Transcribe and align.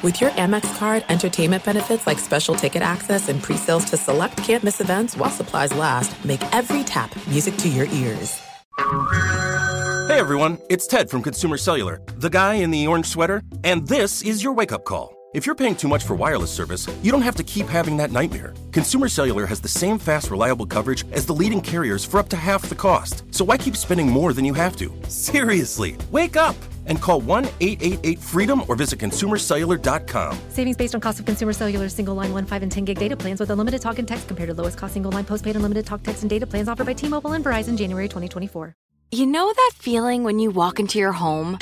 With 0.00 0.20
your 0.20 0.30
Amex 0.30 0.78
card, 0.78 1.04
entertainment 1.08 1.64
benefits 1.64 2.06
like 2.06 2.20
special 2.20 2.54
ticket 2.54 2.82
access 2.82 3.28
and 3.28 3.42
pre-sales 3.42 3.84
to 3.86 3.96
select 3.96 4.36
campus 4.36 4.80
events 4.80 5.16
while 5.16 5.28
supplies 5.28 5.74
last, 5.74 6.24
make 6.24 6.40
every 6.54 6.84
tap 6.84 7.10
music 7.26 7.56
to 7.56 7.68
your 7.68 7.86
ears. 7.86 8.40
Hey 8.78 10.20
everyone, 10.20 10.58
it's 10.70 10.86
Ted 10.86 11.10
from 11.10 11.20
Consumer 11.20 11.56
Cellular, 11.56 12.00
the 12.14 12.30
guy 12.30 12.54
in 12.54 12.70
the 12.70 12.86
orange 12.86 13.06
sweater, 13.06 13.42
and 13.64 13.88
this 13.88 14.22
is 14.22 14.40
your 14.40 14.52
wake-up 14.52 14.84
call. 14.84 15.16
If 15.34 15.46
you're 15.46 15.56
paying 15.56 15.74
too 15.74 15.88
much 15.88 16.04
for 16.04 16.14
wireless 16.14 16.52
service, 16.52 16.86
you 17.02 17.10
don't 17.10 17.22
have 17.22 17.34
to 17.34 17.42
keep 17.42 17.66
having 17.66 17.96
that 17.96 18.12
nightmare. 18.12 18.54
Consumer 18.70 19.08
Cellular 19.08 19.46
has 19.46 19.60
the 19.60 19.68
same 19.68 19.98
fast, 19.98 20.30
reliable 20.30 20.64
coverage 20.64 21.10
as 21.10 21.26
the 21.26 21.34
leading 21.34 21.60
carriers 21.60 22.04
for 22.04 22.18
up 22.18 22.28
to 22.28 22.36
half 22.36 22.68
the 22.68 22.76
cost. 22.76 23.24
So 23.34 23.44
why 23.44 23.56
keep 23.56 23.76
spending 23.76 24.08
more 24.08 24.32
than 24.32 24.44
you 24.44 24.54
have 24.54 24.76
to? 24.76 24.94
Seriously, 25.08 25.96
wake 26.12 26.36
up! 26.36 26.54
And 26.88 27.00
call 27.00 27.20
1 27.20 27.44
888 27.60 28.18
freedom 28.18 28.62
or 28.68 28.74
visit 28.74 28.98
consumercellular.com. 28.98 30.38
Savings 30.50 30.76
based 30.76 30.94
on 30.94 31.00
cost 31.00 31.20
of 31.20 31.26
consumer 31.26 31.52
cellular 31.52 31.88
single 31.88 32.14
line 32.14 32.32
1, 32.32 32.46
5, 32.46 32.62
and 32.62 32.72
10 32.72 32.84
gig 32.84 32.98
data 32.98 33.16
plans 33.16 33.40
with 33.40 33.50
unlimited 33.50 33.80
talk 33.80 33.98
and 33.98 34.08
text 34.08 34.28
compared 34.28 34.48
to 34.48 34.54
lowest 34.54 34.76
cost 34.76 34.94
single 34.94 35.12
line 35.12 35.24
postpaid 35.24 35.56
unlimited 35.56 35.86
talk, 35.86 36.02
text, 36.02 36.22
and 36.22 36.30
data 36.30 36.46
plans 36.46 36.68
offered 36.68 36.86
by 36.86 36.92
T 36.92 37.08
Mobile 37.08 37.32
and 37.32 37.44
Verizon 37.44 37.78
January 37.78 38.08
2024. 38.08 38.74
You 39.10 39.24
know 39.24 39.50
that 39.50 39.70
feeling 39.76 40.22
when 40.24 40.38
you 40.38 40.50
walk 40.50 40.78
into 40.78 40.98
your 40.98 41.12
home, 41.12 41.58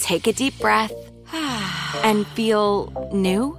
take 0.00 0.26
a 0.26 0.32
deep 0.32 0.58
breath, 0.58 0.92
and 1.32 2.26
feel 2.28 3.10
new? 3.12 3.58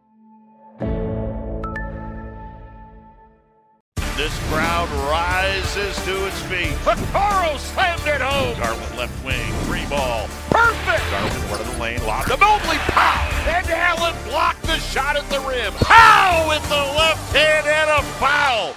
This 4.17 4.37
crowd 4.49 4.89
rises 5.09 5.95
to 6.03 6.27
its 6.27 6.37
feet. 6.43 6.75
Vaccaro 6.83 7.57
slammed 7.57 8.05
it 8.05 8.19
home. 8.19 8.59
Garland 8.59 8.97
left 8.97 9.25
wing, 9.25 9.53
three 9.63 9.85
ball. 9.85 10.27
Perfect! 10.49 11.01
Garland 11.09 11.49
one 11.49 11.61
of 11.61 11.73
the 11.73 11.81
lane, 11.81 12.03
lob 12.05 12.25
to 12.25 12.35
Mobley. 12.35 12.75
Pow! 12.91 13.43
And 13.47 13.69
Allen 13.69 14.13
blocked 14.25 14.63
the 14.63 14.77
shot 14.79 15.15
at 15.15 15.27
the 15.29 15.39
rim. 15.39 15.73
Pow! 15.75 16.45
With 16.49 16.61
the 16.67 16.75
left 16.75 17.33
hand 17.33 17.65
and 17.65 17.89
a 17.89 18.03
foul. 18.19 18.75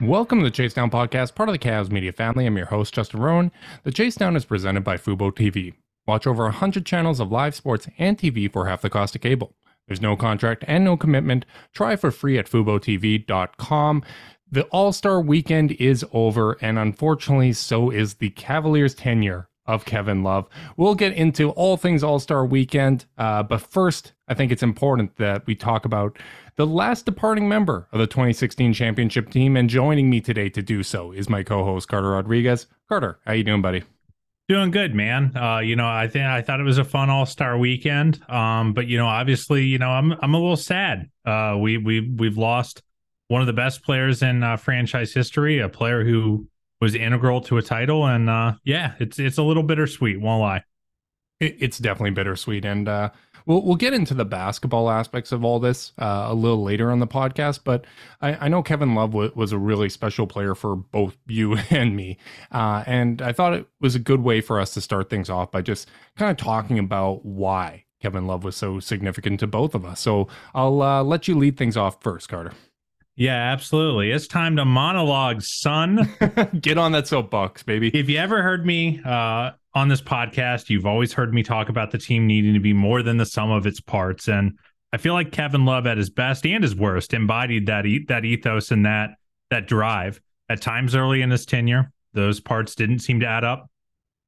Welcome 0.00 0.38
to 0.38 0.44
the 0.44 0.50
Chase 0.50 0.72
Down 0.72 0.90
Podcast, 0.90 1.34
part 1.34 1.50
of 1.50 1.52
the 1.52 1.58
Cavs 1.58 1.90
Media 1.90 2.10
family. 2.10 2.46
I'm 2.46 2.56
your 2.56 2.66
host, 2.66 2.94
Justin 2.94 3.20
Rowan. 3.20 3.52
The 3.82 3.92
Chase 3.92 4.14
Down 4.14 4.34
is 4.34 4.46
presented 4.46 4.82
by 4.82 4.96
Fubo 4.96 5.30
TV. 5.30 5.74
Watch 6.06 6.26
over 6.26 6.44
100 6.44 6.86
channels 6.86 7.20
of 7.20 7.30
live 7.30 7.54
sports 7.54 7.86
and 7.98 8.16
TV 8.16 8.50
for 8.50 8.66
half 8.66 8.80
the 8.80 8.88
cost 8.88 9.14
of 9.14 9.20
cable. 9.20 9.54
There's 9.86 10.00
no 10.00 10.16
contract 10.16 10.64
and 10.66 10.84
no 10.84 10.96
commitment. 10.96 11.46
Try 11.72 11.96
for 11.96 12.10
free 12.10 12.38
at 12.38 12.50
FuboTV.com. 12.50 14.02
The 14.50 14.64
All 14.64 14.92
Star 14.92 15.20
weekend 15.20 15.72
is 15.72 16.04
over, 16.12 16.56
and 16.60 16.78
unfortunately, 16.78 17.52
so 17.52 17.90
is 17.90 18.14
the 18.14 18.30
Cavaliers' 18.30 18.94
tenure 18.94 19.48
of 19.66 19.84
Kevin 19.84 20.22
Love. 20.22 20.48
We'll 20.76 20.94
get 20.94 21.12
into 21.12 21.50
all 21.50 21.76
things 21.76 22.04
All 22.04 22.18
Star 22.20 22.46
weekend, 22.46 23.06
uh, 23.18 23.42
but 23.42 23.60
first, 23.60 24.12
I 24.28 24.34
think 24.34 24.52
it's 24.52 24.62
important 24.62 25.16
that 25.16 25.46
we 25.46 25.54
talk 25.54 25.84
about 25.84 26.18
the 26.56 26.66
last 26.66 27.04
departing 27.04 27.48
member 27.48 27.88
of 27.92 27.98
the 27.98 28.06
2016 28.06 28.72
championship 28.72 29.30
team. 29.30 29.56
And 29.56 29.68
joining 29.68 30.08
me 30.08 30.20
today 30.20 30.48
to 30.50 30.62
do 30.62 30.82
so 30.82 31.12
is 31.12 31.28
my 31.28 31.42
co-host 31.42 31.88
Carter 31.88 32.10
Rodriguez. 32.10 32.66
Carter, 32.88 33.18
how 33.26 33.32
you 33.32 33.44
doing, 33.44 33.62
buddy? 33.62 33.82
Doing 34.48 34.70
good, 34.70 34.94
man. 34.94 35.36
Uh, 35.36 35.58
you 35.58 35.74
know, 35.74 35.88
I 35.88 36.06
think 36.06 36.24
I 36.24 36.40
thought 36.40 36.60
it 36.60 36.64
was 36.64 36.78
a 36.78 36.84
fun 36.84 37.10
All 37.10 37.26
Star 37.26 37.58
weekend. 37.58 38.22
Um, 38.30 38.74
but 38.74 38.86
you 38.86 38.96
know, 38.96 39.06
obviously, 39.06 39.64
you 39.64 39.78
know, 39.78 39.90
I'm 39.90 40.12
I'm 40.12 40.34
a 40.34 40.38
little 40.38 40.56
sad. 40.56 41.10
Uh, 41.24 41.56
we 41.58 41.78
we 41.78 42.00
we've 42.00 42.38
lost 42.38 42.82
one 43.26 43.40
of 43.40 43.48
the 43.48 43.52
best 43.52 43.82
players 43.82 44.22
in 44.22 44.44
uh, 44.44 44.56
franchise 44.56 45.12
history, 45.12 45.58
a 45.58 45.68
player 45.68 46.04
who 46.04 46.46
was 46.80 46.94
integral 46.94 47.40
to 47.40 47.56
a 47.56 47.62
title, 47.62 48.06
and 48.06 48.30
uh, 48.30 48.52
yeah, 48.62 48.94
it's 49.00 49.18
it's 49.18 49.38
a 49.38 49.42
little 49.42 49.64
bittersweet. 49.64 50.20
Won't 50.20 50.42
lie. 50.42 50.62
It, 51.40 51.56
it's 51.58 51.78
definitely 51.78 52.12
bittersweet, 52.12 52.64
and 52.64 52.88
uh, 52.88 53.10
we'll 53.46 53.62
we'll 53.62 53.76
get 53.76 53.94
into 53.94 54.12
the 54.14 54.24
basketball 54.24 54.90
aspects 54.90 55.32
of 55.32 55.44
all 55.44 55.58
this 55.58 55.92
uh, 55.98 56.26
a 56.28 56.34
little 56.34 56.62
later 56.62 56.90
on 56.90 56.98
the 56.98 57.06
podcast. 57.06 57.60
But 57.64 57.86
I, 58.20 58.46
I 58.46 58.48
know 58.48 58.62
Kevin 58.62 58.94
Love 58.94 59.12
w- 59.12 59.32
was 59.34 59.52
a 59.52 59.58
really 59.58 59.88
special 59.88 60.26
player 60.26 60.54
for 60.54 60.76
both 60.76 61.16
you 61.26 61.56
and 61.70 61.96
me, 61.96 62.18
uh, 62.52 62.84
and 62.86 63.22
I 63.22 63.32
thought 63.32 63.54
it 63.54 63.66
was 63.80 63.94
a 63.94 64.00
good 64.00 64.22
way 64.22 64.40
for 64.40 64.60
us 64.60 64.74
to 64.74 64.80
start 64.80 65.08
things 65.08 65.30
off 65.30 65.50
by 65.50 65.62
just 65.62 65.88
kind 66.16 66.30
of 66.30 66.36
talking 66.36 66.78
about 66.78 67.24
why 67.24 67.84
Kevin 68.00 68.26
Love 68.26 68.44
was 68.44 68.56
so 68.56 68.80
significant 68.80 69.40
to 69.40 69.46
both 69.46 69.74
of 69.74 69.84
us. 69.84 70.00
So 70.00 70.28
I'll 70.54 70.82
uh, 70.82 71.02
let 71.02 71.28
you 71.28 71.36
lead 71.36 71.56
things 71.56 71.76
off 71.76 72.02
first, 72.02 72.28
Carter. 72.28 72.52
Yeah, 73.16 73.50
absolutely. 73.52 74.10
It's 74.10 74.26
time 74.26 74.56
to 74.56 74.66
monologue, 74.66 75.40
son. 75.40 76.14
Get 76.60 76.76
on 76.76 76.92
that 76.92 77.08
soapbox, 77.08 77.62
baby. 77.62 77.90
If 77.94 78.10
you 78.10 78.18
ever 78.18 78.42
heard 78.42 78.66
me 78.66 79.00
uh, 79.02 79.52
on 79.74 79.88
this 79.88 80.02
podcast, 80.02 80.68
you've 80.68 80.84
always 80.84 81.14
heard 81.14 81.32
me 81.32 81.42
talk 81.42 81.70
about 81.70 81.90
the 81.90 81.98
team 81.98 82.26
needing 82.26 82.52
to 82.52 82.60
be 82.60 82.74
more 82.74 83.02
than 83.02 83.16
the 83.16 83.24
sum 83.24 83.50
of 83.50 83.66
its 83.66 83.80
parts. 83.80 84.28
And 84.28 84.58
I 84.92 84.98
feel 84.98 85.14
like 85.14 85.32
Kevin 85.32 85.64
Love 85.64 85.86
at 85.86 85.96
his 85.96 86.10
best 86.10 86.44
and 86.44 86.62
his 86.62 86.76
worst 86.76 87.14
embodied 87.14 87.66
that 87.66 87.86
e- 87.86 88.04
that 88.08 88.26
ethos 88.26 88.70
and 88.70 88.84
that 88.84 89.10
that 89.50 89.66
drive. 89.66 90.20
At 90.50 90.60
times 90.60 90.94
early 90.94 91.22
in 91.22 91.30
his 91.30 91.46
tenure, 91.46 91.90
those 92.12 92.38
parts 92.38 92.74
didn't 92.74 92.98
seem 93.00 93.20
to 93.20 93.26
add 93.26 93.44
up. 93.44 93.70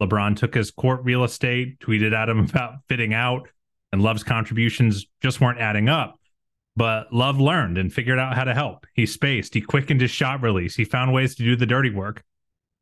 LeBron 0.03 0.35
took 0.35 0.55
his 0.55 0.71
court 0.71 1.01
real 1.05 1.25
estate, 1.25 1.79
tweeted 1.81 2.15
at 2.15 2.29
him 2.31 2.39
about 2.51 2.77
fitting 2.89 3.13
out, 3.13 3.49
and 3.93 4.03
Love's 4.03 4.25
contributions 4.25 5.07
just 5.21 5.43
weren't 5.43 5.61
adding 5.61 5.91
up. 5.91 6.18
But 6.79 7.13
Love 7.13 7.41
learned 7.41 7.77
and 7.77 7.93
figured 7.93 8.21
out 8.21 8.37
how 8.37 8.45
to 8.45 8.55
help. 8.55 8.87
He 8.95 9.05
spaced, 9.05 9.53
he 9.53 9.61
quickened 9.61 10.01
his 10.01 10.13
shot 10.13 10.45
release, 10.45 10.77
he 10.77 10.85
found 10.85 11.13
ways 11.13 11.35
to 11.35 11.43
do 11.43 11.57
the 11.57 11.67
dirty 11.67 11.91
work. 11.91 12.23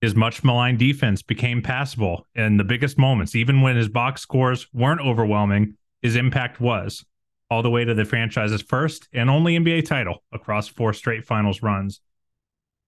His 0.02 0.14
much 0.14 0.44
maligned 0.44 0.78
defense 0.78 1.22
became 1.22 1.62
passable 1.62 2.26
in 2.34 2.58
the 2.58 2.64
biggest 2.64 2.98
moments, 2.98 3.34
even 3.34 3.62
when 3.62 3.74
his 3.74 3.88
box 3.88 4.20
scores 4.20 4.66
weren't 4.74 5.00
overwhelming. 5.00 5.78
His 6.02 6.14
impact 6.14 6.60
was 6.60 7.06
all 7.48 7.62
the 7.62 7.70
way 7.70 7.86
to 7.86 7.94
the 7.94 8.04
franchise's 8.04 8.60
first 8.60 9.08
and 9.14 9.30
only 9.30 9.56
NBA 9.56 9.86
title 9.86 10.22
across 10.30 10.68
four 10.68 10.92
straight 10.92 11.24
finals 11.24 11.62
runs. 11.62 12.02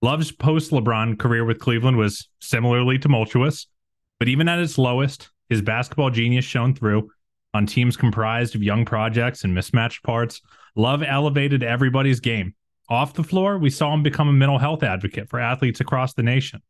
Love's 0.02 0.30
post 0.30 0.72
LeBron 0.72 1.18
career 1.18 1.46
with 1.46 1.58
Cleveland 1.58 1.96
was 1.96 2.28
similarly 2.38 2.98
tumultuous, 2.98 3.66
but 4.18 4.28
even 4.28 4.46
at 4.46 4.58
its 4.58 4.76
lowest, 4.76 5.30
his 5.48 5.62
basketball 5.62 6.10
genius 6.10 6.44
shone 6.44 6.74
through 6.74 7.10
on 7.54 7.64
teams 7.64 7.96
comprised 7.96 8.54
of 8.54 8.62
young 8.62 8.84
projects 8.84 9.42
and 9.42 9.54
mismatched 9.54 10.02
parts. 10.02 10.42
Love 10.78 11.02
elevated 11.02 11.64
everybody's 11.64 12.20
game. 12.20 12.54
Off 12.88 13.12
the 13.12 13.24
floor, 13.24 13.58
we 13.58 13.68
saw 13.68 13.92
him 13.92 14.04
become 14.04 14.28
a 14.28 14.32
mental 14.32 14.58
health 14.58 14.84
advocate 14.84 15.28
for 15.28 15.40
athletes 15.40 15.80
across 15.80 16.14
the 16.14 16.22
nation. 16.22 16.62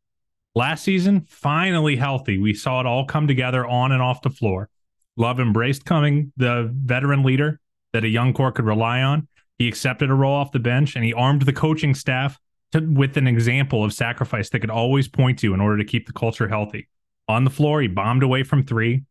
Last 0.55 0.83
season, 0.83 1.27
finally 1.29 1.95
healthy, 1.95 2.39
we 2.39 2.55
saw 2.55 2.79
it 2.79 2.87
all 2.87 3.05
come 3.05 3.27
together 3.27 3.67
on 3.67 3.91
and 3.91 4.01
off 4.01 4.23
the 4.23 4.31
floor. 4.31 4.67
Love 5.15 5.39
embraced 5.39 5.85
coming 5.85 6.33
the 6.37 6.71
veteran 6.73 7.21
leader 7.21 7.59
that 7.93 8.03
a 8.03 8.07
young 8.07 8.33
core 8.33 8.51
could 8.51 8.65
rely 8.65 9.03
on. 9.03 9.27
He 9.59 9.67
accepted 9.67 10.09
a 10.09 10.15
role 10.15 10.33
off 10.33 10.51
the 10.51 10.57
bench 10.57 10.95
and 10.95 11.05
he 11.05 11.13
armed 11.13 11.43
the 11.43 11.53
coaching 11.53 11.93
staff 11.93 12.39
to, 12.71 12.79
with 12.79 13.15
an 13.15 13.27
example 13.27 13.83
of 13.83 13.93
sacrifice 13.93 14.49
they 14.49 14.59
could 14.59 14.71
always 14.71 15.07
point 15.07 15.37
to 15.39 15.53
in 15.53 15.61
order 15.61 15.77
to 15.77 15.85
keep 15.85 16.07
the 16.07 16.13
culture 16.13 16.47
healthy. 16.47 16.87
On 17.27 17.43
the 17.43 17.51
floor, 17.51 17.79
he 17.79 17.87
bombed 17.87 18.23
away 18.23 18.41
from 18.41 18.63
three 18.63 19.03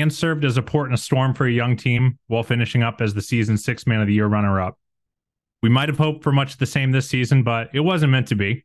and 0.00 0.12
served 0.12 0.44
as 0.44 0.56
a 0.56 0.62
port 0.62 0.88
in 0.88 0.94
a 0.94 0.98
storm 0.98 1.34
for 1.34 1.46
a 1.46 1.52
young 1.52 1.76
team 1.76 2.18
while 2.26 2.42
finishing 2.42 2.82
up 2.82 3.00
as 3.00 3.14
the 3.14 3.22
season's 3.22 3.64
six 3.64 3.86
man 3.86 4.00
of 4.00 4.06
the 4.06 4.14
year 4.14 4.26
runner 4.26 4.60
up. 4.60 4.78
We 5.62 5.68
might 5.68 5.88
have 5.88 5.98
hoped 5.98 6.22
for 6.22 6.32
much 6.32 6.56
the 6.56 6.66
same 6.66 6.90
this 6.90 7.08
season, 7.08 7.42
but 7.42 7.70
it 7.72 7.80
wasn't 7.80 8.12
meant 8.12 8.28
to 8.28 8.34
be. 8.34 8.64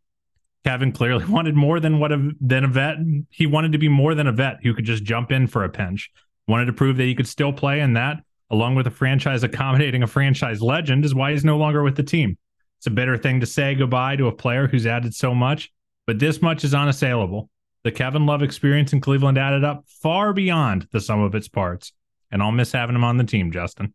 Kevin 0.63 0.91
clearly 0.91 1.25
wanted 1.29 1.55
more 1.55 1.79
than 1.79 1.99
what 1.99 2.11
a 2.11 2.31
than 2.41 2.63
a 2.63 2.67
vet. 2.67 2.97
He 3.29 3.45
wanted 3.45 3.71
to 3.73 3.77
be 3.77 3.89
more 3.89 4.15
than 4.15 4.27
a 4.27 4.31
vet 4.31 4.59
who 4.63 4.73
could 4.73 4.85
just 4.85 5.03
jump 5.03 5.31
in 5.31 5.47
for 5.47 5.63
a 5.63 5.69
pinch. 5.69 6.11
Wanted 6.47 6.65
to 6.65 6.73
prove 6.73 6.97
that 6.97 7.03
he 7.03 7.15
could 7.15 7.27
still 7.27 7.51
play, 7.51 7.81
and 7.81 7.95
that, 7.97 8.17
along 8.49 8.75
with 8.75 8.87
a 8.87 8.91
franchise 8.91 9.43
accommodating 9.43 10.03
a 10.03 10.07
franchise 10.07 10.61
legend, 10.61 11.03
is 11.03 11.13
why 11.13 11.31
he's 11.31 11.45
no 11.45 11.57
longer 11.57 11.83
with 11.83 11.95
the 11.95 12.03
team. 12.03 12.37
It's 12.79 12.87
a 12.87 12.91
bitter 12.91 13.17
thing 13.17 13.39
to 13.41 13.45
say 13.45 13.75
goodbye 13.75 14.15
to 14.15 14.27
a 14.27 14.31
player 14.31 14.67
who's 14.67 14.85
added 14.85 15.13
so 15.13 15.35
much, 15.35 15.71
but 16.05 16.19
this 16.19 16.41
much 16.41 16.63
is 16.63 16.73
unassailable. 16.73 17.49
The 17.87 17.91
Kevin 17.93 18.25
Love 18.25 18.43
experience 18.43 18.91
in 18.91 18.99
Cleveland 18.99 19.37
added 19.37 19.63
up 19.63 19.85
far 19.87 20.33
beyond 20.33 20.89
the 20.91 20.99
sum 20.99 21.21
of 21.21 21.33
its 21.33 21.47
parts, 21.47 21.93
and 22.29 22.43
I'll 22.43 22.51
miss 22.51 22.73
having 22.73 22.97
him 22.97 23.05
on 23.05 23.15
the 23.15 23.23
team, 23.23 23.49
Justin. 23.49 23.93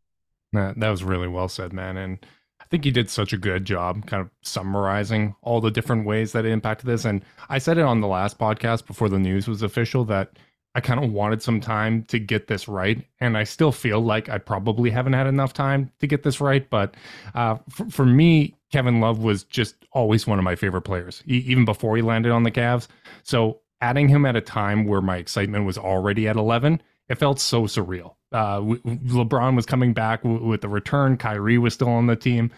That, 0.54 0.80
that 0.80 0.88
was 0.88 1.04
really 1.04 1.28
well 1.28 1.46
said, 1.46 1.74
man. 1.74 1.98
And 1.98 2.24
I 2.58 2.64
think 2.70 2.84
he 2.84 2.90
did 2.90 3.10
such 3.10 3.34
a 3.34 3.36
good 3.36 3.66
job 3.66 4.06
kind 4.06 4.22
of 4.22 4.30
summarizing 4.40 5.34
all 5.42 5.60
the 5.60 5.70
different 5.70 6.06
ways 6.06 6.32
that 6.32 6.46
it 6.46 6.52
impacted 6.52 6.86
this. 6.86 7.04
And 7.04 7.22
I 7.50 7.58
said 7.58 7.76
it 7.76 7.84
on 7.84 8.00
the 8.00 8.06
last 8.06 8.38
podcast 8.38 8.86
before 8.86 9.10
the 9.10 9.18
news 9.18 9.46
was 9.46 9.60
official 9.60 10.06
that 10.06 10.38
I 10.74 10.80
kind 10.80 11.04
of 11.04 11.12
wanted 11.12 11.42
some 11.42 11.60
time 11.60 12.04
to 12.04 12.18
get 12.18 12.46
this 12.46 12.68
right. 12.68 13.04
And 13.20 13.36
I 13.36 13.44
still 13.44 13.72
feel 13.72 14.00
like 14.00 14.30
I 14.30 14.38
probably 14.38 14.88
haven't 14.88 15.12
had 15.12 15.26
enough 15.26 15.52
time 15.52 15.92
to 16.00 16.06
get 16.06 16.22
this 16.22 16.40
right. 16.40 16.66
But 16.70 16.94
uh, 17.34 17.58
for, 17.68 17.90
for 17.90 18.06
me, 18.06 18.54
Kevin 18.70 19.00
Love 19.00 19.18
was 19.18 19.44
just 19.44 19.74
always 19.92 20.26
one 20.26 20.38
of 20.38 20.44
my 20.44 20.56
favorite 20.56 20.80
players, 20.80 21.22
e- 21.26 21.44
even 21.46 21.66
before 21.66 21.94
he 21.94 22.00
landed 22.00 22.32
on 22.32 22.44
the 22.44 22.50
Cavs. 22.50 22.88
So 23.22 23.58
adding 23.82 24.08
him 24.08 24.24
at 24.24 24.36
a 24.36 24.40
time 24.40 24.86
where 24.86 25.02
my 25.02 25.18
excitement 25.18 25.66
was 25.66 25.76
already 25.76 26.28
at 26.28 26.36
11, 26.36 26.80
it 27.08 27.16
felt 27.16 27.38
so 27.38 27.64
surreal. 27.64 28.14
Uh, 28.30 28.60
LeBron 28.60 29.56
was 29.56 29.66
coming 29.66 29.92
back 29.92 30.22
w- 30.22 30.42
with 30.42 30.62
the 30.62 30.68
return. 30.68 31.18
Kyrie 31.18 31.58
was 31.58 31.74
still 31.74 31.88
on 31.90 32.06
the 32.06 32.16
team. 32.16 32.50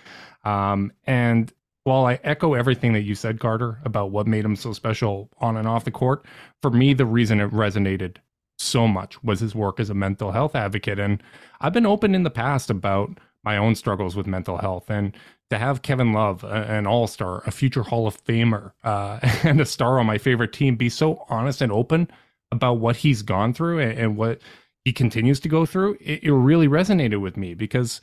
Um, 0.44 0.92
and 1.04 1.52
while 1.84 2.06
I 2.06 2.20
echo 2.22 2.54
everything 2.54 2.92
that 2.92 3.02
you 3.02 3.14
said, 3.14 3.40
Carter, 3.40 3.80
about 3.84 4.10
what 4.10 4.26
made 4.26 4.44
him 4.44 4.54
so 4.54 4.72
special 4.72 5.30
on 5.38 5.56
and 5.56 5.66
off 5.66 5.84
the 5.84 5.90
court, 5.90 6.24
for 6.62 6.70
me, 6.70 6.94
the 6.94 7.06
reason 7.06 7.40
it 7.40 7.50
resonated 7.50 8.18
so 8.58 8.86
much 8.86 9.22
was 9.24 9.40
his 9.40 9.54
work 9.54 9.80
as 9.80 9.90
a 9.90 9.94
mental 9.94 10.30
health 10.30 10.54
advocate. 10.54 10.98
And 10.98 11.22
I've 11.60 11.72
been 11.72 11.86
open 11.86 12.14
in 12.14 12.22
the 12.22 12.30
past 12.30 12.70
about 12.70 13.18
my 13.42 13.56
own 13.56 13.74
struggles 13.74 14.14
with 14.14 14.26
mental 14.26 14.58
health. 14.58 14.88
And 14.88 15.16
to 15.50 15.58
have 15.58 15.82
Kevin 15.82 16.12
Love, 16.12 16.44
an 16.44 16.86
all 16.86 17.06
star, 17.06 17.42
a 17.46 17.50
future 17.50 17.82
Hall 17.82 18.06
of 18.06 18.22
Famer, 18.24 18.72
uh, 18.82 19.18
and 19.44 19.60
a 19.60 19.66
star 19.66 19.98
on 19.98 20.06
my 20.06 20.18
favorite 20.18 20.52
team, 20.52 20.76
be 20.76 20.88
so 20.88 21.24
honest 21.28 21.60
and 21.60 21.72
open 21.72 22.08
about 22.50 22.74
what 22.78 22.96
he's 22.96 23.22
gone 23.22 23.52
through 23.52 23.80
and, 23.80 23.98
and 23.98 24.16
what 24.16 24.40
he 24.84 24.92
continues 24.92 25.40
to 25.40 25.48
go 25.48 25.66
through, 25.66 25.96
it, 26.00 26.22
it 26.22 26.32
really 26.32 26.68
resonated 26.68 27.20
with 27.20 27.36
me 27.36 27.54
because 27.54 28.00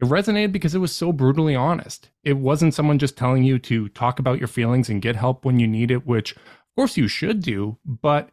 it 0.00 0.06
resonated 0.06 0.52
because 0.52 0.74
it 0.74 0.80
was 0.80 0.94
so 0.94 1.12
brutally 1.12 1.54
honest. 1.54 2.10
It 2.24 2.36
wasn't 2.36 2.74
someone 2.74 2.98
just 2.98 3.16
telling 3.16 3.44
you 3.44 3.58
to 3.60 3.88
talk 3.90 4.18
about 4.18 4.38
your 4.38 4.48
feelings 4.48 4.88
and 4.88 5.00
get 5.00 5.16
help 5.16 5.44
when 5.44 5.60
you 5.60 5.66
need 5.66 5.90
it, 5.90 6.06
which 6.06 6.32
of 6.32 6.76
course 6.76 6.96
you 6.96 7.08
should 7.08 7.40
do, 7.40 7.78
but 7.84 8.30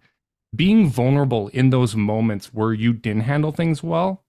being 0.56 0.90
vulnerable 0.90 1.48
in 1.50 1.70
those 1.70 1.96
moments 1.96 2.54
where 2.54 2.74
you 2.74 2.94
didn't 2.94 3.22
handle 3.22 3.52
things 3.52 3.84
well, 3.84 4.24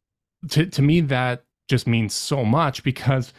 to, 0.50 0.66
to 0.66 0.82
me, 0.82 1.00
that 1.00 1.44
just 1.68 1.86
means 1.86 2.12
so 2.12 2.44
much 2.44 2.82
because 2.82 3.32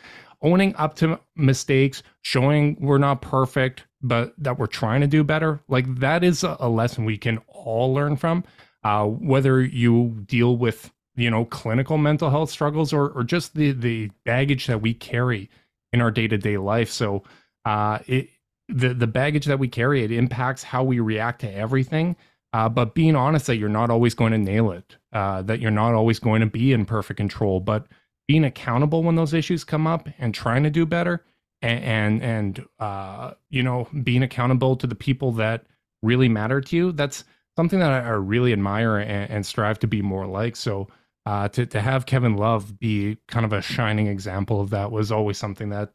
owning 0.43 0.75
up 0.75 0.95
to 0.97 1.19
mistakes, 1.35 2.03
showing 2.21 2.77
we're 2.79 2.97
not 2.97 3.21
perfect, 3.21 3.85
but 4.01 4.33
that 4.37 4.59
we're 4.59 4.67
trying 4.67 5.01
to 5.01 5.07
do 5.07 5.23
better, 5.23 5.61
like 5.67 5.99
that 5.99 6.23
is 6.23 6.43
a, 6.43 6.67
lesson 6.69 7.05
we 7.05 7.17
can 7.17 7.39
all 7.47 7.93
learn 7.93 8.15
from. 8.17 8.43
Uh, 8.83 9.05
whether 9.05 9.61
you 9.61 10.21
deal 10.27 10.57
with 10.57 10.91
you 11.15 11.29
know 11.29 11.45
clinical 11.45 11.97
mental 11.97 12.29
health 12.29 12.49
struggles 12.49 12.91
or 12.93 13.09
or 13.09 13.23
just 13.23 13.55
the 13.55 13.71
the 13.71 14.09
baggage 14.25 14.67
that 14.67 14.81
we 14.81 14.93
carry 14.93 15.49
in 15.91 16.01
our 16.01 16.11
day-to-day 16.11 16.57
life 16.57 16.89
so 16.89 17.23
uh 17.65 17.99
it 18.07 18.29
the 18.69 18.93
the 18.93 19.07
baggage 19.07 19.45
that 19.45 19.59
we 19.59 19.67
carry 19.67 20.03
it 20.03 20.11
impacts 20.11 20.63
how 20.63 20.83
we 20.83 20.99
react 20.99 21.41
to 21.41 21.53
everything 21.53 22.15
uh, 22.53 22.69
but 22.69 22.93
being 22.93 23.15
honest 23.15 23.47
that 23.47 23.57
you're 23.57 23.67
not 23.67 23.89
always 23.89 24.13
going 24.13 24.31
to 24.31 24.37
nail 24.37 24.71
it 24.71 24.97
uh, 25.11 25.41
that 25.41 25.59
you're 25.59 25.71
not 25.71 25.93
always 25.93 26.19
going 26.19 26.39
to 26.39 26.47
be 26.47 26.73
in 26.73 26.85
perfect 26.85 27.17
control 27.17 27.59
but 27.59 27.87
being 28.27 28.45
accountable 28.45 29.03
when 29.03 29.15
those 29.15 29.33
issues 29.33 29.63
come 29.63 29.87
up 29.87 30.07
and 30.17 30.33
trying 30.33 30.63
to 30.63 30.69
do 30.69 30.85
better 30.85 31.25
and 31.61 31.83
and, 31.83 32.23
and 32.23 32.65
uh, 32.79 33.33
you 33.49 33.63
know 33.63 33.87
being 34.03 34.23
accountable 34.23 34.75
to 34.75 34.87
the 34.87 34.95
people 34.95 35.31
that 35.33 35.65
really 36.01 36.29
matter 36.29 36.59
to 36.59 36.75
you 36.75 36.91
that's 36.91 37.23
something 37.55 37.79
that 37.79 37.91
i, 37.91 38.07
I 38.07 38.11
really 38.11 38.51
admire 38.51 38.97
and, 38.97 39.31
and 39.31 39.45
strive 39.45 39.79
to 39.79 39.87
be 39.87 40.01
more 40.01 40.27
like 40.27 40.55
so 40.55 40.89
uh, 41.25 41.47
to 41.49 41.65
to 41.65 41.81
have 41.81 42.05
Kevin 42.05 42.35
Love 42.35 42.79
be 42.79 43.17
kind 43.27 43.45
of 43.45 43.53
a 43.53 43.61
shining 43.61 44.07
example 44.07 44.61
of 44.61 44.71
that 44.71 44.91
was 44.91 45.11
always 45.11 45.37
something 45.37 45.69
that 45.69 45.91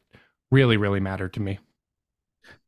really 0.51 0.77
really 0.77 0.99
mattered 0.99 1.33
to 1.33 1.39
me. 1.39 1.59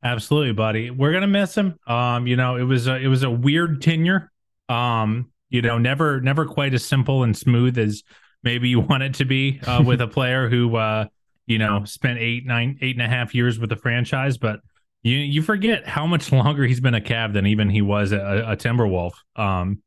Absolutely, 0.03 0.53
buddy. 0.53 0.91
We're 0.91 1.13
gonna 1.13 1.27
miss 1.27 1.55
him. 1.55 1.79
Um, 1.87 2.27
you 2.27 2.35
know, 2.35 2.57
it 2.57 2.63
was 2.63 2.87
a, 2.87 2.97
it 2.97 3.07
was 3.07 3.23
a 3.23 3.31
weird 3.31 3.81
tenure. 3.81 4.31
Um, 4.69 5.31
you 5.49 5.61
know, 5.61 5.77
never 5.77 6.21
never 6.21 6.45
quite 6.45 6.73
as 6.73 6.85
simple 6.85 7.23
and 7.23 7.35
smooth 7.35 7.77
as 7.77 8.03
maybe 8.43 8.69
you 8.69 8.79
want 8.79 9.03
it 9.03 9.15
to 9.15 9.25
be 9.25 9.59
uh, 9.65 9.83
with 9.85 10.01
a 10.01 10.07
player 10.07 10.49
who 10.49 10.75
uh, 10.75 11.05
you 11.45 11.57
know 11.57 11.83
spent 11.85 12.19
eight 12.19 12.45
nine 12.45 12.77
eight 12.81 12.95
and 12.95 13.05
a 13.05 13.07
half 13.07 13.33
years 13.35 13.59
with 13.59 13.69
the 13.69 13.75
franchise, 13.75 14.37
but 14.37 14.59
you 15.03 15.17
you 15.17 15.41
forget 15.41 15.87
how 15.87 16.05
much 16.05 16.31
longer 16.31 16.65
he's 16.65 16.79
been 16.79 16.95
a 16.95 17.01
Cav 17.01 17.33
than 17.33 17.45
even 17.45 17.69
he 17.69 17.81
was 17.81 18.11
a, 18.11 18.45
a 18.47 18.55
Timberwolf. 18.55 19.13
Um, 19.35 19.81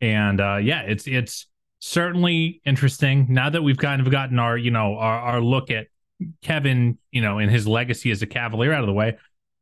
and 0.00 0.40
uh, 0.40 0.56
yeah, 0.56 0.82
it's 0.82 1.06
it's 1.06 1.46
certainly 1.80 2.60
interesting. 2.64 3.26
Now 3.28 3.50
that 3.50 3.62
we've 3.62 3.78
kind 3.78 4.00
of 4.00 4.10
gotten 4.10 4.38
our 4.38 4.56
you 4.56 4.70
know 4.70 4.96
our, 4.96 5.18
our 5.20 5.40
look 5.40 5.70
at 5.70 5.86
kevin 6.40 6.96
you 7.10 7.20
know 7.20 7.38
and 7.38 7.50
his 7.50 7.68
legacy 7.68 8.10
as 8.10 8.22
a 8.22 8.26
cavalier 8.26 8.72
out 8.72 8.80
of 8.80 8.86
the 8.86 8.92
way 8.92 9.18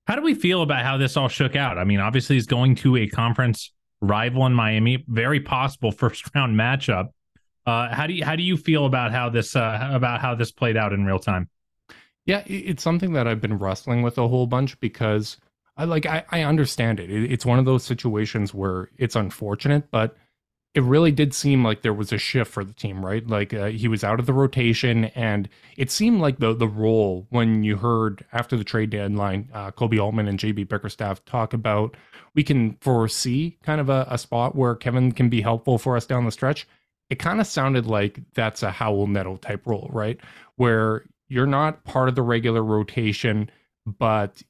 how 0.06 0.16
do 0.16 0.22
we 0.22 0.34
feel 0.34 0.62
about 0.62 0.84
how 0.84 0.96
this 0.96 1.16
all 1.16 1.28
shook 1.28 1.56
out? 1.56 1.78
I 1.78 1.84
mean 1.84 2.00
obviously 2.00 2.36
he's 2.36 2.46
going 2.46 2.74
to 2.76 2.96
a 2.96 3.06
conference 3.08 3.72
rival 4.00 4.44
in 4.46 4.52
miami 4.52 5.04
very 5.08 5.40
possible 5.40 5.90
first 5.92 6.34
round 6.34 6.58
matchup 6.58 7.08
uh, 7.66 7.94
how 7.94 8.06
do 8.06 8.12
you 8.12 8.24
how 8.24 8.36
do 8.36 8.42
you 8.42 8.56
feel 8.56 8.86
about 8.86 9.12
how 9.12 9.28
this 9.28 9.56
uh, 9.56 9.90
about 9.92 10.20
how 10.20 10.34
this 10.34 10.50
played 10.50 10.76
out 10.76 10.92
in 10.92 11.04
real 11.04 11.18
time 11.18 11.48
yeah 12.26 12.42
it's 12.46 12.82
something 12.82 13.12
that 13.12 13.26
i've 13.26 13.40
been 13.40 13.58
wrestling 13.58 14.02
with 14.02 14.18
a 14.18 14.28
whole 14.28 14.46
bunch 14.46 14.78
because 14.80 15.38
i 15.76 15.84
like 15.84 16.06
i, 16.06 16.24
I 16.30 16.42
understand 16.42 17.00
it 17.00 17.10
it's 17.10 17.46
one 17.46 17.58
of 17.58 17.64
those 17.64 17.84
situations 17.84 18.54
where 18.54 18.90
it's 18.98 19.16
unfortunate 19.16 19.90
but 19.90 20.16
it 20.74 20.82
really 20.82 21.12
did 21.12 21.32
seem 21.32 21.62
like 21.62 21.82
there 21.82 21.94
was 21.94 22.12
a 22.12 22.18
shift 22.18 22.50
for 22.50 22.64
the 22.64 22.72
team, 22.72 23.04
right? 23.04 23.24
Like 23.26 23.54
uh, 23.54 23.66
he 23.66 23.86
was 23.86 24.02
out 24.02 24.18
of 24.18 24.26
the 24.26 24.32
rotation, 24.32 25.04
and 25.06 25.48
it 25.76 25.90
seemed 25.90 26.20
like 26.20 26.40
the 26.40 26.52
the 26.52 26.66
role 26.66 27.26
when 27.30 27.62
you 27.62 27.76
heard 27.76 28.24
after 28.32 28.56
the 28.56 28.64
trade 28.64 28.90
deadline, 28.90 29.48
uh, 29.54 29.70
Koby 29.70 30.02
Altman 30.02 30.26
and 30.26 30.38
JB 30.38 30.68
Bickerstaff 30.68 31.24
talk 31.24 31.52
about 31.52 31.96
we 32.34 32.42
can 32.42 32.74
foresee 32.80 33.56
kind 33.62 33.80
of 33.80 33.88
a, 33.88 34.06
a 34.10 34.18
spot 34.18 34.56
where 34.56 34.74
Kevin 34.74 35.12
can 35.12 35.28
be 35.28 35.40
helpful 35.40 35.78
for 35.78 35.96
us 35.96 36.06
down 36.06 36.24
the 36.24 36.32
stretch. 36.32 36.66
It 37.10 37.18
kind 37.18 37.40
of 37.40 37.46
sounded 37.46 37.86
like 37.86 38.20
that's 38.34 38.62
a 38.62 38.70
Raul 38.70 39.08
Neto 39.08 39.36
type 39.36 39.66
role, 39.66 39.88
right? 39.92 40.18
Where 40.56 41.04
you're 41.28 41.46
not 41.46 41.84
part 41.84 42.08
of 42.08 42.14
the 42.14 42.22
regular 42.22 42.62
rotation, 42.62 43.50
but 43.86 44.42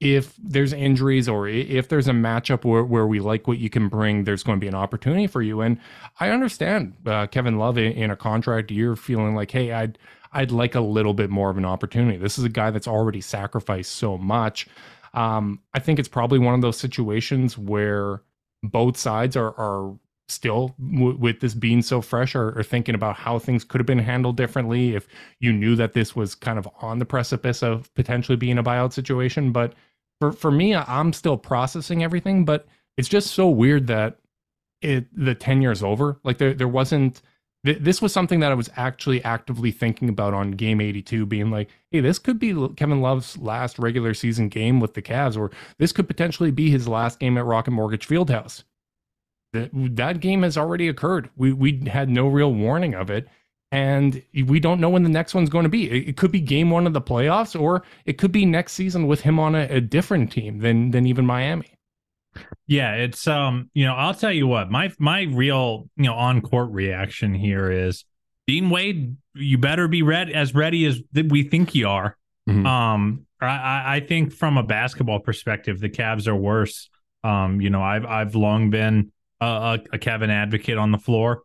if 0.00 0.34
there's 0.42 0.72
injuries 0.72 1.28
or 1.28 1.46
if 1.46 1.88
there's 1.88 2.08
a 2.08 2.12
matchup 2.12 2.64
where, 2.64 2.82
where 2.82 3.06
we 3.06 3.20
like 3.20 3.46
what 3.46 3.58
you 3.58 3.68
can 3.68 3.88
bring, 3.88 4.24
there's 4.24 4.42
going 4.42 4.56
to 4.56 4.60
be 4.60 4.68
an 4.68 4.74
opportunity 4.74 5.26
for 5.26 5.42
you. 5.42 5.60
And 5.60 5.78
I 6.18 6.30
understand 6.30 6.94
uh, 7.04 7.26
Kevin 7.26 7.58
Love 7.58 7.76
in, 7.76 7.92
in, 7.92 8.10
a 8.10 8.16
contract 8.16 8.70
year 8.70 8.96
feeling 8.96 9.34
like, 9.34 9.50
hey, 9.50 9.72
I'd 9.72 9.98
I'd 10.32 10.52
like 10.52 10.74
a 10.74 10.80
little 10.80 11.12
bit 11.12 11.28
more 11.28 11.50
of 11.50 11.58
an 11.58 11.64
opportunity. 11.64 12.16
This 12.16 12.38
is 12.38 12.44
a 12.44 12.48
guy 12.48 12.70
that's 12.70 12.88
already 12.88 13.20
sacrificed 13.20 13.92
so 13.92 14.16
much. 14.16 14.66
Um, 15.12 15.60
I 15.74 15.80
think 15.80 15.98
it's 15.98 16.08
probably 16.08 16.38
one 16.38 16.54
of 16.54 16.62
those 16.62 16.78
situations 16.78 17.58
where 17.58 18.22
both 18.62 18.96
sides 18.96 19.36
are 19.36 19.54
are 19.58 19.98
still 20.30 20.74
w- 20.78 21.16
with 21.16 21.40
this 21.40 21.54
being 21.54 21.82
so 21.82 22.00
fresh 22.00 22.34
or, 22.34 22.58
are, 22.58 22.62
thinking 22.62 22.94
about 22.94 23.16
how 23.16 23.38
things 23.38 23.64
could 23.64 23.80
have 23.80 23.86
been 23.86 23.98
handled 23.98 24.36
differently 24.36 24.94
if 24.94 25.08
you 25.40 25.52
knew 25.52 25.76
that 25.76 25.92
this 25.92 26.16
was 26.16 26.34
kind 26.34 26.58
of 26.58 26.68
on 26.80 26.98
the 26.98 27.04
precipice 27.04 27.62
of 27.62 27.92
potentially 27.94 28.36
being 28.36 28.58
a 28.58 28.62
buyout 28.62 28.92
situation 28.92 29.52
but 29.52 29.74
for 30.20 30.32
for 30.32 30.50
me, 30.50 30.74
I'm 30.74 31.12
still 31.12 31.36
processing 31.36 32.04
everything, 32.04 32.44
but 32.44 32.66
it's 32.96 33.08
just 33.08 33.32
so 33.32 33.48
weird 33.48 33.86
that 33.88 34.18
it 34.82 35.06
the 35.12 35.34
10 35.34 35.62
years 35.62 35.82
over. 35.82 36.20
Like 36.22 36.38
there 36.38 36.54
there 36.54 36.68
wasn't 36.68 37.22
th- 37.64 37.78
this 37.80 38.02
was 38.02 38.12
something 38.12 38.40
that 38.40 38.52
I 38.52 38.54
was 38.54 38.70
actually 38.76 39.24
actively 39.24 39.72
thinking 39.72 40.08
about 40.08 40.34
on 40.34 40.52
game 40.52 40.80
82 40.80 41.26
being 41.26 41.50
like, 41.50 41.70
"Hey, 41.90 42.00
this 42.00 42.18
could 42.18 42.38
be 42.38 42.54
Kevin 42.76 43.00
Love's 43.00 43.38
last 43.38 43.78
regular 43.78 44.14
season 44.14 44.48
game 44.48 44.78
with 44.80 44.94
the 44.94 45.02
Cavs 45.02 45.36
or 45.36 45.50
this 45.78 45.92
could 45.92 46.06
potentially 46.06 46.50
be 46.50 46.70
his 46.70 46.86
last 46.86 47.18
game 47.18 47.38
at 47.38 47.46
Rocket 47.46 47.72
Mortgage 47.72 48.06
Fieldhouse." 48.06 48.64
That 49.52 49.70
that 49.72 50.20
game 50.20 50.42
has 50.42 50.56
already 50.56 50.88
occurred. 50.88 51.30
We 51.36 51.52
we 51.52 51.82
had 51.86 52.08
no 52.08 52.28
real 52.28 52.52
warning 52.52 52.94
of 52.94 53.10
it 53.10 53.28
and 53.72 54.22
we 54.46 54.58
don't 54.58 54.80
know 54.80 54.90
when 54.90 55.04
the 55.04 55.08
next 55.08 55.34
one's 55.34 55.48
going 55.48 55.62
to 55.62 55.68
be. 55.68 55.90
It, 55.90 56.16
could 56.16 56.32
be 56.32 56.40
game 56.40 56.70
one 56.70 56.86
of 56.86 56.92
the 56.92 57.00
playoffs, 57.00 57.58
or 57.58 57.84
it 58.04 58.18
could 58.18 58.32
be 58.32 58.44
next 58.44 58.72
season 58.72 59.06
with 59.06 59.20
him 59.20 59.38
on 59.38 59.54
a, 59.54 59.66
a, 59.66 59.80
different 59.80 60.32
team 60.32 60.58
than 60.58 60.90
than 60.90 61.06
even 61.06 61.24
Miami. 61.24 61.72
Yeah, 62.66 62.94
it's 62.94 63.26
um, 63.28 63.70
you 63.72 63.84
know, 63.86 63.94
I'll 63.94 64.14
tell 64.14 64.32
you 64.32 64.46
what, 64.46 64.70
my 64.70 64.92
my 64.98 65.22
real 65.22 65.88
you 65.96 66.04
know 66.04 66.14
on 66.14 66.40
court 66.40 66.70
reaction 66.70 67.32
here 67.32 67.70
is 67.70 68.04
Dean 68.46 68.70
Wade. 68.70 69.16
You 69.34 69.58
better 69.58 69.86
be 69.86 70.02
ready 70.02 70.34
as 70.34 70.54
ready 70.54 70.84
as 70.86 71.00
we 71.14 71.44
think 71.44 71.74
you 71.74 71.88
are. 71.88 72.16
Mm-hmm. 72.48 72.66
Um, 72.66 73.26
I 73.40 73.96
I 73.96 74.00
think 74.00 74.32
from 74.32 74.58
a 74.58 74.64
basketball 74.64 75.20
perspective, 75.20 75.78
the 75.78 75.90
Cavs 75.90 76.26
are 76.26 76.36
worse. 76.36 76.88
Um, 77.22 77.60
you 77.60 77.70
know, 77.70 77.82
I've 77.82 78.04
I've 78.04 78.34
long 78.34 78.70
been 78.70 79.12
a, 79.40 79.78
a 79.92 79.98
Kevin 79.98 80.30
advocate 80.30 80.78
on 80.78 80.92
the 80.92 80.98
floor. 80.98 81.42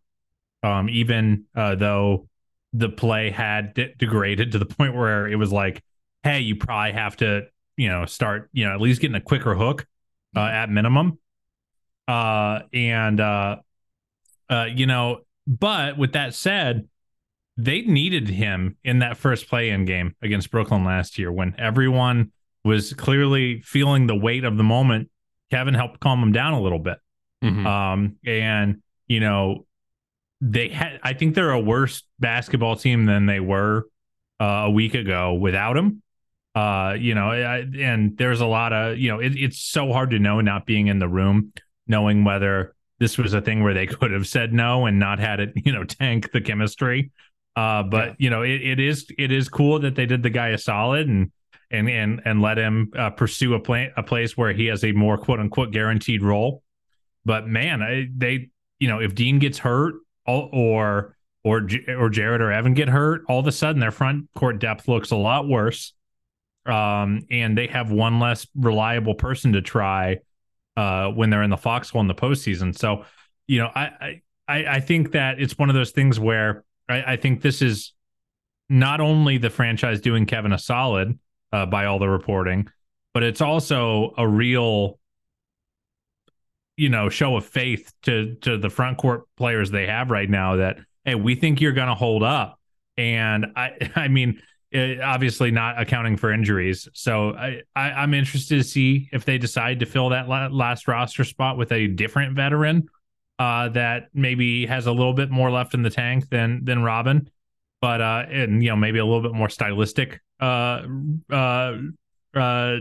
Um, 0.64 0.90
even 0.90 1.46
uh, 1.56 1.76
though 1.76 2.28
the 2.74 2.90
play 2.90 3.30
had 3.30 3.74
de- 3.74 3.94
degraded 3.96 4.52
to 4.54 4.60
the 4.60 4.66
point 4.78 4.96
where 4.96 5.28
it 5.28 5.36
was 5.36 5.52
like, 5.52 5.84
hey, 6.24 6.40
you 6.40 6.56
probably 6.56 6.94
have 6.94 7.16
to, 7.18 7.44
you 7.78 7.90
know, 7.90 8.06
start, 8.06 8.50
you 8.52 8.66
know, 8.66 8.74
at 8.74 8.82
least 8.82 9.02
getting 9.02 9.16
a 9.16 9.22
quicker 9.22 9.54
hook 9.56 9.86
uh, 10.36 10.40
mm-hmm. 10.40 10.56
at 10.56 10.70
minimum. 10.70 11.20
Uh, 12.08 12.62
and, 12.74 13.20
uh, 13.20 13.58
uh, 14.50 14.68
you 14.74 14.86
know, 14.86 15.22
but 15.48 15.98
with 15.98 16.14
that 16.14 16.34
said, 16.34 16.88
they 17.58 17.82
needed 17.82 18.28
him 18.28 18.78
in 18.84 19.00
that 19.00 19.18
first 19.18 19.48
play 19.48 19.70
in 19.70 19.86
game 19.86 20.16
against 20.22 20.52
Brooklyn 20.52 20.84
last 20.84 21.18
year 21.18 21.32
when 21.32 21.56
everyone 21.58 22.32
was 22.64 22.94
clearly 22.94 23.62
feeling 23.62 24.08
the 24.08 24.16
weight 24.16 24.44
of 24.44 24.58
the 24.58 24.64
moment. 24.64 25.10
Kevin 25.52 25.74
helped 25.74 26.00
calm 26.00 26.22
him 26.22 26.32
down 26.32 26.54
a 26.54 26.62
little 26.62 26.80
bit. 26.80 26.98
Mm-hmm. 27.46 27.68
Um, 27.68 28.16
and 28.26 28.82
you 29.08 29.20
know, 29.20 29.66
they 30.42 30.70
had. 30.70 31.00
I 31.04 31.14
think 31.14 31.36
they're 31.36 31.52
a 31.52 31.60
worse 31.60 32.04
basketball 32.20 32.76
team 32.76 33.06
than 33.06 33.26
they 33.26 33.40
were 33.40 33.86
uh, 34.40 34.66
a 34.66 34.72
week 34.72 34.94
ago 34.94 35.34
without 35.34 35.78
him. 35.78 36.02
Uh, 36.54 36.96
you 36.98 37.16
know, 37.16 37.32
I, 37.32 37.66
and 37.80 38.18
there's 38.18 38.42
a 38.42 38.46
lot 38.46 38.74
of 38.74 38.98
you 38.98 39.10
know, 39.10 39.20
it, 39.20 39.34
it's 39.36 39.60
so 39.60 39.92
hard 39.92 40.12
to 40.12 40.20
know 40.20 40.42
not 40.42 40.66
being 40.66 40.88
in 40.88 41.00
the 41.00 41.08
room, 41.08 41.52
knowing 41.88 42.24
whether 42.24 42.74
this 43.00 43.18
was 43.18 43.34
a 43.34 43.42
thing 43.42 43.62
where 43.64 43.74
they 43.74 43.88
could 43.88 44.12
have 44.12 44.28
said 44.28 44.54
no 44.54 44.86
and 44.86 45.00
not 45.00 45.20
had 45.20 45.40
it, 45.40 45.54
you 45.56 45.72
know, 45.72 45.84
tank 45.84 46.32
the 46.32 46.42
chemistry. 46.42 47.12
Uh, 47.56 47.84
but 47.84 48.08
yeah. 48.08 48.14
you 48.20 48.30
know, 48.30 48.42
it, 48.42 48.62
it 48.62 48.80
is 48.80 49.08
it 49.18 49.32
is 49.32 49.48
cool 49.50 49.80
that 49.80 49.96
they 49.96 50.06
did 50.06 50.24
the 50.24 50.30
guy 50.30 50.50
a 50.50 50.58
solid 50.58 51.08
and 51.08 51.32
and 51.72 51.90
and 51.90 52.22
and 52.26 52.42
let 52.42 52.58
him 52.58 52.92
uh, 52.98 53.10
pursue 53.10 53.54
a 53.54 53.60
play, 53.60 53.92
a 53.96 54.04
place 54.04 54.36
where 54.36 54.52
he 54.54 54.66
has 54.66 54.84
a 54.84 54.92
more 54.92 55.18
quote 55.18 55.40
unquote 55.40 55.72
guaranteed 55.72 56.22
role. 56.22 56.64
But 57.26 57.48
man, 57.48 57.82
I, 57.82 58.08
they 58.16 58.50
you 58.80 58.88
know 58.88 59.00
if 59.00 59.16
Dean 59.16 59.40
gets 59.40 59.58
hurt 59.58 59.96
or 60.26 60.50
or 61.44 61.68
or 61.88 62.10
Jarrett 62.10 62.42
or 62.42 62.52
Evan 62.52 62.74
get 62.74 62.90
hurt, 62.90 63.24
all 63.28 63.40
of 63.40 63.48
a 63.48 63.52
sudden 63.52 63.80
their 63.80 63.92
front 63.92 64.30
court 64.36 64.60
depth 64.60 64.88
looks 64.88 65.12
a 65.12 65.16
lot 65.16 65.48
worse. 65.48 65.94
Um, 66.66 67.22
and 67.30 67.56
they 67.56 67.68
have 67.68 67.92
one 67.92 68.20
less 68.20 68.48
reliable 68.56 69.14
person 69.14 69.54
to 69.54 69.62
try 69.62 70.18
uh, 70.76 71.10
when 71.10 71.30
they're 71.30 71.44
in 71.44 71.52
the 71.52 71.58
foxhole 71.58 72.02
in 72.02 72.08
the 72.08 72.16
postseason. 72.16 72.76
So, 72.76 73.06
you 73.46 73.60
know, 73.60 73.70
I 73.76 74.22
I 74.48 74.66
I 74.66 74.80
think 74.80 75.12
that 75.12 75.40
it's 75.40 75.58
one 75.58 75.70
of 75.70 75.76
those 75.76 75.92
things 75.92 76.20
where 76.20 76.64
I, 76.90 77.14
I 77.14 77.16
think 77.18 77.42
this 77.42 77.62
is 77.62 77.94
not 78.70 79.00
only 79.00 79.38
the 79.38 79.50
franchise 79.50 80.02
doing 80.02 80.26
Kevin 80.26 80.52
a 80.52 80.58
solid 80.58 81.20
uh, 81.52 81.68
by 81.68 81.86
all 81.86 82.00
the 82.00 82.10
reporting, 82.10 82.68
but 83.14 83.24
it's 83.24 83.42
also 83.42 84.14
a 84.18 84.28
real 84.28 85.00
you 86.78 86.90
know 86.90 87.10
show 87.10 87.36
of 87.38 87.46
faith 87.46 87.94
to 88.04 88.36
to 88.42 88.58
the 88.58 88.70
front 88.70 88.98
court 88.98 89.24
players 89.38 89.72
they 89.72 89.88
have 89.88 90.12
right 90.12 90.30
now 90.30 90.58
that 90.58 90.78
hey 91.06 91.16
we 91.16 91.36
think 91.36 91.62
you're 91.62 91.72
going 91.74 91.88
to 91.88 91.96
hold 91.96 92.24
up. 92.24 92.60
And 92.98 93.48
i 93.56 93.72
i 93.96 94.08
mean 94.08 94.42
it, 94.72 95.00
obviously 95.00 95.52
not 95.52 95.80
accounting 95.80 96.18
for 96.18 96.34
injuries. 96.34 96.90
So 96.94 97.34
I, 97.34 97.62
I 97.76 98.04
am 98.04 98.14
interested 98.14 98.58
to 98.58 98.64
see 98.64 99.10
if 99.14 99.24
they 99.24 99.38
decide 99.38 99.80
to 99.80 99.86
fill 99.86 100.10
that 100.10 100.28
last 100.28 100.88
roster 100.88 101.24
spot 101.24 101.58
with 101.58 101.72
a 101.72 101.88
different 101.88 102.36
veteran 102.36 102.88
uh 103.38 103.68
that 103.70 104.08
maybe 104.14 104.66
has 104.66 104.86
a 104.86 104.92
little 104.92 105.14
bit 105.14 105.30
more 105.30 105.52
left 105.52 105.74
in 105.74 105.82
the 105.82 105.90
tank 105.90 106.30
than 106.30 106.64
than 106.66 106.84
robin. 106.84 107.30
But 107.82 108.02
uh 108.02 108.26
and 108.30 108.64
you 108.64 108.70
know 108.70 108.76
maybe 108.76 109.00
a 109.00 109.06
little 109.06 109.22
bit 109.22 109.34
more 109.34 109.50
stylistic 109.50 110.22
uh 110.40 110.82
uh 111.32 111.78
uh 112.34 112.78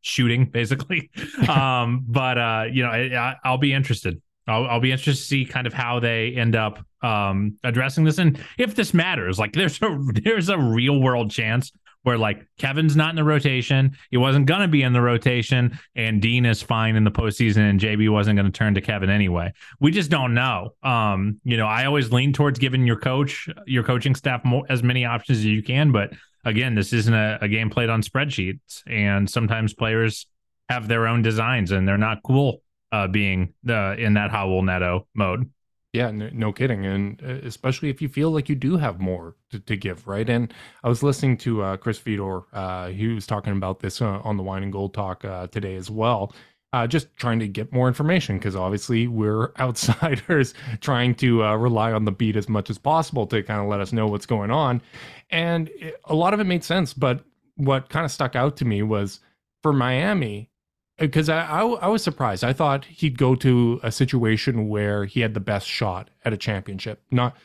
shooting 0.00 0.46
basically. 0.46 1.10
um, 1.48 2.04
but 2.06 2.38
uh, 2.38 2.64
you 2.70 2.82
know, 2.82 2.90
I, 2.90 3.36
will 3.44 3.58
be 3.58 3.72
interested. 3.72 4.20
I'll, 4.46 4.66
I'll, 4.66 4.80
be 4.80 4.92
interested 4.92 5.20
to 5.22 5.28
see 5.28 5.44
kind 5.44 5.66
of 5.66 5.74
how 5.74 6.00
they 6.00 6.34
end 6.34 6.56
up 6.56 6.84
um, 7.02 7.58
addressing 7.64 8.04
this, 8.04 8.18
and 8.18 8.42
if 8.56 8.74
this 8.74 8.94
matters. 8.94 9.38
Like, 9.38 9.52
there's 9.54 9.80
a 9.82 9.98
there's 10.24 10.48
a 10.48 10.58
real 10.58 11.00
world 11.00 11.30
chance 11.30 11.72
where 12.02 12.16
like 12.16 12.46
Kevin's 12.58 12.96
not 12.96 13.10
in 13.10 13.16
the 13.16 13.24
rotation, 13.24 13.96
he 14.10 14.16
wasn't 14.16 14.46
gonna 14.46 14.68
be 14.68 14.82
in 14.82 14.92
the 14.92 15.02
rotation, 15.02 15.78
and 15.94 16.22
Dean 16.22 16.46
is 16.46 16.62
fine 16.62 16.96
in 16.96 17.04
the 17.04 17.10
postseason, 17.10 17.68
and 17.68 17.78
JB 17.78 18.08
wasn't 18.10 18.36
gonna 18.36 18.50
turn 18.50 18.74
to 18.74 18.80
Kevin 18.80 19.10
anyway. 19.10 19.52
We 19.80 19.90
just 19.90 20.10
don't 20.10 20.32
know. 20.32 20.74
Um, 20.82 21.40
you 21.44 21.56
know, 21.56 21.66
I 21.66 21.84
always 21.84 22.10
lean 22.10 22.32
towards 22.32 22.58
giving 22.58 22.86
your 22.86 22.98
coach, 22.98 23.48
your 23.66 23.82
coaching 23.82 24.14
staff, 24.14 24.44
more, 24.44 24.64
as 24.70 24.82
many 24.82 25.04
options 25.04 25.38
as 25.38 25.44
you 25.44 25.62
can, 25.62 25.92
but 25.92 26.12
again, 26.44 26.74
this 26.74 26.92
isn't 26.92 27.14
a, 27.14 27.38
a 27.40 27.48
game 27.48 27.70
played 27.70 27.90
on 27.90 28.02
spreadsheets, 28.02 28.82
and 28.86 29.28
sometimes 29.28 29.74
players 29.74 30.26
have 30.68 30.88
their 30.88 31.06
own 31.06 31.22
designs, 31.22 31.70
and 31.70 31.86
they're 31.86 31.98
not 31.98 32.22
cool 32.22 32.62
uh, 32.92 33.08
being 33.08 33.54
the 33.64 33.96
in 33.98 34.14
that 34.14 34.30
Raul 34.30 34.64
Neto 34.64 35.06
mode. 35.14 35.50
Yeah, 35.94 36.10
no, 36.10 36.28
no, 36.32 36.52
kidding, 36.52 36.84
and 36.84 37.20
uh, 37.22 37.46
especially 37.46 37.88
if 37.88 38.02
you 38.02 38.08
feel 38.08 38.30
like 38.30 38.50
you 38.50 38.54
do 38.54 38.76
have 38.76 39.00
more 39.00 39.36
to, 39.50 39.58
to 39.60 39.76
give, 39.76 40.06
right? 40.06 40.28
And 40.28 40.52
I 40.84 40.88
was 40.88 41.02
listening 41.02 41.38
to 41.38 41.62
uh, 41.62 41.76
Chris 41.78 41.98
Fedor. 41.98 42.42
Uh, 42.52 42.88
he 42.88 43.08
was 43.08 43.26
talking 43.26 43.54
about 43.54 43.80
this 43.80 44.02
uh, 44.02 44.20
on 44.22 44.36
the 44.36 44.42
Wine 44.42 44.62
and 44.62 44.72
Gold 44.72 44.92
talk 44.92 45.24
uh, 45.24 45.46
today 45.46 45.76
as 45.76 45.90
well. 45.90 46.34
Uh, 46.74 46.86
just 46.86 47.08
trying 47.16 47.38
to 47.38 47.48
get 47.48 47.72
more 47.72 47.88
information 47.88 48.36
because 48.36 48.54
obviously 48.54 49.08
we're 49.08 49.52
outsiders 49.58 50.52
trying 50.80 51.14
to 51.14 51.42
rely 51.54 51.92
on 51.92 52.04
the 52.04 52.12
beat 52.12 52.36
as 52.36 52.46
much 52.46 52.68
as 52.68 52.76
possible 52.76 53.26
to 53.26 53.42
kind 53.42 53.60
of 53.60 53.68
let 53.68 53.80
us 53.80 53.90
know 53.90 54.06
what's 54.06 54.26
going 54.26 54.50
on. 54.50 54.82
And 55.30 55.70
it, 55.70 55.98
a 56.04 56.14
lot 56.14 56.34
of 56.34 56.40
it 56.40 56.44
made 56.44 56.62
sense, 56.62 56.92
but 56.92 57.24
what 57.56 57.88
kind 57.88 58.04
of 58.04 58.10
stuck 58.10 58.36
out 58.36 58.56
to 58.58 58.64
me 58.64 58.82
was 58.82 59.20
for 59.62 59.72
Miami, 59.72 60.50
because 60.98 61.28
I, 61.28 61.40
I, 61.40 61.62
I 61.62 61.88
was 61.88 62.02
surprised. 62.02 62.44
I 62.44 62.52
thought 62.52 62.84
he'd 62.84 63.18
go 63.18 63.34
to 63.36 63.80
a 63.82 63.92
situation 63.92 64.68
where 64.68 65.04
he 65.04 65.20
had 65.20 65.34
the 65.34 65.40
best 65.40 65.66
shot 65.66 66.10
at 66.24 66.32
a 66.32 66.36
championship. 66.36 67.02
Not, 67.10 67.36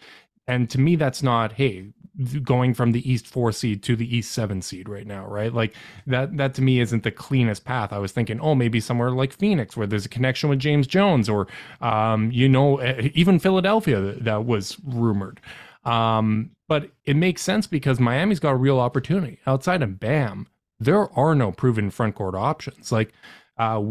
and 0.48 0.70
to 0.70 0.80
me, 0.80 0.96
that's 0.96 1.24
not 1.24 1.54
hey 1.54 1.94
going 2.44 2.74
from 2.74 2.92
the 2.92 3.10
East 3.10 3.28
four 3.28 3.52
seed 3.52 3.82
to 3.84 3.96
the 3.96 4.16
East 4.16 4.32
seven 4.32 4.62
seed 4.62 4.88
right 4.88 5.08
now, 5.08 5.26
right? 5.26 5.54
Like 5.54 5.74
that 6.08 6.38
that 6.38 6.54
to 6.56 6.62
me 6.62 6.80
isn't 6.80 7.04
the 7.04 7.12
cleanest 7.12 7.66
path. 7.66 7.92
I 7.92 7.98
was 7.98 8.12
thinking, 8.12 8.40
oh, 8.40 8.56
maybe 8.56 8.80
somewhere 8.80 9.12
like 9.12 9.34
Phoenix 9.34 9.76
where 9.76 9.88
there's 9.88 10.06
a 10.06 10.10
connection 10.10 10.50
with 10.50 10.60
James 10.60 10.86
Jones, 10.88 11.28
or 11.28 11.48
um, 11.82 12.32
you 12.32 12.48
know, 12.48 12.82
even 13.14 13.40
Philadelphia 13.40 14.00
that, 14.00 14.46
was 14.46 14.78
rumored. 14.84 15.40
Um, 15.86 16.52
but 16.68 16.92
it 17.06 17.16
makes 17.16 17.42
sense 17.42 17.68
because 17.68 18.00
Miami's 18.00 18.40
got 18.40 18.52
a 18.52 18.58
real 18.58 18.80
opportunity. 18.80 19.40
Outside 19.48 19.82
of 19.82 20.00
Bam, 20.00 20.48
there 20.80 21.12
are 21.18 21.36
no 21.36 21.52
proven 21.52 21.90
front 21.90 22.16
court 22.16 22.36
options. 22.36 22.92
Like 22.92 23.14
uh, 23.58 23.82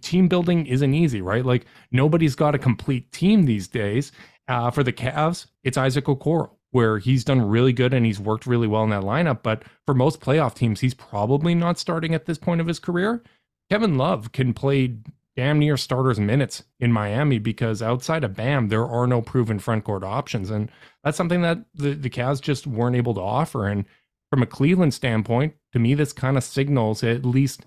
team 0.00 0.28
building 0.28 0.66
isn't 0.66 0.94
easy, 0.94 1.20
right? 1.20 1.44
Like 1.44 1.66
nobody's 1.90 2.34
got 2.34 2.54
a 2.54 2.58
complete 2.58 3.10
team 3.12 3.44
these 3.44 3.68
days. 3.68 4.12
Uh, 4.48 4.68
for 4.68 4.82
the 4.82 4.92
Cavs, 4.92 5.46
it's 5.62 5.78
Isaac 5.78 6.06
Okoro, 6.06 6.50
where 6.72 6.98
he's 6.98 7.24
done 7.24 7.42
really 7.42 7.72
good 7.72 7.92
and 7.92 8.06
he's 8.06 8.20
worked 8.20 8.46
really 8.46 8.66
well 8.66 8.84
in 8.84 8.90
that 8.90 9.02
lineup. 9.02 9.42
But 9.42 9.64
for 9.86 9.94
most 9.94 10.20
playoff 10.20 10.54
teams, 10.54 10.80
he's 10.80 10.94
probably 10.94 11.54
not 11.54 11.78
starting 11.78 12.14
at 12.14 12.26
this 12.26 12.38
point 12.38 12.60
of 12.60 12.66
his 12.66 12.78
career. 12.78 13.22
Kevin 13.70 13.96
Love 13.96 14.32
can 14.32 14.54
play 14.54 14.96
damn 15.36 15.58
near 15.58 15.76
starters 15.76 16.20
minutes 16.20 16.64
in 16.80 16.92
Miami 16.92 17.38
because 17.38 17.82
outside 17.82 18.24
of 18.24 18.34
Bam, 18.34 18.68
there 18.68 18.86
are 18.86 19.06
no 19.06 19.22
proven 19.22 19.58
front 19.58 19.84
court 19.84 20.04
options. 20.04 20.50
And 20.50 20.70
that's 21.02 21.16
something 21.16 21.42
that 21.42 21.64
the, 21.74 21.94
the 21.94 22.10
Cavs 22.10 22.40
just 22.40 22.66
weren't 22.66 22.96
able 22.96 23.14
to 23.14 23.20
offer. 23.20 23.66
And 23.66 23.84
from 24.30 24.42
a 24.42 24.46
Cleveland 24.46 24.94
standpoint, 24.94 25.54
to 25.72 25.78
me, 25.78 25.94
this 25.94 26.12
kind 26.12 26.36
of 26.36 26.44
signals 26.44 27.02
at 27.02 27.24
least 27.24 27.66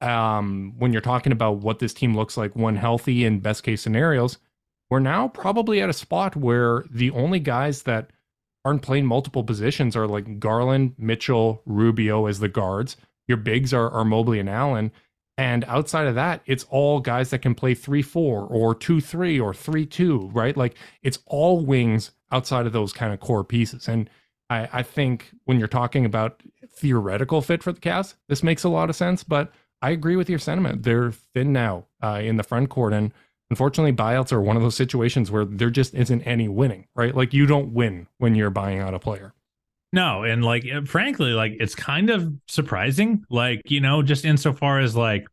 um, 0.00 0.74
when 0.78 0.92
you're 0.92 1.00
talking 1.00 1.32
about 1.32 1.58
what 1.58 1.78
this 1.78 1.94
team 1.94 2.14
looks 2.14 2.36
like 2.36 2.54
when 2.54 2.76
healthy 2.76 3.24
in 3.24 3.40
best 3.40 3.62
case 3.62 3.82
scenarios, 3.82 4.38
we're 4.90 5.00
now 5.00 5.28
probably 5.28 5.80
at 5.80 5.88
a 5.88 5.94
spot 5.94 6.36
where 6.36 6.84
the 6.90 7.10
only 7.10 7.40
guys 7.40 7.82
that 7.84 8.10
aren't 8.66 8.82
playing 8.82 9.06
multiple 9.06 9.44
positions 9.44 9.94
are 9.94 10.08
like 10.08 10.40
Garland, 10.40 10.96
Mitchell, 10.98 11.62
Rubio 11.66 12.26
as 12.26 12.40
the 12.40 12.48
guards. 12.48 12.96
Your 13.28 13.36
bigs 13.36 13.72
are, 13.72 13.88
are 13.90 14.04
Mobley 14.04 14.40
and 14.40 14.50
Allen. 14.50 14.90
And 15.38 15.64
outside 15.66 16.08
of 16.08 16.16
that, 16.16 16.42
it's 16.46 16.64
all 16.64 16.98
guys 16.98 17.30
that 17.30 17.42
can 17.42 17.54
play 17.54 17.74
3 17.74 18.02
4 18.02 18.44
or 18.44 18.74
2 18.74 19.00
3 19.00 19.38
or 19.38 19.54
3 19.54 19.86
2, 19.86 20.30
right? 20.34 20.56
Like 20.56 20.74
it's 21.04 21.20
all 21.26 21.64
wings 21.64 22.10
outside 22.32 22.66
of 22.66 22.72
those 22.72 22.92
kind 22.92 23.14
of 23.14 23.20
core 23.20 23.44
pieces. 23.44 23.86
And 23.86 24.10
I, 24.50 24.68
I 24.72 24.82
think 24.82 25.30
when 25.44 25.60
you're 25.60 25.68
talking 25.68 26.04
about 26.04 26.42
theoretical 26.68 27.42
fit 27.42 27.62
for 27.62 27.70
the 27.70 27.80
Cavs, 27.80 28.14
this 28.28 28.42
makes 28.42 28.64
a 28.64 28.68
lot 28.68 28.90
of 28.90 28.96
sense. 28.96 29.22
But 29.22 29.52
I 29.80 29.90
agree 29.90 30.16
with 30.16 30.28
your 30.28 30.40
sentiment. 30.40 30.82
They're 30.82 31.12
thin 31.12 31.52
now 31.52 31.86
uh, 32.02 32.20
in 32.20 32.36
the 32.36 32.42
front 32.42 32.68
court. 32.68 32.92
And 32.92 33.12
unfortunately, 33.50 33.92
buyouts 33.92 34.32
are 34.32 34.40
one 34.40 34.56
of 34.56 34.62
those 34.62 34.76
situations 34.76 35.30
where 35.30 35.44
there 35.44 35.70
just 35.70 35.94
isn't 35.94 36.22
any 36.22 36.48
winning, 36.48 36.86
right? 36.94 37.14
Like 37.14 37.32
you 37.32 37.46
don't 37.46 37.72
win 37.72 38.06
when 38.18 38.34
you're 38.34 38.50
buying 38.50 38.80
out 38.80 38.94
a 38.94 38.98
player. 38.98 39.32
No, 39.92 40.24
and 40.24 40.44
like 40.44 40.64
eh, 40.66 40.80
frankly, 40.84 41.32
like 41.32 41.56
it's 41.60 41.74
kind 41.74 42.10
of 42.10 42.32
surprising. 42.48 43.24
Like, 43.30 43.62
you 43.66 43.80
know, 43.80 44.02
just 44.02 44.24
insofar 44.24 44.80
as 44.80 44.96
like 44.96 45.26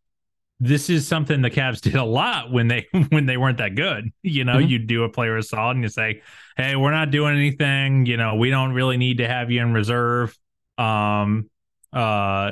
this 0.60 0.90
is 0.90 1.08
something 1.08 1.42
the 1.42 1.50
Cavs 1.50 1.82
did 1.82 1.96
a 1.96 2.04
lot 2.04 2.52
when 2.52 2.68
they 2.68 2.88
when 3.10 3.26
they 3.26 3.38
weren't 3.38 3.58
that 3.58 3.76
good. 3.76 4.12
You 4.22 4.44
know, 4.44 4.58
mm-hmm. 4.58 4.70
you 4.70 4.80
do 4.80 5.04
a 5.04 5.10
player 5.10 5.38
assault 5.38 5.76
and 5.76 5.84
you 5.84 5.90
say, 5.90 6.22
Hey, 6.56 6.76
we're 6.76 6.92
not 6.92 7.12
doing 7.12 7.36
anything, 7.36 8.06
you 8.06 8.18
know, 8.18 8.36
we 8.36 8.50
don't 8.50 8.74
really 8.74 8.98
need 8.98 9.18
to 9.18 9.28
have 9.28 9.52
you 9.52 9.62
in 9.62 9.74
reserve. 9.74 10.38
Um 10.78 11.50
uh 11.92 12.52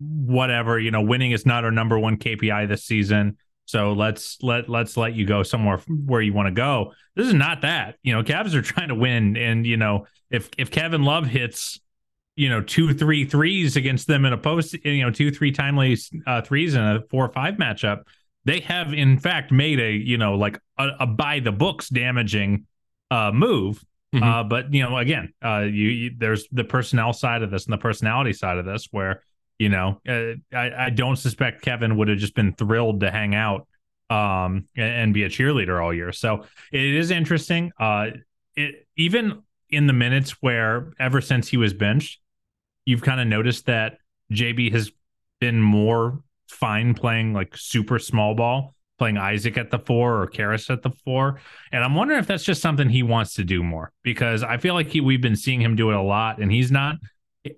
whatever, 0.00 0.78
you 0.78 0.90
know, 0.90 1.02
winning 1.02 1.32
is 1.32 1.44
not 1.44 1.64
our 1.64 1.70
number 1.70 1.98
one 1.98 2.18
KPI 2.18 2.68
this 2.68 2.84
season. 2.84 3.36
So 3.68 3.92
let's 3.92 4.38
let 4.42 4.66
let's 4.70 4.96
let 4.96 5.12
you 5.12 5.26
go 5.26 5.42
somewhere 5.42 5.76
where 5.88 6.22
you 6.22 6.32
want 6.32 6.46
to 6.46 6.52
go. 6.52 6.94
This 7.14 7.26
is 7.26 7.34
not 7.34 7.60
that. 7.60 7.96
You 8.02 8.14
know, 8.14 8.22
Cavs 8.22 8.54
are 8.54 8.62
trying 8.62 8.88
to 8.88 8.94
win, 8.94 9.36
and 9.36 9.66
you 9.66 9.76
know 9.76 10.06
if 10.30 10.48
if 10.56 10.70
Kevin 10.70 11.02
Love 11.02 11.26
hits, 11.26 11.78
you 12.34 12.48
know, 12.48 12.62
two 12.62 12.94
three 12.94 13.26
threes 13.26 13.76
against 13.76 14.06
them 14.06 14.24
in 14.24 14.32
a 14.32 14.38
post, 14.38 14.72
you 14.86 15.02
know, 15.02 15.10
two 15.10 15.30
three 15.30 15.52
timely 15.52 15.98
uh, 16.26 16.40
threes 16.40 16.76
in 16.76 16.80
a 16.80 17.02
four 17.10 17.26
or 17.26 17.28
five 17.28 17.56
matchup, 17.56 18.04
they 18.46 18.60
have 18.60 18.94
in 18.94 19.18
fact 19.18 19.52
made 19.52 19.78
a 19.80 19.92
you 19.92 20.16
know 20.16 20.36
like 20.36 20.58
a, 20.78 20.88
a 21.00 21.06
by 21.06 21.40
the 21.40 21.52
books 21.52 21.90
damaging 21.90 22.64
uh, 23.10 23.30
move. 23.34 23.84
Mm-hmm. 24.14 24.24
Uh, 24.24 24.44
but 24.44 24.72
you 24.72 24.82
know, 24.82 24.96
again, 24.96 25.34
uh, 25.44 25.66
you, 25.66 25.88
you 25.90 26.10
there's 26.16 26.48
the 26.52 26.64
personnel 26.64 27.12
side 27.12 27.42
of 27.42 27.50
this 27.50 27.66
and 27.66 27.74
the 27.74 27.78
personality 27.78 28.32
side 28.32 28.56
of 28.56 28.64
this 28.64 28.88
where 28.90 29.22
you 29.58 29.68
know, 29.68 30.00
uh, 30.08 30.56
I, 30.56 30.86
I 30.86 30.90
don't 30.90 31.16
suspect 31.16 31.62
Kevin 31.62 31.96
would 31.96 32.08
have 32.08 32.18
just 32.18 32.34
been 32.34 32.54
thrilled 32.54 33.00
to 33.00 33.10
hang 33.10 33.34
out 33.34 33.66
um, 34.08 34.66
and, 34.76 34.92
and, 34.92 35.14
be 35.14 35.24
a 35.24 35.28
cheerleader 35.28 35.82
all 35.82 35.92
year. 35.92 36.12
So 36.12 36.44
it 36.72 36.82
is 36.82 37.10
interesting. 37.10 37.72
Uh, 37.78 38.10
it, 38.56 38.86
even 38.96 39.42
in 39.68 39.86
the 39.86 39.92
minutes 39.92 40.30
where 40.40 40.92
ever 40.98 41.20
since 41.20 41.48
he 41.48 41.58
was 41.58 41.74
benched, 41.74 42.20
you've 42.86 43.02
kind 43.02 43.20
of 43.20 43.26
noticed 43.26 43.66
that 43.66 43.98
JB 44.32 44.72
has 44.72 44.90
been 45.40 45.60
more 45.60 46.22
fine 46.48 46.94
playing 46.94 47.34
like 47.34 47.54
super 47.56 47.98
small 47.98 48.34
ball, 48.34 48.74
playing 48.98 49.18
Isaac 49.18 49.58
at 49.58 49.70
the 49.70 49.78
four 49.78 50.22
or 50.22 50.26
Caris 50.26 50.70
at 50.70 50.82
the 50.82 50.90
four. 51.04 51.40
And 51.70 51.84
I'm 51.84 51.94
wondering 51.94 52.18
if 52.18 52.26
that's 52.26 52.44
just 52.44 52.62
something 52.62 52.88
he 52.88 53.02
wants 53.02 53.34
to 53.34 53.44
do 53.44 53.62
more 53.62 53.92
because 54.02 54.42
I 54.42 54.56
feel 54.56 54.72
like 54.72 54.88
he, 54.88 55.02
we've 55.02 55.20
been 55.20 55.36
seeing 55.36 55.60
him 55.60 55.76
do 55.76 55.90
it 55.90 55.96
a 55.96 56.02
lot 56.02 56.38
and 56.38 56.50
he's 56.50 56.72
not 56.72 56.96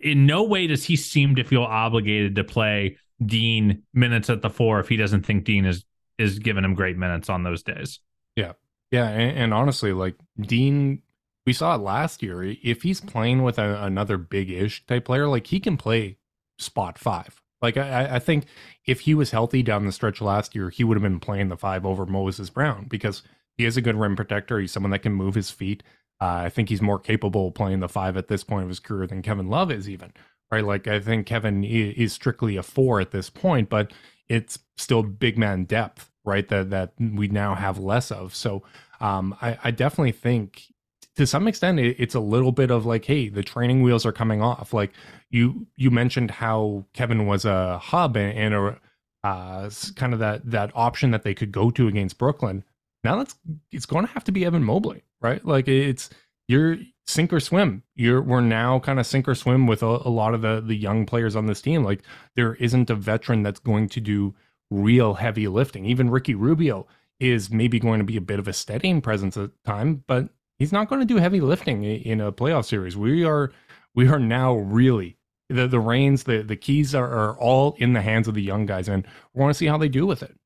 in 0.00 0.26
no 0.26 0.42
way 0.42 0.66
does 0.66 0.84
he 0.84 0.96
seem 0.96 1.36
to 1.36 1.44
feel 1.44 1.62
obligated 1.62 2.36
to 2.36 2.44
play 2.44 2.96
Dean 3.24 3.82
minutes 3.92 4.30
at 4.30 4.42
the 4.42 4.50
four 4.50 4.80
if 4.80 4.88
he 4.88 4.96
doesn't 4.96 5.26
think 5.26 5.44
Dean 5.44 5.64
is 5.64 5.84
is 6.18 6.38
giving 6.38 6.64
him 6.64 6.74
great 6.74 6.98
minutes 6.98 7.30
on 7.30 7.42
those 7.42 7.62
days. 7.62 7.98
Yeah. 8.36 8.52
Yeah. 8.90 9.08
And, 9.08 9.38
and 9.38 9.54
honestly, 9.54 9.92
like 9.92 10.16
Dean, 10.38 11.02
we 11.46 11.54
saw 11.54 11.74
it 11.74 11.80
last 11.80 12.22
year. 12.22 12.42
If 12.42 12.82
he's 12.82 13.00
playing 13.00 13.42
with 13.42 13.58
a, 13.58 13.82
another 13.82 14.18
big 14.18 14.50
ish 14.50 14.84
type 14.86 15.06
player, 15.06 15.26
like 15.28 15.46
he 15.46 15.60
can 15.60 15.76
play 15.76 16.18
spot 16.58 16.98
five. 16.98 17.40
Like 17.62 17.76
I, 17.76 18.16
I 18.16 18.18
think 18.18 18.44
if 18.86 19.00
he 19.00 19.14
was 19.14 19.30
healthy 19.30 19.62
down 19.62 19.86
the 19.86 19.92
stretch 19.92 20.20
last 20.20 20.54
year, 20.54 20.70
he 20.70 20.84
would 20.84 20.96
have 20.96 21.02
been 21.02 21.20
playing 21.20 21.48
the 21.48 21.56
five 21.56 21.86
over 21.86 22.06
Moses 22.06 22.50
Brown 22.50 22.86
because 22.88 23.22
he 23.56 23.64
is 23.64 23.76
a 23.76 23.82
good 23.82 23.96
rim 23.96 24.16
protector. 24.16 24.58
He's 24.58 24.72
someone 24.72 24.90
that 24.90 25.02
can 25.02 25.12
move 25.12 25.34
his 25.34 25.50
feet. 25.50 25.82
Uh, 26.20 26.44
I 26.44 26.48
think 26.50 26.68
he's 26.68 26.82
more 26.82 26.98
capable 26.98 27.50
playing 27.50 27.80
the 27.80 27.88
five 27.88 28.16
at 28.16 28.28
this 28.28 28.44
point 28.44 28.64
of 28.64 28.68
his 28.68 28.80
career 28.80 29.06
than 29.06 29.22
Kevin 29.22 29.48
Love 29.48 29.70
is 29.70 29.88
even. 29.88 30.12
Right. 30.50 30.64
Like 30.64 30.88
I 30.88 30.98
think 30.98 31.26
Kevin 31.26 31.62
is 31.62 32.12
strictly 32.12 32.56
a 32.56 32.62
four 32.62 33.00
at 33.00 33.12
this 33.12 33.30
point, 33.30 33.68
but 33.68 33.92
it's 34.28 34.58
still 34.76 35.02
big 35.02 35.38
man 35.38 35.64
depth 35.64 36.10
right? 36.24 36.48
That 36.48 36.70
that 36.70 36.92
we 36.98 37.28
now 37.28 37.54
have 37.54 37.78
less 37.78 38.10
of. 38.10 38.34
So 38.34 38.62
um, 39.00 39.36
I, 39.40 39.58
I 39.64 39.70
definitely 39.70 40.12
think 40.12 40.64
to 41.16 41.26
some 41.26 41.48
extent 41.48 41.78
it, 41.80 41.96
it's 41.98 42.14
a 42.14 42.20
little 42.20 42.52
bit 42.52 42.70
of 42.70 42.86
like, 42.86 43.04
hey, 43.04 43.28
the 43.28 43.42
training 43.42 43.82
wheels 43.82 44.06
are 44.06 44.12
coming 44.12 44.42
off. 44.42 44.72
Like 44.72 44.92
you 45.30 45.66
you 45.76 45.90
mentioned 45.90 46.30
how 46.30 46.86
Kevin 46.94 47.26
was 47.26 47.44
a 47.44 47.78
hub 47.78 48.16
and, 48.16 48.38
and 48.38 48.54
a 48.54 48.80
uh, 49.22 49.70
kind 49.96 50.12
of 50.12 50.18
that 50.18 50.50
that 50.50 50.70
option 50.74 51.10
that 51.10 51.22
they 51.22 51.34
could 51.34 51.52
go 51.52 51.70
to 51.70 51.88
against 51.88 52.18
Brooklyn. 52.18 52.64
Now 53.04 53.16
that's 53.16 53.34
it's 53.72 53.86
going 53.86 54.06
to 54.06 54.12
have 54.12 54.24
to 54.24 54.32
be 54.32 54.44
Evan 54.44 54.64
Mobley, 54.64 55.02
right? 55.20 55.44
Like 55.44 55.68
it's 55.68 56.10
you're 56.48 56.78
sink 57.06 57.32
or 57.32 57.40
swim. 57.40 57.82
You're 57.94 58.22
we're 58.22 58.40
now 58.40 58.78
kind 58.78 58.98
of 59.00 59.06
sink 59.06 59.28
or 59.28 59.34
swim 59.34 59.66
with 59.66 59.82
a, 59.82 59.86
a 59.86 60.10
lot 60.10 60.34
of 60.34 60.42
the 60.42 60.60
the 60.60 60.76
young 60.76 61.06
players 61.06 61.36
on 61.36 61.46
this 61.46 61.62
team. 61.62 61.84
Like 61.84 62.02
there 62.36 62.54
isn't 62.54 62.90
a 62.90 62.94
veteran 62.94 63.42
that's 63.42 63.60
going 63.60 63.88
to 63.90 64.00
do 64.00 64.34
real 64.70 65.14
heavy 65.14 65.48
lifting. 65.48 65.84
Even 65.86 66.10
Ricky 66.10 66.34
Rubio 66.34 66.86
is 67.18 67.50
maybe 67.50 67.78
going 67.78 67.98
to 67.98 68.04
be 68.04 68.16
a 68.16 68.22
bit 68.22 68.38
of 68.38 68.48
a 68.48 68.52
steadying 68.52 69.00
presence 69.00 69.36
at 69.36 69.50
the 69.50 69.70
time, 69.70 70.02
but 70.06 70.30
he's 70.58 70.72
not 70.72 70.88
going 70.88 71.00
to 71.00 71.06
do 71.06 71.16
heavy 71.16 71.40
lifting 71.40 71.84
in 71.84 72.20
a 72.20 72.32
playoff 72.32 72.64
series. 72.64 72.96
We 72.96 73.24
are 73.24 73.52
we 73.94 74.08
are 74.08 74.18
now 74.18 74.54
really 74.54 75.18
the 75.50 75.66
the 75.66 75.80
reins, 75.80 76.24
the 76.24 76.42
the 76.42 76.56
keys 76.56 76.94
are, 76.94 77.08
are 77.08 77.38
all 77.38 77.74
in 77.78 77.92
the 77.92 78.02
hands 78.02 78.28
of 78.28 78.34
the 78.34 78.42
young 78.42 78.66
guys, 78.66 78.88
and 78.88 79.06
we 79.34 79.40
want 79.40 79.52
to 79.52 79.58
see 79.58 79.66
how 79.66 79.76
they 79.76 79.88
do 79.88 80.06
with 80.06 80.22
it. 80.22 80.36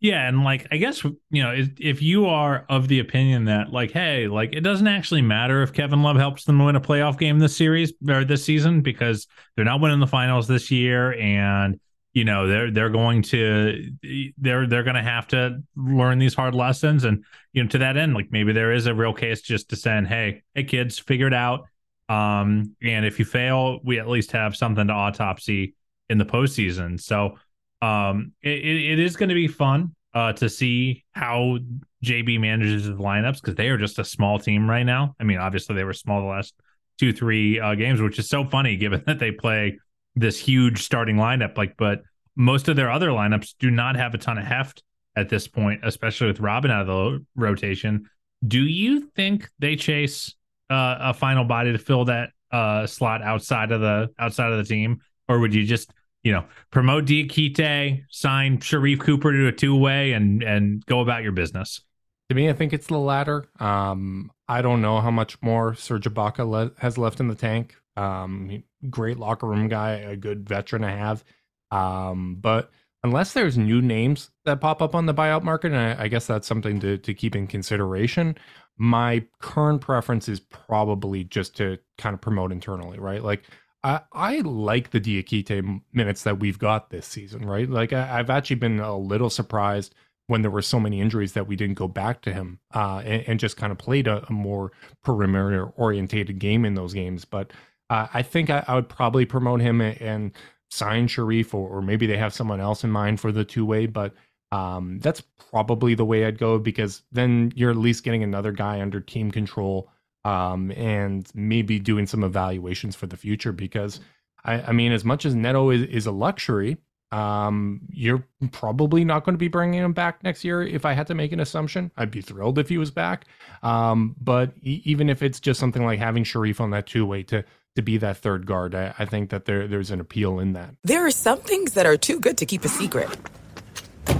Yeah, 0.00 0.26
and 0.26 0.44
like 0.44 0.66
I 0.70 0.78
guess 0.78 1.04
you 1.04 1.42
know 1.42 1.52
if, 1.52 1.68
if 1.78 2.02
you 2.02 2.24
are 2.26 2.64
of 2.70 2.88
the 2.88 3.00
opinion 3.00 3.44
that 3.44 3.70
like 3.70 3.90
hey, 3.90 4.28
like 4.28 4.54
it 4.54 4.62
doesn't 4.62 4.86
actually 4.86 5.20
matter 5.20 5.62
if 5.62 5.74
Kevin 5.74 6.02
Love 6.02 6.16
helps 6.16 6.44
them 6.44 6.64
win 6.64 6.74
a 6.74 6.80
playoff 6.80 7.18
game 7.18 7.38
this 7.38 7.54
series 7.54 7.92
or 8.08 8.24
this 8.24 8.42
season 8.42 8.80
because 8.80 9.26
they're 9.54 9.64
not 9.64 9.80
winning 9.80 10.00
the 10.00 10.06
finals 10.06 10.48
this 10.48 10.70
year 10.70 11.12
and 11.18 11.78
you 12.14 12.24
know 12.24 12.46
they're 12.46 12.70
they're 12.70 12.88
going 12.88 13.20
to 13.22 13.92
they're 14.38 14.66
they're 14.66 14.82
going 14.82 14.96
to 14.96 15.02
have 15.02 15.28
to 15.28 15.60
learn 15.76 16.18
these 16.18 16.34
hard 16.34 16.54
lessons 16.54 17.04
and 17.04 17.22
you 17.52 17.62
know 17.62 17.68
to 17.68 17.78
that 17.78 17.98
end 17.98 18.14
like 18.14 18.28
maybe 18.30 18.52
there 18.54 18.72
is 18.72 18.86
a 18.86 18.94
real 18.94 19.12
case 19.12 19.42
just 19.42 19.68
to 19.68 19.76
send 19.76 20.08
hey 20.08 20.42
hey 20.54 20.64
kids 20.64 20.98
figure 20.98 21.26
it 21.26 21.34
out. 21.34 21.66
Um 22.08 22.74
and 22.82 23.04
if 23.04 23.18
you 23.18 23.26
fail 23.26 23.80
we 23.84 23.98
at 24.00 24.08
least 24.08 24.32
have 24.32 24.56
something 24.56 24.86
to 24.86 24.92
autopsy 24.94 25.74
in 26.08 26.16
the 26.16 26.24
postseason. 26.24 26.98
So 26.98 27.36
um 27.82 28.32
it, 28.42 28.64
it 28.64 28.98
is 28.98 29.16
going 29.16 29.28
to 29.28 29.34
be 29.34 29.48
fun 29.48 29.94
uh 30.14 30.32
to 30.32 30.48
see 30.48 31.04
how 31.12 31.58
JB 32.04 32.40
manages 32.40 32.86
the 32.86 32.94
lineups 32.94 33.40
because 33.40 33.54
they 33.54 33.68
are 33.68 33.78
just 33.78 33.98
a 33.98 34.04
small 34.04 34.38
team 34.38 34.68
right 34.68 34.84
now 34.84 35.14
I 35.20 35.24
mean 35.24 35.38
obviously 35.38 35.74
they 35.74 35.84
were 35.84 35.92
small 35.92 36.20
the 36.20 36.26
last 36.26 36.54
two 36.98 37.12
three 37.12 37.58
uh, 37.60 37.74
games 37.74 38.00
which 38.00 38.18
is 38.18 38.28
so 38.28 38.44
funny 38.44 38.76
given 38.76 39.02
that 39.06 39.18
they 39.18 39.32
play 39.32 39.78
this 40.16 40.38
huge 40.38 40.82
starting 40.82 41.16
lineup. 41.16 41.56
Like, 41.56 41.76
but 41.76 42.02
most 42.36 42.68
of 42.68 42.76
their 42.76 42.90
other 42.90 43.08
lineups 43.08 43.54
do 43.58 43.70
not 43.70 43.96
have 43.96 44.14
a 44.14 44.18
ton 44.18 44.38
of 44.38 44.44
heft 44.44 44.82
at 45.16 45.28
this 45.28 45.48
point, 45.48 45.80
especially 45.82 46.28
with 46.28 46.40
Robin 46.40 46.70
out 46.70 46.82
of 46.82 46.86
the 46.86 47.24
rotation. 47.34 48.08
Do 48.46 48.60
you 48.60 49.10
think 49.16 49.48
they 49.58 49.76
chase 49.76 50.34
uh, 50.70 50.96
a 51.00 51.14
final 51.14 51.44
body 51.44 51.72
to 51.72 51.78
fill 51.78 52.06
that 52.06 52.30
uh, 52.52 52.86
slot 52.86 53.22
outside 53.22 53.72
of 53.72 53.80
the 53.80 54.10
outside 54.18 54.52
of 54.52 54.58
the 54.58 54.64
team, 54.64 55.00
or 55.28 55.38
would 55.40 55.54
you 55.54 55.64
just 55.64 55.92
you 56.22 56.32
know 56.32 56.44
promote 56.70 57.04
Diakite, 57.04 58.04
sign 58.10 58.58
Sharife 58.58 59.00
Cooper 59.00 59.32
to 59.32 59.46
a 59.48 59.52
two 59.52 59.76
way, 59.76 60.12
and 60.12 60.42
and 60.42 60.84
go 60.86 61.00
about 61.00 61.22
your 61.22 61.32
business? 61.32 61.80
To 62.28 62.34
me, 62.34 62.48
I 62.48 62.52
think 62.52 62.72
it's 62.72 62.86
the 62.86 62.98
latter. 62.98 63.48
Um, 63.58 64.30
I 64.46 64.62
don't 64.62 64.80
know 64.80 65.00
how 65.00 65.10
much 65.10 65.40
more 65.42 65.74
Serge 65.74 66.04
Ibaka 66.04 66.48
le- 66.48 66.72
has 66.78 66.96
left 66.96 67.18
in 67.18 67.26
the 67.26 67.34
tank. 67.34 67.74
Um, 67.96 68.62
great 68.88 69.18
locker 69.18 69.48
room 69.48 69.68
guy, 69.68 69.92
a 69.94 70.16
good 70.16 70.48
veteran 70.48 70.82
to 70.82 70.88
have. 70.88 71.24
Um, 71.70 72.36
but 72.40 72.70
unless 73.02 73.32
there's 73.32 73.58
new 73.58 73.80
names 73.80 74.30
that 74.44 74.60
pop 74.60 74.82
up 74.82 74.94
on 74.94 75.06
the 75.06 75.14
buyout 75.14 75.42
market, 75.42 75.72
and 75.72 75.80
I, 75.80 76.04
I, 76.04 76.08
guess 76.08 76.26
that's 76.26 76.46
something 76.46 76.80
to, 76.80 76.98
to 76.98 77.14
keep 77.14 77.34
in 77.36 77.46
consideration, 77.46 78.36
my 78.76 79.24
current 79.40 79.80
preference 79.80 80.28
is 80.28 80.40
probably 80.40 81.24
just 81.24 81.56
to 81.58 81.78
kind 81.98 82.14
of 82.14 82.20
promote 82.20 82.52
internally, 82.52 82.98
right? 82.98 83.22
Like, 83.22 83.44
I, 83.82 84.00
I 84.12 84.38
like 84.40 84.90
the 84.90 85.00
Diakite 85.00 85.80
minutes 85.92 86.22
that 86.24 86.38
we've 86.38 86.58
got 86.58 86.90
this 86.90 87.06
season, 87.06 87.46
right? 87.46 87.68
Like, 87.68 87.92
I, 87.92 88.04
have 88.04 88.30
actually 88.30 88.56
been 88.56 88.80
a 88.80 88.96
little 88.96 89.30
surprised 89.30 89.94
when 90.26 90.42
there 90.42 90.50
were 90.50 90.62
so 90.62 90.78
many 90.78 91.00
injuries 91.00 91.32
that 91.32 91.46
we 91.46 91.56
didn't 91.56 91.74
go 91.78 91.88
back 91.88 92.22
to 92.22 92.32
him 92.32 92.60
uh, 92.74 93.02
and, 93.04 93.24
and, 93.26 93.40
just 93.40 93.56
kind 93.56 93.72
of 93.72 93.78
played 93.78 94.06
a, 94.06 94.24
a 94.28 94.32
more 94.32 94.70
perimeter 95.02 95.66
orientated 95.76 96.38
game 96.38 96.64
in 96.64 96.74
those 96.74 96.94
games. 96.94 97.24
But 97.24 97.52
uh, 97.88 98.06
I 98.14 98.22
think 98.22 98.50
I, 98.50 98.64
I, 98.68 98.76
would 98.76 98.88
probably 98.88 99.24
promote 99.24 99.60
him 99.60 99.80
and, 99.80 100.00
and 100.00 100.32
sign 100.70 101.08
Sharife, 101.08 101.52
or, 101.52 101.68
or, 101.68 101.82
maybe 101.82 102.06
they 102.06 102.16
have 102.16 102.32
someone 102.32 102.60
else 102.60 102.84
in 102.84 102.90
mind 102.90 103.18
for 103.18 103.32
the 103.32 103.44
two 103.44 103.66
way. 103.66 103.86
But 103.86 104.14
um, 104.52 105.00
that's 105.00 105.22
probably 105.50 105.94
the 105.94 106.04
way 106.04 106.24
I'd 106.24 106.38
go 106.38 106.58
because 106.58 107.02
then 107.10 107.52
you're 107.56 107.70
at 107.70 107.76
least 107.76 108.04
getting 108.04 108.22
another 108.22 108.52
guy 108.52 108.80
under 108.80 109.00
team 109.00 109.30
control 109.30 109.90
um, 110.24 110.70
and 110.72 111.28
maybe 111.34 111.78
doing 111.78 112.06
some 112.06 112.24
evaluations 112.24 112.96
for 112.96 113.06
the 113.06 113.16
future. 113.16 113.52
Because 113.52 114.00
I, 114.44 114.60
I 114.60 114.72
mean, 114.72 114.92
as 114.92 115.04
much 115.04 115.24
as 115.24 115.34
Neto 115.34 115.70
is, 115.70 115.82
is 115.82 116.06
a 116.06 116.12
luxury, 116.12 116.78
um, 117.12 117.80
you're 117.90 118.24
probably 118.52 119.04
not 119.04 119.24
going 119.24 119.34
to 119.34 119.38
be 119.38 119.48
bringing 119.48 119.80
him 119.80 119.92
back 119.92 120.22
next 120.22 120.44
year. 120.44 120.62
If 120.62 120.84
I 120.84 120.92
had 120.92 121.08
to 121.08 121.14
make 121.14 121.32
an 121.32 121.40
assumption, 121.40 121.90
I'd 121.96 122.10
be 122.10 122.20
thrilled 122.20 122.58
if 122.58 122.68
he 122.68 122.78
was 122.78 122.90
back. 122.90 123.24
Um, 123.62 124.14
but 124.20 124.52
e- 124.62 124.82
even 124.84 125.08
if 125.08 125.22
it's 125.22 125.40
just 125.40 125.58
something 125.58 125.84
like 125.84 125.98
having 125.98 126.24
Sharife 126.24 126.60
on 126.60 126.70
that 126.70 126.86
two 126.86 127.04
way 127.04 127.22
to 127.24 127.44
to 127.76 127.82
be 127.82 127.98
that 127.98 128.16
third 128.16 128.46
guard. 128.46 128.74
I, 128.74 128.94
I 128.98 129.04
think 129.04 129.30
that 129.30 129.44
there 129.44 129.66
there's 129.66 129.90
an 129.90 130.00
appeal 130.00 130.38
in 130.38 130.52
that. 130.54 130.74
There 130.82 131.06
are 131.06 131.10
some 131.10 131.38
things 131.38 131.74
that 131.74 131.86
are 131.86 131.96
too 131.96 132.20
good 132.20 132.38
to 132.38 132.46
keep 132.46 132.64
a 132.64 132.68
secret. 132.68 133.08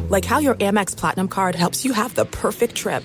Like 0.08 0.24
how 0.24 0.38
your 0.38 0.54
Amex 0.56 0.96
Platinum 0.96 1.28
card 1.28 1.54
helps 1.54 1.84
you 1.84 1.92
have 1.92 2.14
the 2.14 2.24
perfect 2.24 2.74
trip. 2.74 3.04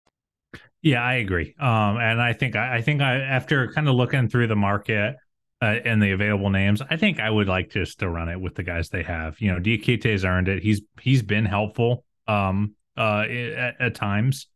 Yeah, 0.81 1.03
I 1.03 1.15
agree. 1.15 1.55
Um, 1.59 1.97
and 1.97 2.21
I 2.21 2.33
think 2.33 2.55
I, 2.55 2.81
think 2.81 3.01
I 3.01 3.17
after 3.19 3.71
kind 3.71 3.87
of 3.87 3.95
looking 3.95 4.27
through 4.29 4.47
the 4.47 4.55
market 4.55 5.15
uh, 5.61 5.65
and 5.85 6.01
the 6.01 6.11
available 6.11 6.49
names, 6.49 6.81
I 6.89 6.97
think 6.97 7.19
I 7.19 7.29
would 7.29 7.47
like 7.47 7.69
just 7.69 7.99
to 7.99 8.09
run 8.09 8.29
it 8.29 8.39
with 8.41 8.55
the 8.55 8.63
guys 8.63 8.89
they 8.89 9.03
have. 9.03 9.39
You 9.39 9.53
know, 9.53 9.59
Diakité's 9.59 10.25
earned 10.25 10.47
it. 10.47 10.63
He's 10.63 10.81
he's 10.99 11.21
been 11.21 11.45
helpful 11.45 12.03
um 12.27 12.73
uh 12.97 13.21
at, 13.29 13.75
at 13.79 13.95
times. 13.95 14.47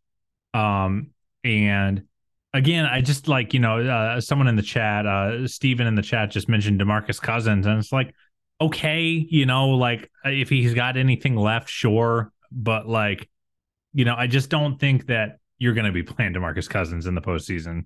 Um 0.56 1.12
and 1.44 2.04
again, 2.54 2.86
I 2.86 3.02
just 3.02 3.28
like, 3.28 3.54
you 3.54 3.60
know, 3.60 3.82
uh, 3.88 4.20
someone 4.20 4.48
in 4.48 4.56
the 4.56 4.64
chat, 4.64 5.06
uh 5.06 5.48
Steven 5.48 5.86
in 5.86 5.94
the 5.94 6.02
chat 6.02 6.32
just 6.32 6.50
mentioned 6.50 6.80
DeMarcus 6.82 7.22
Cousins 7.22 7.68
and 7.68 7.78
it's 7.78 7.92
like 7.92 8.16
okay, 8.60 9.04
you 9.04 9.46
know, 9.46 9.70
like 9.70 10.10
if 10.24 10.50
he's 10.50 10.74
got 10.74 10.98
anything 10.98 11.36
left, 11.36 11.70
sure, 11.70 12.32
but 12.52 12.88
like 12.88 13.30
you 13.94 14.06
know, 14.06 14.16
I 14.18 14.26
just 14.26 14.50
don't 14.50 14.80
think 14.80 15.06
that 15.08 15.38
you're 15.58 15.74
going 15.74 15.86
to 15.86 15.91
be 15.91 16.04
playing 16.13 16.34
DeMarcus 16.34 16.70
Cousins 16.70 17.06
in 17.08 17.15
the 17.15 17.22
postseason 17.22 17.86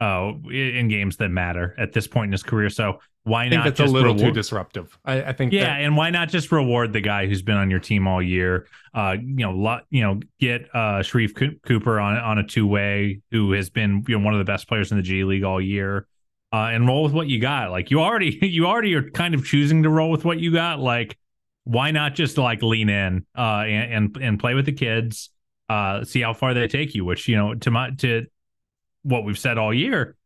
uh, 0.00 0.32
in 0.50 0.88
games 0.88 1.16
that 1.16 1.30
matter 1.30 1.74
at 1.78 1.92
this 1.92 2.06
point 2.06 2.28
in 2.28 2.32
his 2.32 2.42
career. 2.42 2.68
So 2.68 2.98
why 3.24 3.48
not 3.48 3.64
that's 3.64 3.80
a 3.80 3.84
little 3.84 4.14
reward- 4.14 4.28
too 4.28 4.32
disruptive. 4.32 4.96
I, 5.04 5.22
I 5.24 5.32
think 5.32 5.52
yeah, 5.52 5.64
that- 5.64 5.80
and 5.80 5.96
why 5.96 6.10
not 6.10 6.28
just 6.28 6.52
reward 6.52 6.92
the 6.92 7.00
guy 7.00 7.26
who's 7.26 7.42
been 7.42 7.56
on 7.56 7.70
your 7.70 7.80
team 7.80 8.06
all 8.06 8.22
year? 8.22 8.66
Uh, 8.94 9.16
you 9.20 9.36
know, 9.44 9.50
lot, 9.52 9.84
you 9.90 10.02
know, 10.02 10.20
get 10.38 10.68
uh 10.74 11.00
Sharife 11.00 11.34
Co- 11.34 11.56
Cooper 11.66 11.98
on 11.98 12.16
on 12.18 12.38
a 12.38 12.44
two 12.46 12.66
way 12.66 13.20
who 13.32 13.52
has 13.52 13.68
been 13.70 14.04
you 14.06 14.16
know 14.18 14.24
one 14.24 14.34
of 14.34 14.38
the 14.38 14.44
best 14.44 14.68
players 14.68 14.90
in 14.92 14.96
the 14.98 15.02
G 15.02 15.24
League 15.24 15.44
all 15.44 15.60
year. 15.60 16.06
Uh, 16.52 16.68
and 16.72 16.86
roll 16.86 17.02
with 17.02 17.12
what 17.12 17.26
you 17.26 17.40
got. 17.40 17.70
Like 17.72 17.90
you 17.90 18.00
already 18.00 18.38
you 18.46 18.66
already 18.66 18.94
are 18.94 19.10
kind 19.10 19.34
of 19.34 19.44
choosing 19.44 19.82
to 19.82 19.88
roll 19.90 20.10
with 20.10 20.24
what 20.24 20.38
you 20.38 20.52
got. 20.52 20.78
Like 20.78 21.18
why 21.64 21.90
not 21.90 22.14
just 22.14 22.38
like 22.38 22.62
lean 22.62 22.88
in 22.88 23.26
uh 23.36 23.64
and 23.66 23.92
and, 23.92 24.16
and 24.22 24.38
play 24.38 24.54
with 24.54 24.66
the 24.66 24.72
kids? 24.72 25.30
Uh, 25.68 26.04
see 26.04 26.20
how 26.20 26.32
far 26.32 26.54
they 26.54 26.68
take 26.68 26.94
you. 26.94 27.04
Which 27.04 27.28
you 27.28 27.36
know 27.36 27.54
to 27.54 27.70
my 27.70 27.90
to 27.98 28.26
what 29.02 29.24
we've 29.24 29.38
said 29.38 29.58
all 29.58 29.72
year, 29.72 30.16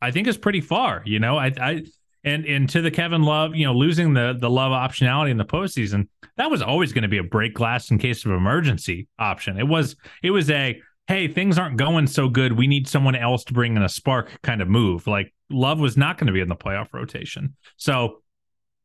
I 0.00 0.10
think 0.10 0.26
is 0.26 0.36
pretty 0.36 0.60
far. 0.60 1.02
You 1.04 1.18
know, 1.18 1.36
I 1.36 1.52
I 1.60 1.82
and 2.24 2.44
and 2.46 2.68
to 2.70 2.80
the 2.80 2.90
Kevin 2.90 3.22
Love, 3.22 3.54
you 3.54 3.66
know, 3.66 3.74
losing 3.74 4.14
the 4.14 4.36
the 4.38 4.50
Love 4.50 4.72
optionality 4.72 5.30
in 5.30 5.36
the 5.36 5.44
postseason, 5.44 6.08
that 6.36 6.50
was 6.50 6.62
always 6.62 6.92
going 6.92 7.02
to 7.02 7.08
be 7.08 7.18
a 7.18 7.24
break 7.24 7.54
glass 7.54 7.90
in 7.90 7.98
case 7.98 8.24
of 8.24 8.32
emergency 8.32 9.08
option. 9.18 9.58
It 9.58 9.66
was 9.66 9.96
it 10.22 10.30
was 10.30 10.50
a 10.50 10.80
hey, 11.08 11.28
things 11.28 11.58
aren't 11.58 11.76
going 11.76 12.06
so 12.06 12.28
good. 12.28 12.56
We 12.56 12.68
need 12.68 12.88
someone 12.88 13.16
else 13.16 13.44
to 13.44 13.52
bring 13.52 13.76
in 13.76 13.82
a 13.82 13.88
spark 13.88 14.30
kind 14.42 14.62
of 14.62 14.68
move. 14.68 15.06
Like 15.06 15.34
Love 15.50 15.80
was 15.80 15.96
not 15.96 16.16
going 16.16 16.28
to 16.28 16.32
be 16.32 16.40
in 16.40 16.48
the 16.48 16.56
playoff 16.56 16.88
rotation. 16.92 17.56
So 17.76 18.18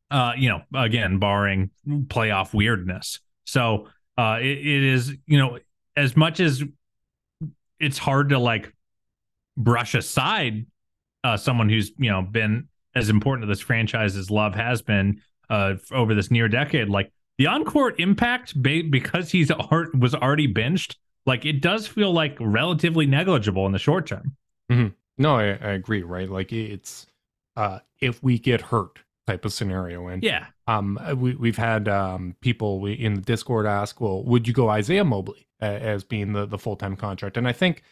uh, 0.09 0.31
you 0.37 0.49
know, 0.49 0.61
again, 0.73 1.19
barring 1.19 1.69
playoff 1.87 2.53
weirdness. 2.53 3.19
So 3.45 3.87
uh 4.17 4.39
it, 4.41 4.57
it 4.57 4.83
is, 4.83 5.15
you 5.25 5.37
know, 5.37 5.59
as 5.97 6.15
much 6.15 6.39
as 6.39 6.63
it's 7.79 7.97
hard 7.97 8.29
to 8.29 8.39
like 8.39 8.73
brush 9.57 9.95
aside 9.95 10.65
uh 11.23 11.35
someone 11.35 11.67
who's, 11.67 11.91
you 11.97 12.09
know, 12.09 12.21
been 12.21 12.69
as 12.95 13.09
important 13.09 13.43
to 13.43 13.47
this 13.47 13.59
franchise 13.59 14.15
as 14.15 14.31
Love 14.31 14.55
has 14.55 14.81
been 14.81 15.21
uh, 15.49 15.73
over 15.91 16.15
this 16.15 16.31
near 16.31 16.47
decade. 16.47 16.89
Like 16.89 17.11
the 17.37 17.47
on-court 17.47 17.99
impact, 17.99 18.61
ba- 18.61 18.83
because 18.89 19.29
he's 19.31 19.51
art 19.51 19.97
was 19.97 20.15
already 20.15 20.47
benched, 20.47 20.97
like 21.25 21.45
it 21.45 21.61
does 21.61 21.85
feel 21.87 22.11
like 22.11 22.37
relatively 22.39 23.05
negligible 23.05 23.65
in 23.65 23.71
the 23.71 23.79
short 23.79 24.07
term. 24.07 24.35
Mhm. 24.71 24.93
No, 25.17 25.35
I, 25.35 25.43
I 25.49 25.71
agree. 25.71 26.03
Right, 26.03 26.29
like 26.29 26.53
it's 26.53 27.07
uh, 27.55 27.79
if 27.99 28.21
we 28.23 28.39
get 28.39 28.61
hurt 28.61 28.99
type 29.27 29.45
of 29.45 29.53
scenario, 29.53 30.07
and 30.07 30.23
Yeah, 30.23 30.47
um, 30.67 30.99
we 31.15 31.35
we've 31.35 31.57
had 31.57 31.87
um 31.87 32.35
people 32.41 32.79
we, 32.79 32.93
in 32.93 33.15
the 33.15 33.21
Discord 33.21 33.65
ask, 33.65 34.01
well, 34.01 34.23
would 34.23 34.47
you 34.47 34.53
go 34.53 34.69
Isaiah 34.69 35.03
Mobley 35.03 35.47
uh, 35.61 35.65
as 35.65 36.03
being 36.03 36.33
the 36.33 36.45
the 36.45 36.57
full 36.57 36.75
time 36.75 36.95
contract? 36.95 37.37
And 37.37 37.47
I 37.47 37.51
think 37.51 37.83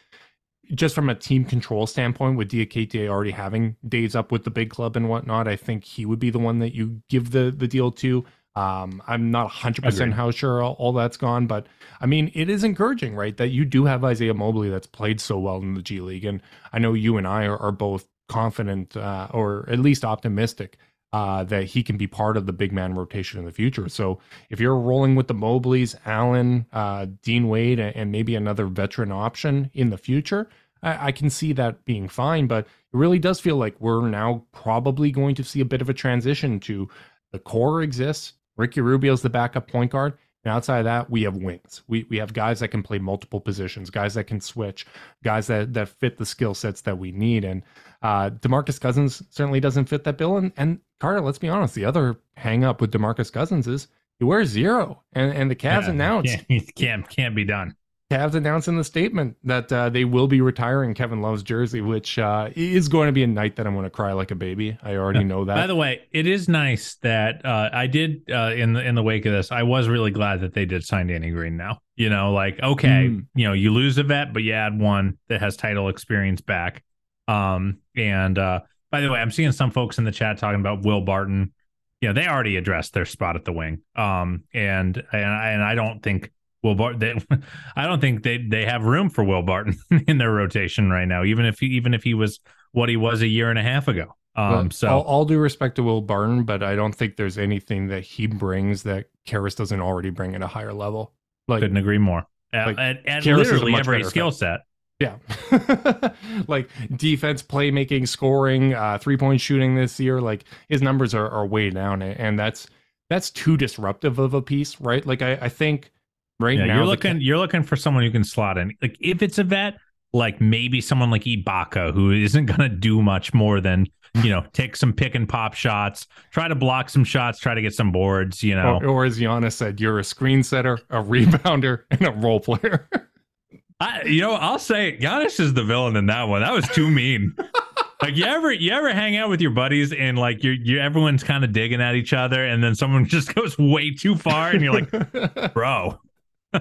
just 0.73 0.95
from 0.95 1.09
a 1.09 1.15
team 1.15 1.45
control 1.45 1.85
standpoint, 1.85 2.37
with 2.37 2.49
Diakite 2.49 3.07
already 3.07 3.31
having 3.31 3.75
days 3.87 4.15
up 4.15 4.31
with 4.31 4.45
the 4.45 4.49
big 4.49 4.69
club 4.69 4.95
and 4.95 5.09
whatnot, 5.09 5.47
I 5.47 5.55
think 5.55 5.83
he 5.83 6.05
would 6.05 6.19
be 6.19 6.31
the 6.31 6.39
one 6.39 6.59
that 6.59 6.73
you 6.73 7.01
give 7.09 7.31
the 7.31 7.53
the 7.55 7.67
deal 7.67 7.91
to. 7.91 8.25
Um, 8.57 9.03
I'm 9.05 9.31
not 9.31 9.51
100% 9.51 10.13
how 10.13 10.31
sure 10.31 10.63
all, 10.63 10.77
all 10.79 10.93
that's 10.93 11.17
gone, 11.17 11.45
but 11.45 11.67
I 11.99 12.05
mean, 12.05 12.31
it 12.33 12.49
is 12.49 12.63
encouraging, 12.63 13.13
right? 13.13 13.35
That 13.35 13.49
you 13.49 13.65
do 13.65 13.83
have 13.83 14.05
Isaiah 14.05 14.33
Mobley 14.33 14.69
that's 14.69 14.87
played 14.87 15.19
so 15.19 15.37
well 15.37 15.57
in 15.57 15.73
the 15.73 15.81
G 15.81 15.99
League. 15.99 16.23
And 16.23 16.41
I 16.71 16.79
know 16.79 16.93
you 16.93 17.17
and 17.17 17.27
I 17.27 17.47
are, 17.47 17.57
are 17.57 17.73
both 17.73 18.07
confident 18.29 18.95
uh, 18.95 19.27
or 19.31 19.67
at 19.69 19.79
least 19.79 20.05
optimistic 20.05 20.77
uh, 21.15 21.45
that 21.45 21.63
he 21.63 21.81
can 21.81 21.95
be 21.95 22.07
part 22.07 22.35
of 22.35 22.45
the 22.45 22.51
big 22.51 22.73
man 22.73 22.93
rotation 22.93 23.39
in 23.39 23.45
the 23.45 23.51
future. 23.53 23.87
So 23.87 24.19
if 24.49 24.59
you're 24.59 24.75
rolling 24.75 25.15
with 25.15 25.29
the 25.29 25.33
Mobleys, 25.33 25.95
Allen, 26.05 26.65
uh, 26.73 27.05
Dean 27.21 27.47
Wade, 27.47 27.79
and 27.79 28.11
maybe 28.11 28.35
another 28.35 28.65
veteran 28.65 29.13
option 29.13 29.71
in 29.73 29.91
the 29.91 29.97
future, 29.97 30.49
I, 30.83 31.07
I 31.07 31.11
can 31.13 31.29
see 31.29 31.53
that 31.53 31.85
being 31.85 32.09
fine. 32.09 32.47
But 32.47 32.65
it 32.65 32.97
really 32.97 33.17
does 33.17 33.39
feel 33.39 33.55
like 33.55 33.79
we're 33.79 34.05
now 34.05 34.43
probably 34.51 35.09
going 35.09 35.35
to 35.35 35.43
see 35.45 35.61
a 35.61 35.65
bit 35.65 35.81
of 35.81 35.87
a 35.87 35.93
transition 35.93 36.59
to 36.61 36.89
the 37.31 37.39
core 37.39 37.81
exists. 37.81 38.33
Ricky 38.57 38.81
Rubio's 38.81 39.21
the 39.21 39.29
backup 39.29 39.69
point 39.69 39.91
guard. 39.91 40.17
And 40.45 40.53
outside 40.53 40.77
of 40.79 40.85
that, 40.85 41.09
we 41.09 41.23
have 41.23 41.35
wings. 41.35 41.81
We 41.87 42.05
we 42.09 42.17
have 42.17 42.31
guys 42.33 42.59
that 42.59 42.67
can 42.67 42.83
play 42.83 42.99
multiple 42.99 43.41
positions, 43.41 43.89
guys 43.89 44.13
that 44.13 44.25
can 44.25 44.39
switch, 44.39 44.85
guys 45.23 45.47
that 45.47 45.73
that 45.73 45.89
fit 45.89 46.17
the 46.17 46.25
skill 46.25 46.53
sets 46.53 46.81
that 46.81 46.99
we 46.99 47.11
need. 47.11 47.43
And 47.43 47.63
uh, 48.03 48.29
Demarcus 48.29 48.79
Cousins 48.79 49.23
certainly 49.31 49.59
doesn't 49.59 49.85
fit 49.85 50.03
that 50.03 50.17
bill. 50.19 50.37
And 50.37 50.53
and 50.55 50.79
Carter, 50.99 51.21
let's 51.21 51.39
be 51.39 51.49
honest, 51.49 51.73
the 51.73 51.85
other 51.85 52.19
hang 52.37 52.63
up 52.63 52.79
with 52.79 52.91
Demarcus 52.91 53.33
Cousins 53.33 53.67
is 53.67 53.87
he 54.19 54.25
wears 54.25 54.49
zero. 54.49 55.01
And 55.13 55.33
and 55.33 55.49
the 55.49 55.55
Cavs 55.55 55.83
Yeah, 55.85 55.89
announced 55.89 56.37
can't, 56.47 56.75
can't 56.75 57.09
can't 57.09 57.35
be 57.35 57.43
done. 57.43 57.75
Cavs 58.11 58.35
announced 58.35 58.67
in 58.67 58.77
the 58.77 58.83
statement 58.83 59.35
that 59.45 59.71
uh, 59.73 59.89
they 59.89 60.05
will 60.05 60.27
be 60.27 60.39
retiring 60.39 60.93
Kevin 60.93 61.21
Love's 61.23 61.41
jersey, 61.41 61.81
which 61.81 62.19
uh, 62.19 62.49
is 62.55 62.87
going 62.87 63.07
to 63.07 63.11
be 63.11 63.23
a 63.23 63.27
night 63.27 63.55
that 63.55 63.65
I'm 63.65 63.73
going 63.73 63.85
to 63.85 63.89
cry 63.89 64.13
like 64.13 64.29
a 64.29 64.35
baby. 64.35 64.77
I 64.83 64.95
already 64.95 65.23
know 65.23 65.43
that. 65.45 65.55
By 65.55 65.65
the 65.65 65.75
way, 65.75 66.01
it 66.11 66.27
is 66.27 66.47
nice 66.47 66.95
that 67.01 67.43
uh, 67.43 67.69
I 67.73 67.87
did 67.87 68.21
uh, 68.31 68.51
in 68.55 68.73
the 68.73 68.83
in 68.85 68.93
the 68.93 69.01
wake 69.01 69.25
of 69.25 69.33
this. 69.33 69.51
I 69.51 69.63
was 69.63 69.87
really 69.87 70.11
glad 70.11 70.41
that 70.41 70.53
they 70.53 70.65
did 70.65 70.83
sign 70.83 71.07
Danny 71.07 71.31
Green. 71.31 71.57
Now, 71.57 71.79
you 71.95 72.09
know, 72.09 72.31
like 72.31 72.59
okay, 72.61 73.07
Mm. 73.09 73.25
you 73.33 73.47
know, 73.47 73.53
you 73.53 73.71
lose 73.73 73.97
a 73.97 74.03
vet, 74.03 74.33
but 74.33 74.43
you 74.43 74.53
add 74.53 74.79
one 74.79 75.17
that 75.29 75.41
has 75.41 75.57
title 75.57 75.89
experience 75.89 76.41
back. 76.41 76.83
Um, 77.27 77.79
and 77.95 78.37
uh, 78.37 78.59
by 78.91 79.01
the 79.01 79.09
way, 79.09 79.19
I'm 79.19 79.31
seeing 79.31 79.51
some 79.51 79.71
folks 79.71 79.97
in 79.97 80.03
the 80.03 80.11
chat 80.11 80.37
talking 80.37 80.59
about 80.59 80.85
Will 80.85 81.01
Barton. 81.01 81.53
You 82.01 82.09
know, 82.09 82.13
they 82.13 82.27
already 82.27 82.57
addressed 82.57 82.93
their 82.93 83.05
spot 83.05 83.35
at 83.35 83.45
the 83.45 83.51
wing. 83.51 83.81
Um, 83.95 84.43
and 84.53 85.01
and 85.11 85.25
I, 85.25 85.49
and 85.53 85.63
I 85.63 85.73
don't 85.73 86.03
think 86.03 86.31
Will 86.65 86.73
Barton. 86.73 86.99
They, 86.99 87.37
I 87.75 87.85
don't 87.85 88.01
think 88.01 88.23
they 88.23 88.39
they 88.39 88.65
have 88.65 88.83
room 88.83 89.09
for 89.11 89.23
Will 89.23 89.43
Barton 89.43 89.77
in 90.07 90.17
their 90.17 90.31
rotation 90.31 90.89
right 90.89 91.07
now. 91.07 91.23
Even 91.23 91.45
if 91.45 91.59
he 91.59 91.67
even 91.67 91.93
if 91.93 92.03
he 92.03 92.15
was 92.15 92.39
what 92.71 92.89
he 92.89 92.97
was 92.97 93.21
a 93.21 93.27
year 93.27 93.51
and 93.51 93.59
a 93.59 93.63
half 93.63 93.87
ago. 93.87 94.15
Um, 94.35 94.69
so 94.69 94.89
all, 94.89 95.01
all 95.03 95.25
due 95.25 95.37
respect 95.37 95.75
to 95.75 95.83
Will 95.83 96.01
Barton, 96.01 96.43
but 96.43 96.61
I 96.61 96.75
don't 96.75 96.93
think 96.93 97.15
there's 97.15 97.37
anything 97.37 97.87
that 97.87 98.03
he 98.03 98.27
brings 98.27 98.83
that 98.83 99.05
Caris 99.25 99.55
doesn't 99.55 99.79
already 99.79 100.09
bring 100.09 100.35
at 100.35 100.41
a 100.41 100.47
higher 100.47 100.73
level. 100.73 101.13
Like, 101.47 101.61
couldn't 101.61 101.77
agree 101.77 101.99
more. 101.99 102.25
Like, 102.51 102.77
at, 102.77 103.05
at 103.07 103.19
is 103.19 103.27
a 103.27 103.35
literally 103.35 103.71
much 103.71 103.81
every 103.81 104.03
skill 104.03 104.31
set. 104.31 104.61
yeah, 104.99 105.17
like 106.47 106.69
defense, 106.95 107.43
playmaking, 107.43 108.07
scoring, 108.09 108.73
uh, 108.73 108.97
three 108.97 109.15
point 109.15 109.39
shooting 109.39 109.75
this 109.75 109.99
year. 109.99 110.19
Like 110.19 110.43
his 110.67 110.81
numbers 110.81 111.13
are, 111.13 111.29
are 111.29 111.45
way 111.45 111.69
down, 111.69 112.01
and 112.01 112.19
and 112.19 112.39
that's 112.39 112.67
that's 113.09 113.29
too 113.29 113.55
disruptive 113.55 114.19
of 114.19 114.33
a 114.33 114.41
piece, 114.41 114.81
right? 114.81 115.05
Like 115.05 115.21
I, 115.21 115.33
I 115.33 115.49
think 115.49 115.91
right 116.39 116.57
Yeah, 116.57 116.65
now 116.65 116.75
you're 116.75 116.85
the 116.85 116.89
looking 116.91 117.21
you're 117.21 117.37
looking 117.37 117.63
for 117.63 117.75
someone 117.75 118.03
who 118.03 118.11
can 118.11 118.23
slot 118.23 118.57
in. 118.57 118.73
Like 118.81 118.97
if 118.99 119.21
it's 119.21 119.37
a 119.37 119.43
vet, 119.43 119.75
like 120.13 120.39
maybe 120.39 120.81
someone 120.81 121.11
like 121.11 121.23
Ibaka 121.23 121.93
who 121.93 122.11
isn't 122.11 122.45
going 122.45 122.61
to 122.61 122.69
do 122.69 123.01
much 123.01 123.33
more 123.33 123.59
than 123.61 123.87
you 124.23 124.29
know 124.29 124.45
take 124.53 124.75
some 124.75 124.93
pick 124.93 125.15
and 125.15 125.27
pop 125.27 125.53
shots, 125.53 126.07
try 126.31 126.47
to 126.47 126.55
block 126.55 126.89
some 126.89 127.03
shots, 127.03 127.39
try 127.39 127.53
to 127.53 127.61
get 127.61 127.73
some 127.73 127.91
boards. 127.91 128.41
You 128.43 128.55
know, 128.55 128.79
or, 128.81 128.87
or 128.87 129.05
as 129.05 129.19
Giannis 129.19 129.53
said, 129.53 129.79
you're 129.79 129.99
a 129.99 130.03
screen 130.03 130.43
setter, 130.43 130.79
a 130.89 131.03
rebounder, 131.03 131.83
and 131.91 132.01
a 132.03 132.11
role 132.11 132.39
player. 132.39 132.89
I, 133.79 134.03
you 134.03 134.21
know, 134.21 134.35
I'll 134.35 134.59
say 134.59 134.97
Giannis 134.97 135.39
is 135.39 135.53
the 135.53 135.63
villain 135.63 135.97
in 135.97 136.05
that 136.05 136.23
one. 136.23 136.41
That 136.41 136.53
was 136.53 136.67
too 136.69 136.89
mean. 136.89 137.35
like 138.01 138.15
you 138.15 138.23
ever 138.23 138.51
you 138.53 138.71
ever 138.71 138.93
hang 138.93 139.17
out 139.17 139.29
with 139.29 139.41
your 139.41 139.51
buddies 139.51 139.91
and 139.91 140.17
like 140.17 140.43
you're 140.43 140.53
you 140.53 140.79
everyone's 140.79 141.23
kind 141.23 141.43
of 141.43 141.51
digging 141.51 141.81
at 141.81 141.95
each 141.95 142.13
other 142.13 142.45
and 142.45 142.63
then 142.63 142.73
someone 142.73 143.05
just 143.05 143.35
goes 143.35 143.57
way 143.57 143.91
too 143.91 144.15
far 144.15 144.51
and 144.51 144.61
you're 144.61 144.73
like, 144.73 145.53
bro, 145.53 145.99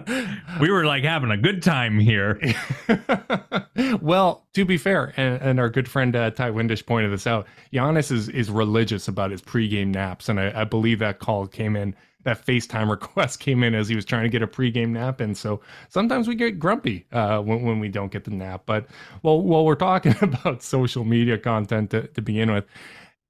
we 0.60 0.70
were 0.70 0.84
like 0.84 1.04
having 1.04 1.30
a 1.30 1.36
good 1.36 1.62
time 1.62 1.98
here. 1.98 2.40
well, 4.00 4.46
to 4.54 4.64
be 4.64 4.76
fair, 4.76 5.12
and, 5.16 5.40
and 5.42 5.60
our 5.60 5.68
good 5.68 5.88
friend 5.88 6.14
uh, 6.16 6.30
Ty 6.30 6.50
Windish 6.50 6.84
pointed 6.84 7.12
this 7.12 7.26
out. 7.26 7.46
Giannis 7.72 8.10
is 8.10 8.28
is 8.28 8.50
religious 8.50 9.08
about 9.08 9.30
his 9.30 9.42
pregame 9.42 9.88
naps, 9.88 10.28
and 10.28 10.40
I, 10.40 10.62
I 10.62 10.64
believe 10.64 10.98
that 11.00 11.18
call 11.18 11.46
came 11.46 11.76
in. 11.76 11.94
That 12.24 12.44
FaceTime 12.44 12.88
request 12.90 13.40
came 13.40 13.62
in 13.62 13.74
as 13.74 13.88
he 13.88 13.94
was 13.94 14.04
trying 14.04 14.22
to 14.22 14.30
get 14.30 14.42
a 14.42 14.46
pregame 14.46 14.90
nap, 14.90 15.20
and 15.20 15.36
so 15.36 15.60
sometimes 15.88 16.26
we 16.26 16.34
get 16.34 16.58
grumpy 16.58 17.06
uh, 17.12 17.40
when, 17.40 17.62
when 17.62 17.80
we 17.80 17.88
don't 17.88 18.12
get 18.12 18.24
the 18.24 18.30
nap. 18.30 18.62
But 18.66 18.86
well, 19.22 19.42
while 19.42 19.64
we're 19.64 19.74
talking 19.74 20.14
about 20.22 20.62
social 20.62 21.04
media 21.04 21.38
content 21.38 21.90
to, 21.90 22.06
to 22.08 22.22
begin 22.22 22.52
with, 22.52 22.64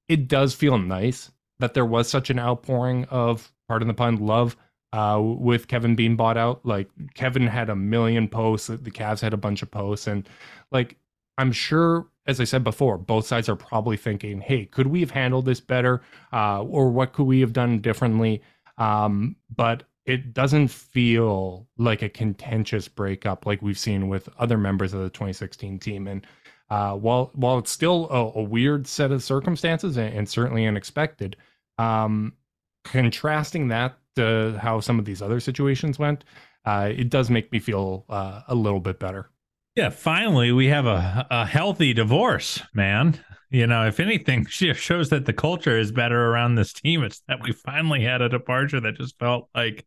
it 0.07 0.27
does 0.27 0.53
feel 0.53 0.77
nice 0.77 1.31
that 1.59 1.73
there 1.73 1.85
was 1.85 2.09
such 2.09 2.29
an 2.29 2.39
outpouring 2.39 3.05
of, 3.05 3.51
pardon 3.67 3.87
the 3.87 3.93
pun, 3.93 4.17
love 4.17 4.57
uh, 4.95 5.19
with 5.21 5.67
Kevin 5.67 5.93
being 5.93 6.15
bought 6.15 6.37
out. 6.37 6.65
Like 6.65 6.89
Kevin 7.15 7.47
had 7.47 7.69
a 7.69 7.75
million 7.75 8.29
posts, 8.29 8.67
the 8.67 8.77
Cavs 8.91 9.19
had 9.19 9.33
a 9.33 9.37
bunch 9.37 9.61
of 9.61 9.69
posts, 9.69 10.07
and 10.07 10.27
like 10.71 10.95
I'm 11.37 11.51
sure, 11.51 12.07
as 12.27 12.39
I 12.39 12.45
said 12.45 12.63
before, 12.63 12.97
both 12.97 13.27
sides 13.27 13.49
are 13.49 13.57
probably 13.57 13.97
thinking, 13.97 14.39
"Hey, 14.39 14.65
could 14.65 14.87
we 14.87 15.01
have 15.01 15.11
handled 15.11 15.45
this 15.45 15.59
better, 15.59 16.01
uh, 16.31 16.63
or 16.63 16.89
what 16.89 17.11
could 17.11 17.25
we 17.25 17.41
have 17.41 17.51
done 17.51 17.79
differently?" 17.79 18.41
Um, 18.77 19.35
but 19.53 19.83
it 20.05 20.33
doesn't 20.33 20.69
feel 20.69 21.67
like 21.77 22.01
a 22.01 22.09
contentious 22.09 22.87
breakup 22.87 23.45
like 23.45 23.61
we've 23.61 23.79
seen 23.79 24.07
with 24.07 24.29
other 24.39 24.57
members 24.57 24.93
of 24.93 25.01
the 25.01 25.09
2016 25.09 25.79
team. 25.79 26.07
And 26.07 26.25
uh, 26.69 26.93
while 26.93 27.31
while 27.33 27.57
it's 27.57 27.71
still 27.71 28.07
a, 28.09 28.39
a, 28.39 28.43
weird 28.43 28.87
set 28.87 29.11
of 29.11 29.23
circumstances 29.23 29.97
and, 29.97 30.13
and 30.13 30.29
certainly 30.29 30.67
unexpected, 30.67 31.35
um, 31.79 32.33
contrasting 32.85 33.67
that 33.69 33.97
to 34.15 34.57
how 34.61 34.79
some 34.79 34.99
of 34.99 35.05
these 35.05 35.21
other 35.21 35.39
situations 35.39 35.99
went, 35.99 36.23
uh, 36.65 36.91
it 36.95 37.09
does 37.09 37.29
make 37.29 37.51
me 37.51 37.59
feel 37.59 38.05
uh, 38.09 38.41
a 38.47 38.55
little 38.55 38.79
bit 38.79 38.99
better. 38.99 39.29
Yeah, 39.75 39.89
finally 39.89 40.53
we 40.53 40.67
have 40.67 40.85
a 40.85 41.27
a 41.29 41.45
healthy 41.45 41.93
divorce, 41.93 42.61
man. 42.73 43.19
You 43.49 43.67
know, 43.67 43.85
if 43.85 43.99
anything, 43.99 44.45
shows 44.49 45.09
that 45.09 45.25
the 45.25 45.33
culture 45.33 45.77
is 45.77 45.91
better 45.91 46.31
around 46.31 46.55
this 46.55 46.73
team. 46.73 47.03
It's 47.03 47.21
that 47.27 47.43
we 47.43 47.51
finally 47.51 48.03
had 48.03 48.21
a 48.21 48.29
departure 48.29 48.79
that 48.79 48.95
just 48.95 49.19
felt 49.19 49.49
like 49.53 49.85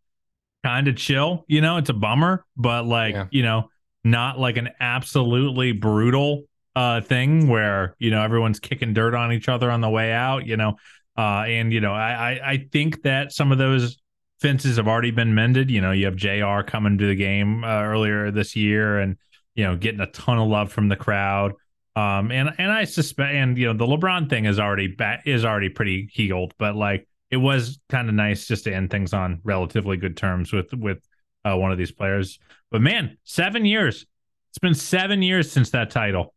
kind 0.62 0.88
of 0.88 0.96
chill. 0.96 1.44
You 1.48 1.62
know, 1.62 1.78
it's 1.78 1.88
a 1.88 1.94
bummer, 1.94 2.44
but 2.56 2.84
like 2.84 3.14
yeah. 3.14 3.26
you 3.30 3.42
know, 3.42 3.70
not 4.04 4.38
like 4.38 4.58
an 4.58 4.70
absolutely 4.78 5.72
brutal 5.72 6.44
uh 6.76 7.00
thing 7.00 7.48
where 7.48 7.96
you 7.98 8.10
know 8.10 8.22
everyone's 8.22 8.60
kicking 8.60 8.92
dirt 8.92 9.14
on 9.14 9.32
each 9.32 9.48
other 9.48 9.70
on 9.70 9.80
the 9.80 9.90
way 9.90 10.12
out. 10.12 10.46
You 10.46 10.58
know, 10.58 10.76
uh, 11.16 11.44
and 11.46 11.72
you 11.72 11.80
know, 11.80 11.94
I, 11.94 12.10
I 12.12 12.50
I 12.50 12.68
think 12.70 13.02
that 13.02 13.32
some 13.32 13.52
of 13.52 13.58
those 13.58 13.96
fences 14.40 14.76
have 14.76 14.88
already 14.88 15.10
been 15.10 15.34
mended. 15.34 15.70
You 15.70 15.80
know, 15.80 15.92
you 15.92 16.06
have 16.06 16.16
Jr. 16.16 16.62
coming 16.66 16.98
to 16.98 17.06
the 17.06 17.14
game 17.14 17.64
uh, 17.64 17.82
earlier 17.82 18.30
this 18.30 18.56
year, 18.56 18.98
and 18.98 19.16
you 19.54 19.64
know, 19.64 19.76
getting 19.76 20.00
a 20.00 20.06
ton 20.06 20.38
of 20.38 20.48
love 20.48 20.72
from 20.72 20.88
the 20.88 20.96
crowd. 20.96 21.52
Um, 21.96 22.30
and 22.30 22.52
and 22.58 22.70
I 22.70 22.84
suspect, 22.84 23.34
and 23.34 23.58
you 23.58 23.66
know, 23.66 23.72
the 23.72 23.86
LeBron 23.86 24.30
thing 24.30 24.44
is 24.44 24.58
already 24.58 24.88
ba- 24.88 25.20
is 25.26 25.44
already 25.44 25.68
pretty 25.68 26.08
healed, 26.12 26.54
but 26.58 26.76
like 26.76 27.08
it 27.30 27.36
was 27.36 27.78
kind 27.88 28.08
of 28.08 28.14
nice 28.14 28.46
just 28.46 28.64
to 28.64 28.74
end 28.74 28.90
things 28.90 29.12
on 29.12 29.40
relatively 29.42 29.96
good 29.96 30.16
terms 30.16 30.52
with 30.52 30.72
with 30.72 30.98
uh, 31.44 31.56
one 31.56 31.72
of 31.72 31.78
these 31.78 31.92
players. 31.92 32.38
But 32.70 32.82
man, 32.82 33.18
seven 33.24 33.64
years. 33.64 34.06
It's 34.50 34.58
been 34.58 34.74
seven 34.74 35.22
years 35.22 35.52
since 35.52 35.70
that 35.70 35.90
title. 35.90 36.34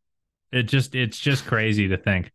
It 0.52 0.64
just 0.64 0.96
it's 0.96 1.20
just 1.20 1.46
crazy 1.46 1.88
to 1.90 1.98
think. 1.98 2.32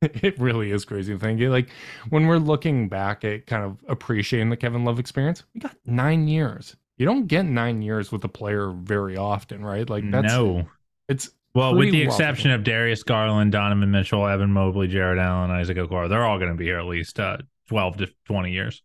it 0.22 0.38
really 0.38 0.70
is 0.70 0.84
crazy 0.84 1.12
to 1.12 1.18
think. 1.18 1.40
Like 1.40 1.68
when 2.08 2.26
we're 2.26 2.38
looking 2.38 2.88
back 2.88 3.24
at 3.24 3.46
kind 3.46 3.64
of 3.64 3.78
appreciating 3.88 4.50
the 4.50 4.56
Kevin 4.56 4.84
Love 4.84 4.98
experience, 4.98 5.44
we 5.54 5.60
got 5.60 5.76
nine 5.84 6.28
years. 6.28 6.76
You 6.96 7.06
don't 7.06 7.26
get 7.26 7.44
nine 7.44 7.82
years 7.82 8.12
with 8.12 8.24
a 8.24 8.28
player 8.28 8.70
very 8.70 9.16
often, 9.16 9.64
right? 9.64 9.88
Like 9.88 10.10
that's 10.10 10.32
no. 10.32 10.66
It's 11.08 11.30
well, 11.54 11.74
with 11.74 11.90
the 11.90 12.02
exception 12.02 12.52
of 12.52 12.62
Darius 12.62 13.02
Garland, 13.02 13.52
Donovan 13.52 13.90
Mitchell, 13.90 14.26
Evan 14.26 14.52
Mobley, 14.52 14.86
Jarrett 14.86 15.18
Allen, 15.18 15.50
Isaac 15.50 15.76
Okoro, 15.76 16.08
they're 16.08 16.24
all 16.24 16.38
going 16.38 16.50
to 16.50 16.56
be 16.56 16.66
here 16.66 16.78
at 16.78 16.86
least 16.86 17.18
uh, 17.18 17.38
twelve 17.68 17.96
to 17.96 18.08
twenty 18.24 18.52
years 18.52 18.82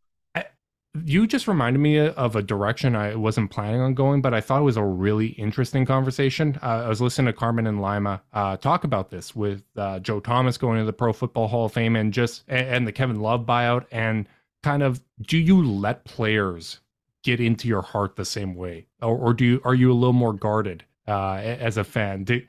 you 1.03 1.27
just 1.27 1.47
reminded 1.47 1.79
me 1.79 1.99
of 1.99 2.35
a 2.35 2.41
direction 2.41 2.95
I 2.95 3.15
wasn't 3.15 3.51
planning 3.51 3.81
on 3.81 3.93
going, 3.93 4.21
but 4.21 4.33
I 4.33 4.41
thought 4.41 4.61
it 4.61 4.65
was 4.65 4.77
a 4.77 4.83
really 4.83 5.27
interesting 5.27 5.85
conversation. 5.85 6.57
Uh, 6.61 6.83
I 6.85 6.87
was 6.87 7.01
listening 7.01 7.27
to 7.27 7.33
Carman 7.33 7.67
and 7.67 7.81
Lima 7.81 8.21
uh, 8.33 8.57
talk 8.57 8.83
about 8.83 9.09
this 9.09 9.35
with 9.35 9.63
uh, 9.75 9.99
Joe 9.99 10.19
Thomas 10.19 10.57
going 10.57 10.79
to 10.79 10.85
the 10.85 10.93
Pro 10.93 11.13
Football 11.13 11.47
Hall 11.47 11.65
of 11.65 11.73
Fame 11.73 11.95
and 11.95 12.13
just 12.13 12.43
and 12.47 12.87
the 12.87 12.91
Kevin 12.91 13.19
Love 13.19 13.45
buyout 13.45 13.85
and 13.91 14.27
kind 14.63 14.83
of 14.83 15.01
do 15.21 15.37
you 15.37 15.63
let 15.63 16.05
players 16.05 16.79
get 17.23 17.39
into 17.39 17.67
your 17.67 17.81
heart 17.81 18.15
the 18.15 18.25
same 18.25 18.55
way, 18.55 18.85
or, 19.01 19.17
or 19.17 19.33
do 19.33 19.45
you 19.45 19.61
are 19.63 19.75
you 19.75 19.91
a 19.91 19.93
little 19.93 20.13
more 20.13 20.33
guarded 20.33 20.85
uh, 21.07 21.35
as 21.35 21.77
a 21.77 21.83
fan? 21.83 22.23
Do, 22.23 22.41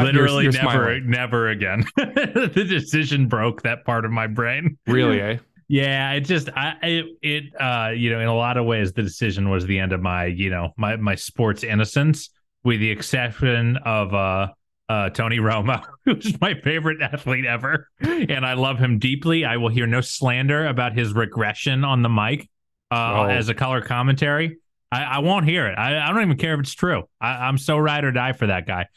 Literally 0.00 0.44
you're, 0.44 0.52
you're 0.52 0.62
never, 0.62 0.84
smiling. 0.84 1.10
never 1.10 1.48
again. 1.48 1.84
the 1.96 2.66
decision 2.68 3.26
broke 3.26 3.62
that 3.62 3.84
part 3.84 4.04
of 4.04 4.10
my 4.10 4.26
brain. 4.26 4.78
Really, 4.86 5.20
eh? 5.20 5.38
Yeah, 5.68 6.12
it 6.12 6.20
just 6.20 6.48
I 6.54 6.76
it, 6.82 7.06
it 7.22 7.44
uh 7.60 7.90
you 7.90 8.10
know 8.10 8.20
in 8.20 8.28
a 8.28 8.34
lot 8.34 8.56
of 8.56 8.66
ways 8.66 8.92
the 8.92 9.02
decision 9.02 9.50
was 9.50 9.66
the 9.66 9.78
end 9.78 9.92
of 9.92 10.00
my 10.00 10.26
you 10.26 10.50
know 10.50 10.72
my 10.76 10.96
my 10.96 11.14
sports 11.14 11.64
innocence 11.64 12.30
with 12.64 12.80
the 12.80 12.90
exception 12.90 13.76
of 13.78 14.14
uh 14.14 14.48
uh 14.88 15.10
Tony 15.10 15.38
Romo 15.38 15.84
who's 16.04 16.38
my 16.40 16.54
favorite 16.54 17.00
athlete 17.00 17.46
ever 17.46 17.88
and 18.00 18.44
I 18.44 18.54
love 18.54 18.78
him 18.78 18.98
deeply. 18.98 19.44
I 19.44 19.56
will 19.56 19.70
hear 19.70 19.86
no 19.86 20.00
slander 20.00 20.66
about 20.66 20.96
his 20.96 21.14
regression 21.14 21.84
on 21.84 22.02
the 22.02 22.08
mic 22.08 22.50
uh 22.90 23.24
oh. 23.26 23.28
as 23.28 23.48
a 23.48 23.54
color 23.54 23.80
commentary. 23.80 24.58
I, 24.92 25.04
I 25.04 25.18
won't 25.20 25.46
hear 25.46 25.66
it. 25.66 25.78
I, 25.78 26.06
I 26.06 26.12
don't 26.12 26.22
even 26.22 26.36
care 26.36 26.52
if 26.54 26.60
it's 26.60 26.74
true. 26.74 27.04
I, 27.18 27.48
I'm 27.48 27.56
so 27.56 27.78
ride 27.78 28.04
or 28.04 28.12
die 28.12 28.34
for 28.34 28.48
that 28.48 28.66
guy. 28.66 28.88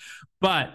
But 0.42 0.74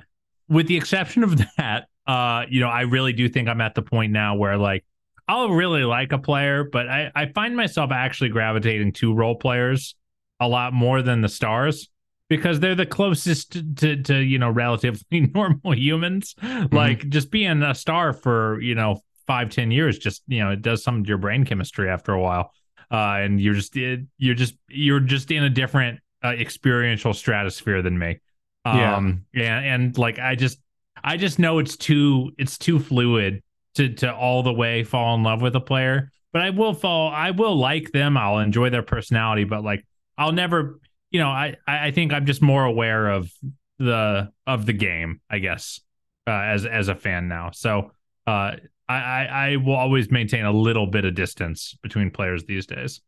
with 0.49 0.67
the 0.67 0.77
exception 0.79 1.23
of 1.23 1.37
that, 1.59 1.89
uh, 2.07 2.47
you 2.49 2.61
know, 2.61 2.69
I 2.69 2.83
really 2.83 3.13
do 3.13 3.29
think 3.29 3.49
I'm 3.49 3.61
at 3.61 3.75
the 3.75 3.83
point 3.83 4.13
now 4.13 4.37
where 4.37 4.57
like 4.57 4.85
I'll 5.31 5.51
really 5.51 5.85
like 5.85 6.11
a 6.11 6.19
player, 6.19 6.65
but 6.65 6.89
I, 6.89 7.13
I 7.15 7.27
find 7.27 7.55
myself 7.55 7.93
actually 7.93 8.31
gravitating 8.31 8.95
to 8.95 9.15
role 9.15 9.37
players 9.37 9.95
a 10.41 10.49
lot 10.49 10.73
more 10.73 11.03
than 11.03 11.21
the 11.21 11.29
stars 11.29 11.89
because 12.29 12.59
they're 12.59 12.75
the 12.75 12.85
closest 12.85 13.53
to, 13.53 13.75
to, 13.75 14.03
to 14.03 14.19
you 14.19 14.41
know 14.41 14.51
relatively 14.51 15.21
normal 15.35 15.77
humans. 15.77 16.35
Mm-hmm. 16.43 16.75
Like 16.75 17.09
just 17.11 17.31
being 17.31 17.63
a 17.63 17.77
star 17.77 18.13
for 18.13 18.61
you 18.61 18.75
know 18.75 19.03
five 19.29 19.51
ten 19.51 19.71
years, 19.71 19.99
just 19.99 20.25
you 20.27 20.41
know 20.41 20.51
it 20.51 20.63
does 20.63 20.83
some 20.83 21.05
to 21.05 21.09
your 21.09 21.19
brain 21.19 21.45
chemistry 21.45 21.89
after 21.89 22.13
a 22.13 22.21
while, 22.21 22.53
uh, 22.91 23.21
and 23.21 23.41
you're 23.41 23.55
just 23.55 23.77
you're 23.77 24.35
just 24.35 24.57
you're 24.69 24.99
just 24.99 25.31
in 25.31 25.45
a 25.45 25.51
different 25.51 26.01
uh, 26.25 26.31
experiential 26.31 27.15
stratosphere 27.15 27.83
than 27.83 27.97
me. 27.97 28.19
Um, 28.65 29.27
yeah, 29.33 29.59
and, 29.59 29.85
and 29.85 29.99
like 29.99 30.19
I 30.19 30.35
just 30.35 30.59
I 31.05 31.17
just 31.17 31.39
know 31.39 31.61
it's 31.61 31.77
too 31.77 32.33
it's 32.37 32.59
too 32.59 32.81
fluid 32.81 33.45
to 33.75 33.95
to 33.95 34.15
all 34.15 34.43
the 34.43 34.53
way 34.53 34.85
fall 34.85 35.15
in 35.15 35.23
love 35.23 35.43
with 35.43 35.57
a 35.57 35.61
player. 35.61 36.11
But 36.33 36.43
I 36.43 36.51
will 36.51 36.75
fall. 36.75 37.09
I 37.11 37.33
will 37.33 37.57
like 37.57 37.91
them. 37.93 38.17
I'll 38.17 38.39
enjoy 38.39 38.71
their 38.71 38.83
personality. 38.83 39.45
But 39.45 39.65
like, 39.65 39.85
I'll 40.17 40.33
never. 40.33 40.81
You 41.11 41.19
know, 41.19 41.29
I 41.29 41.57
I 41.67 41.91
think 41.91 42.13
I'm 42.13 42.27
just 42.27 42.41
more 42.41 42.65
aware 42.65 43.09
of 43.09 43.33
the 43.79 44.31
of 44.47 44.67
the 44.67 44.73
game. 44.73 45.21
I 45.29 45.41
guess 45.41 45.81
uh, 46.27 46.31
as 46.31 46.67
as 46.67 46.89
a 46.89 46.95
fan 46.95 47.29
now. 47.29 47.51
So 47.53 47.93
uh, 48.27 48.57
I 48.89 49.27
I 49.27 49.57
will 49.57 49.75
always 49.75 50.11
maintain 50.11 50.45
a 50.45 50.53
little 50.53 50.87
bit 50.87 51.05
of 51.05 51.15
distance 51.15 51.77
between 51.83 52.11
players 52.11 52.45
these 52.45 52.67
days. 52.67 53.01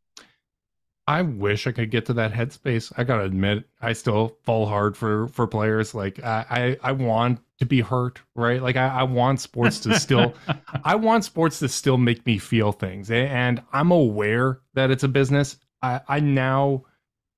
I 1.12 1.20
wish 1.20 1.66
I 1.66 1.72
could 1.72 1.90
get 1.90 2.06
to 2.06 2.14
that 2.14 2.32
headspace. 2.32 2.90
I 2.96 3.04
gotta 3.04 3.24
admit, 3.24 3.64
I 3.82 3.92
still 3.92 4.38
fall 4.44 4.64
hard 4.64 4.96
for 4.96 5.28
for 5.28 5.46
players. 5.46 5.94
Like 5.94 6.24
I 6.24 6.78
I, 6.82 6.88
I 6.88 6.92
want 6.92 7.40
to 7.58 7.66
be 7.66 7.82
hurt, 7.82 8.22
right? 8.34 8.62
Like 8.62 8.76
I, 8.76 8.88
I 8.88 9.02
want 9.02 9.38
sports 9.38 9.78
to 9.80 10.00
still, 10.00 10.32
I 10.84 10.94
want 10.94 11.26
sports 11.26 11.58
to 11.58 11.68
still 11.68 11.98
make 11.98 12.24
me 12.24 12.38
feel 12.38 12.72
things, 12.72 13.10
and 13.10 13.62
I'm 13.74 13.90
aware 13.90 14.60
that 14.72 14.90
it's 14.90 15.02
a 15.02 15.08
business. 15.08 15.58
I 15.82 16.00
I 16.08 16.20
now, 16.20 16.84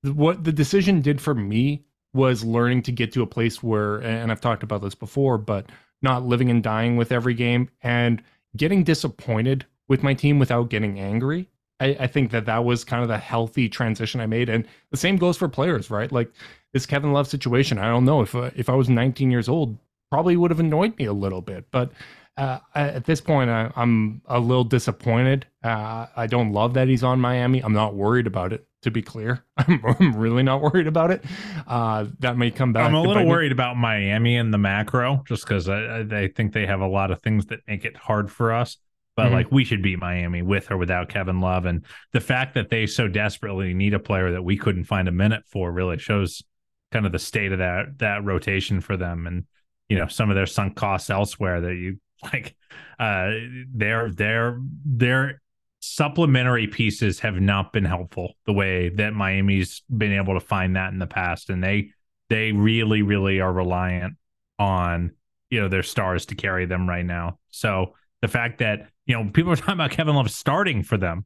what 0.03 0.45
the 0.45 0.53
decision 0.53 1.01
did 1.01 1.19
for 1.19 1.35
me 1.35 1.83
was 2.13 2.45
learning 2.45 2.83
to 2.83 2.93
get 2.93 3.11
to 3.11 3.23
a 3.23 3.27
place 3.27 3.61
where, 3.61 3.97
and 3.97 4.31
I've 4.31 4.39
talked 4.39 4.63
about 4.63 4.83
this 4.83 4.95
before, 4.95 5.37
but 5.37 5.69
not 6.01 6.25
living 6.25 6.49
and 6.49 6.63
dying 6.63 6.95
with 6.95 7.11
every 7.11 7.33
game 7.33 7.69
and 7.81 8.23
getting 8.55 8.85
disappointed 8.85 9.65
with 9.89 10.01
my 10.01 10.13
team 10.13 10.39
without 10.39 10.69
getting 10.69 10.97
angry 10.97 11.49
I, 11.85 12.03
I, 12.03 12.07
think 12.07 12.31
that 12.31 12.45
that 12.45 12.65
was 12.65 12.83
kind 12.83 13.01
of 13.01 13.07
the 13.07 13.17
healthy 13.17 13.69
transition 13.69 14.19
I 14.21 14.25
made. 14.25 14.49
And 14.49 14.67
the 14.91 14.97
same 14.97 15.17
goes 15.17 15.37
for 15.37 15.47
players, 15.47 15.89
right? 15.89 16.11
Like 16.11 16.31
this 16.73 16.85
Kevin 16.85 17.13
Love 17.13 17.27
situation. 17.27 17.77
I 17.77 17.87
don't 17.87 18.05
know 18.05 18.21
if 18.21 18.35
uh, 18.35 18.51
if 18.55 18.69
I 18.69 18.75
was 18.75 18.89
19 18.89 19.31
years 19.31 19.47
old, 19.47 19.77
probably 20.11 20.37
would 20.37 20.51
have 20.51 20.59
annoyed 20.59 20.97
me 20.97 21.05
a 21.05 21.13
little 21.13 21.41
bit, 21.41 21.65
but 21.71 21.91
uh, 22.37 22.59
at 22.73 23.05
this 23.05 23.21
point, 23.21 23.49
I, 23.49 23.71
am 23.77 24.21
a 24.25 24.39
little 24.39 24.65
disappointed. 24.65 25.45
Uh, 25.63 26.07
I 26.15 26.27
don't 26.27 26.51
love 26.51 26.73
that 26.73 26.89
he's 26.89 27.03
on 27.03 27.21
Miami. 27.21 27.63
I'm 27.63 27.73
not 27.73 27.95
worried 27.95 28.27
about 28.27 28.51
it. 28.53 28.67
To 28.81 28.91
be 28.91 29.01
clear, 29.01 29.43
I'm, 29.57 29.81
I'm 29.83 30.15
really 30.15 30.43
not 30.43 30.61
worried 30.61 30.85
about 30.85 31.09
it. 31.09 31.23
Uh, 31.65 32.05
that 32.19 32.37
may 32.37 32.51
come 32.51 32.71
back. 32.71 32.85
I'm 32.85 32.93
a 32.93 33.01
little 33.01 33.25
worried 33.25 33.51
about 33.51 33.77
Miami 33.77 34.37
and 34.37 34.53
the 34.53 34.59
macro, 34.59 35.23
just 35.27 35.43
because 35.43 35.67
I, 35.67 36.01
I 36.01 36.27
think 36.27 36.53
they 36.53 36.67
have 36.67 36.81
a 36.81 36.87
lot 36.87 37.09
of 37.09 37.19
things 37.23 37.47
that 37.47 37.61
make 37.67 37.83
it 37.83 37.95
hard 37.95 38.29
for 38.29 38.53
us. 38.53 38.77
But 39.15 39.27
mm-hmm. 39.27 39.33
like 39.33 39.51
we 39.51 39.63
should 39.63 39.81
beat 39.81 39.99
Miami 39.99 40.41
with 40.41 40.71
or 40.71 40.77
without 40.77 41.09
Kevin 41.09 41.39
Love, 41.39 41.65
and 41.65 41.85
the 42.11 42.21
fact 42.21 42.53
that 42.55 42.69
they 42.69 42.85
so 42.85 43.07
desperately 43.07 43.73
need 43.73 43.93
a 43.93 43.99
player 43.99 44.31
that 44.31 44.43
we 44.43 44.57
couldn't 44.57 44.83
find 44.85 45.07
a 45.07 45.13
minute 45.13 45.43
for 45.47 45.71
really 45.71 45.97
shows 45.97 46.43
kind 46.91 47.05
of 47.05 47.11
the 47.11 47.19
state 47.19 47.51
of 47.51 47.59
that 47.59 47.97
that 47.99 48.23
rotation 48.23 48.81
for 48.81 48.97
them, 48.97 49.27
and 49.27 49.45
you 49.89 49.97
know 49.97 50.07
some 50.07 50.29
of 50.29 50.35
their 50.35 50.45
sunk 50.45 50.75
costs 50.75 51.09
elsewhere 51.09 51.61
that 51.61 51.75
you 51.75 51.99
like 52.33 52.55
uh 52.99 53.31
their 53.73 54.09
their 54.11 54.59
their 54.85 55.41
supplementary 55.85 56.65
pieces 56.65 57.19
have 57.19 57.39
not 57.39 57.71
been 57.71 57.85
helpful 57.85 58.33
the 58.45 58.53
way 58.53 58.89
that 58.89 59.13
Miami's 59.13 59.83
been 59.95 60.13
able 60.13 60.33
to 60.33 60.39
find 60.39 60.75
that 60.75 60.91
in 60.91 60.99
the 60.99 61.05
past. 61.05 61.49
And 61.49 61.63
they 61.63 61.91
they 62.29 62.51
really 62.51 63.03
really 63.03 63.39
are 63.39 63.53
reliant 63.53 64.15
on 64.57 65.11
you 65.49 65.61
know 65.61 65.67
their 65.67 65.83
stars 65.83 66.25
to 66.27 66.35
carry 66.35 66.65
them 66.65 66.89
right 66.89 67.05
now. 67.05 67.39
So 67.51 67.93
the 68.21 68.27
fact 68.27 68.59
that 68.59 68.89
you 69.05 69.15
know 69.15 69.29
people 69.31 69.51
are 69.51 69.55
talking 69.55 69.73
about 69.73 69.91
Kevin 69.91 70.15
Love 70.15 70.31
starting 70.31 70.83
for 70.83 70.97
them 70.97 71.25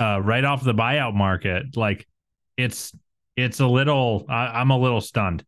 uh, 0.00 0.20
right 0.22 0.44
off 0.44 0.64
the 0.64 0.74
buyout 0.74 1.14
market 1.14 1.76
like 1.76 2.06
it's 2.56 2.94
it's 3.36 3.60
a 3.60 3.66
little 3.66 4.24
I, 4.28 4.60
am 4.60 4.70
a 4.70 4.78
little 4.78 5.00
stunned 5.00 5.44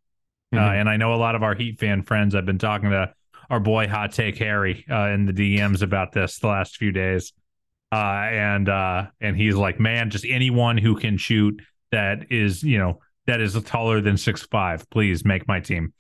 uh, 0.53 0.57
mm-hmm. 0.57 0.65
uh, 0.65 0.73
and 0.73 0.89
I 0.89 0.97
know 0.97 1.15
a 1.15 1.17
lot 1.17 1.35
of 1.35 1.43
our 1.43 1.55
Heat 1.55 1.79
fan 1.79 2.03
friends 2.03 2.35
I've 2.35 2.47
been 2.47 2.59
talking 2.59 2.91
to 2.91 3.13
our 3.51 3.61
boy 3.61 3.89
Hot 3.89 4.13
Take 4.13 4.39
Harry 4.39 4.85
uh, 4.91 5.09
in 5.09 5.27
the 5.27 5.33
DMs 5.33 5.83
about 5.83 6.13
this 6.13 6.39
the 6.39 6.49
last 6.49 6.77
few 6.77 6.93
days, 6.93 7.33
uh, 7.93 7.97
and 8.31 8.69
uh, 8.69 9.07
and 9.21 9.37
he's 9.37 9.55
like, 9.55 9.81
man, 9.81 10.11
just 10.11 10.27
anyone 10.29 10.77
who 10.77 10.97
can 10.97 11.17
shoot 11.17 11.61
that 11.91 12.31
is 12.31 12.63
you 12.63 12.79
know 12.79 13.01
that 13.27 13.41
is 13.41 13.61
taller 13.63 14.01
than 14.01 14.17
six 14.17 14.43
five, 14.43 14.89
please 14.91 15.25
make 15.25 15.49
my 15.49 15.61
team. 15.61 15.93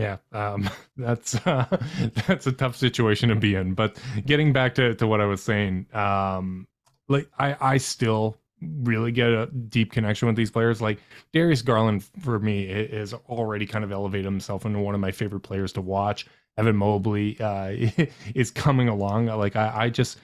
Yeah, 0.00 0.16
um, 0.32 0.68
that's 0.96 1.34
uh, 1.46 1.66
that's 2.26 2.46
a 2.46 2.52
tough 2.52 2.76
situation 2.76 3.28
to 3.28 3.36
be 3.36 3.54
in. 3.54 3.74
But 3.74 3.98
getting 4.26 4.52
back 4.52 4.74
to, 4.76 4.94
to 4.94 5.06
what 5.06 5.20
I 5.20 5.26
was 5.26 5.42
saying, 5.42 5.86
um, 5.94 6.66
like 7.08 7.28
I 7.38 7.56
I 7.60 7.76
still 7.76 8.38
really 8.82 9.12
get 9.12 9.28
a 9.28 9.46
deep 9.46 9.92
connection 9.92 10.26
with 10.26 10.36
these 10.36 10.50
players. 10.50 10.80
Like 10.80 11.00
Darius 11.32 11.62
Garland 11.62 12.04
for 12.22 12.38
me 12.38 12.64
is 12.64 13.12
already 13.14 13.66
kind 13.66 13.84
of 13.84 13.92
elevated 13.92 14.24
himself 14.24 14.64
into 14.66 14.78
one 14.78 14.94
of 14.94 15.00
my 15.00 15.10
favorite 15.12 15.40
players 15.40 15.72
to 15.74 15.82
watch. 15.82 16.26
Evan 16.56 16.76
Mobley 16.76 17.38
uh, 17.40 17.74
is 18.34 18.50
coming 18.50 18.88
along. 18.88 19.26
Like 19.26 19.56
I, 19.56 19.84
I 19.84 19.90
just 19.90 20.18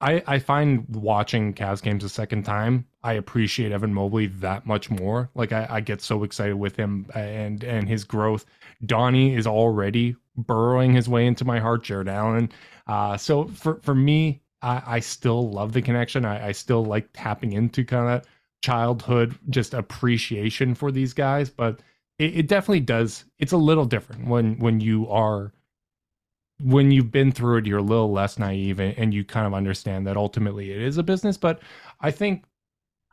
I, 0.00 0.22
I 0.26 0.38
find 0.38 0.86
watching 0.94 1.54
Cavs 1.54 1.82
games 1.82 2.04
a 2.04 2.08
second 2.08 2.44
time, 2.44 2.86
I 3.02 3.14
appreciate 3.14 3.72
Evan 3.72 3.92
Mobley 3.92 4.26
that 4.26 4.64
much 4.66 4.90
more. 4.90 5.30
Like 5.34 5.52
I, 5.52 5.66
I 5.68 5.80
get 5.80 6.00
so 6.00 6.22
excited 6.22 6.56
with 6.56 6.76
him 6.76 7.06
and 7.14 7.64
and 7.64 7.88
his 7.88 8.04
growth. 8.04 8.44
Donnie 8.86 9.34
is 9.34 9.46
already 9.46 10.14
burrowing 10.36 10.92
his 10.92 11.08
way 11.08 11.26
into 11.26 11.44
my 11.44 11.58
heart. 11.58 11.82
Jarrett 11.82 12.08
Allen. 12.08 12.50
Uh, 12.86 13.16
so 13.16 13.48
for 13.48 13.80
for 13.82 13.94
me, 13.94 14.40
I, 14.62 14.82
I 14.86 15.00
still 15.00 15.50
love 15.50 15.72
the 15.72 15.82
connection. 15.82 16.24
I, 16.24 16.48
I 16.48 16.52
still 16.52 16.84
like 16.84 17.08
tapping 17.12 17.52
into 17.52 17.84
kind 17.84 18.08
of 18.08 18.28
childhood 18.62 19.36
just 19.50 19.74
appreciation 19.74 20.74
for 20.74 20.90
these 20.92 21.12
guys, 21.12 21.50
but 21.50 21.80
it, 22.18 22.38
it 22.38 22.46
definitely 22.48 22.80
does. 22.80 23.24
It's 23.38 23.52
a 23.52 23.56
little 23.56 23.84
different 23.84 24.28
when 24.28 24.58
when 24.58 24.80
you 24.80 25.08
are 25.08 25.52
when 26.60 26.90
you've 26.90 27.10
been 27.10 27.32
through 27.32 27.58
it, 27.58 27.66
you're 27.66 27.78
a 27.78 27.82
little 27.82 28.12
less 28.12 28.38
naive 28.38 28.80
and, 28.80 29.14
you 29.14 29.24
kind 29.24 29.46
of 29.46 29.54
understand 29.54 30.06
that 30.06 30.16
ultimately 30.16 30.72
it 30.72 30.80
is 30.80 30.98
a 30.98 31.02
business. 31.02 31.36
But 31.36 31.60
I 32.00 32.10
think 32.10 32.44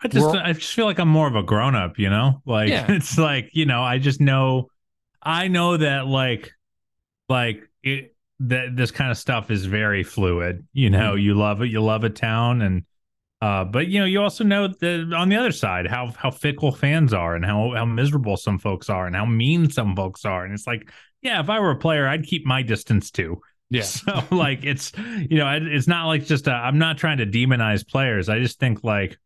I 0.01 0.07
just 0.07 0.35
I 0.35 0.53
just 0.53 0.73
feel 0.73 0.85
like 0.85 0.99
I'm 0.99 1.07
more 1.07 1.27
of 1.27 1.35
a 1.35 1.43
grown 1.43 1.75
up, 1.75 1.99
you 1.99 2.09
know? 2.09 2.41
Like 2.45 2.69
yeah. 2.69 2.85
it's 2.89 3.17
like, 3.17 3.49
you 3.53 3.65
know, 3.65 3.83
I 3.83 3.99
just 3.99 4.19
know 4.19 4.69
I 5.21 5.47
know 5.47 5.77
that 5.77 6.07
like 6.07 6.51
like 7.29 7.61
it 7.83 8.15
that 8.39 8.75
this 8.75 8.91
kind 8.91 9.11
of 9.11 9.17
stuff 9.17 9.51
is 9.51 9.65
very 9.65 10.03
fluid. 10.03 10.67
You 10.73 10.89
know, 10.89 11.11
mm-hmm. 11.11 11.19
you 11.19 11.33
love 11.35 11.61
it, 11.61 11.67
you 11.67 11.81
love 11.81 12.03
a 12.03 12.09
town 12.09 12.61
and 12.61 12.83
uh, 13.41 13.63
but 13.63 13.87
you 13.87 13.99
know, 13.99 14.05
you 14.05 14.21
also 14.21 14.43
know 14.43 14.67
that 14.67 15.13
on 15.15 15.29
the 15.29 15.35
other 15.35 15.51
side, 15.51 15.85
how 15.85 16.11
how 16.17 16.31
fickle 16.31 16.71
fans 16.71 17.13
are, 17.13 17.35
and 17.35 17.45
how 17.45 17.73
how 17.75 17.85
miserable 17.85 18.37
some 18.37 18.57
folks 18.57 18.89
are, 18.89 19.05
and 19.05 19.15
how 19.15 19.25
mean 19.25 19.69
some 19.69 19.95
folks 19.95 20.25
are, 20.25 20.45
and 20.45 20.53
it's 20.53 20.65
like, 20.65 20.89
yeah, 21.25 21.39
if 21.39 21.49
I 21.49 21.59
were 21.59 21.71
a 21.71 21.75
player, 21.75 22.07
I'd 22.07 22.23
keep 22.23 22.45
my 22.45 22.61
distance 22.61 23.11
too. 23.11 23.41
Yeah. 23.71 23.81
So 23.83 24.23
like, 24.31 24.63
it's 24.63 24.93
you 24.97 25.39
know, 25.39 25.59
it's 25.59 25.87
not 25.87 26.05
like 26.05 26.25
just 26.25 26.47
i 26.47 26.67
am 26.67 26.77
not 26.77 26.97
trying 26.97 27.17
to 27.17 27.25
demonize 27.25 27.85
players. 27.85 28.29
I 28.29 28.39
just 28.39 28.59
think 28.59 28.83
like, 28.83 29.17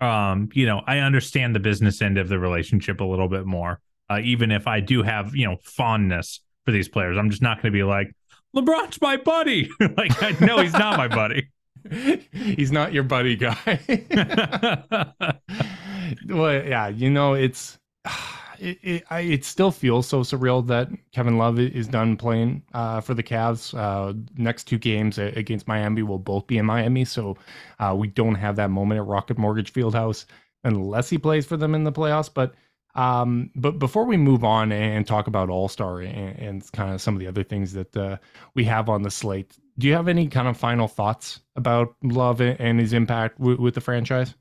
um, 0.00 0.48
you 0.52 0.66
know, 0.66 0.82
I 0.86 0.98
understand 0.98 1.54
the 1.54 1.60
business 1.60 2.02
end 2.02 2.18
of 2.18 2.28
the 2.28 2.38
relationship 2.38 3.00
a 3.00 3.04
little 3.04 3.28
bit 3.28 3.46
more, 3.46 3.80
uh, 4.10 4.18
even 4.24 4.50
if 4.50 4.66
I 4.66 4.80
do 4.80 5.04
have 5.04 5.36
you 5.36 5.46
know 5.46 5.56
fondness 5.62 6.40
for 6.64 6.72
these 6.72 6.88
players. 6.88 7.16
I'm 7.16 7.30
just 7.30 7.42
not 7.42 7.58
going 7.58 7.72
to 7.72 7.76
be 7.78 7.84
like, 7.84 8.12
LeBron's 8.54 9.00
my 9.00 9.16
buddy. 9.16 9.70
like, 9.80 10.20
I 10.22 10.36
know 10.44 10.58
he's 10.58 10.72
not 10.72 10.96
my 10.98 11.08
buddy. 11.08 11.48
he's 12.32 12.72
not 12.72 12.92
your 12.92 13.04
buddy 13.04 13.36
guy. 13.36 13.78
well, 16.28 16.66
yeah, 16.66 16.88
you 16.88 17.10
know, 17.10 17.34
it's 17.34 17.78
it, 18.58 18.78
it, 18.82 19.04
I, 19.10 19.20
it, 19.20 19.44
still 19.44 19.70
feels 19.70 20.06
so 20.06 20.20
surreal 20.20 20.66
that 20.66 20.88
Kevin 21.12 21.38
Love 21.38 21.58
is 21.58 21.88
done 21.88 22.16
playing 22.16 22.62
uh, 22.74 23.00
for 23.00 23.14
the 23.14 23.22
Cavs. 23.22 23.76
Uh, 23.76 24.14
next 24.36 24.64
two 24.64 24.78
games 24.78 25.18
against 25.18 25.68
Miami 25.68 26.02
will 26.02 26.18
both 26.18 26.46
be 26.46 26.58
in 26.58 26.66
Miami, 26.66 27.04
so 27.04 27.36
uh, 27.78 27.94
we 27.96 28.08
don't 28.08 28.34
have 28.34 28.56
that 28.56 28.70
moment 28.70 29.00
at 29.00 29.06
Rocket 29.06 29.38
Mortgage 29.38 29.72
Fieldhouse 29.72 30.26
unless 30.64 31.08
he 31.08 31.18
plays 31.18 31.46
for 31.46 31.56
them 31.56 31.74
in 31.74 31.84
the 31.84 31.92
playoffs. 31.92 32.30
But 32.32 32.54
um, 32.96 33.50
but 33.54 33.78
before 33.78 34.04
we 34.04 34.16
move 34.16 34.42
on 34.42 34.72
and 34.72 35.06
talk 35.06 35.26
about 35.26 35.50
All 35.50 35.68
Star 35.68 36.00
and, 36.00 36.38
and, 36.38 36.72
kind 36.72 36.94
of 36.94 37.00
some 37.02 37.14
of 37.14 37.20
the 37.20 37.26
other 37.26 37.44
things 37.44 37.74
that 37.74 37.94
uh, 37.94 38.16
we 38.54 38.64
have 38.64 38.88
on 38.88 39.02
the 39.02 39.10
slate, 39.10 39.58
do 39.78 39.86
you 39.86 39.92
have 39.92 40.08
any 40.08 40.28
kind 40.28 40.48
of 40.48 40.56
final 40.56 40.88
thoughts 40.88 41.40
about 41.56 41.94
Love 42.02 42.40
and 42.40 42.80
his 42.80 42.94
impact 42.94 43.38
w- 43.38 43.60
with 43.60 43.74
the 43.74 43.82
franchise? 43.82 44.34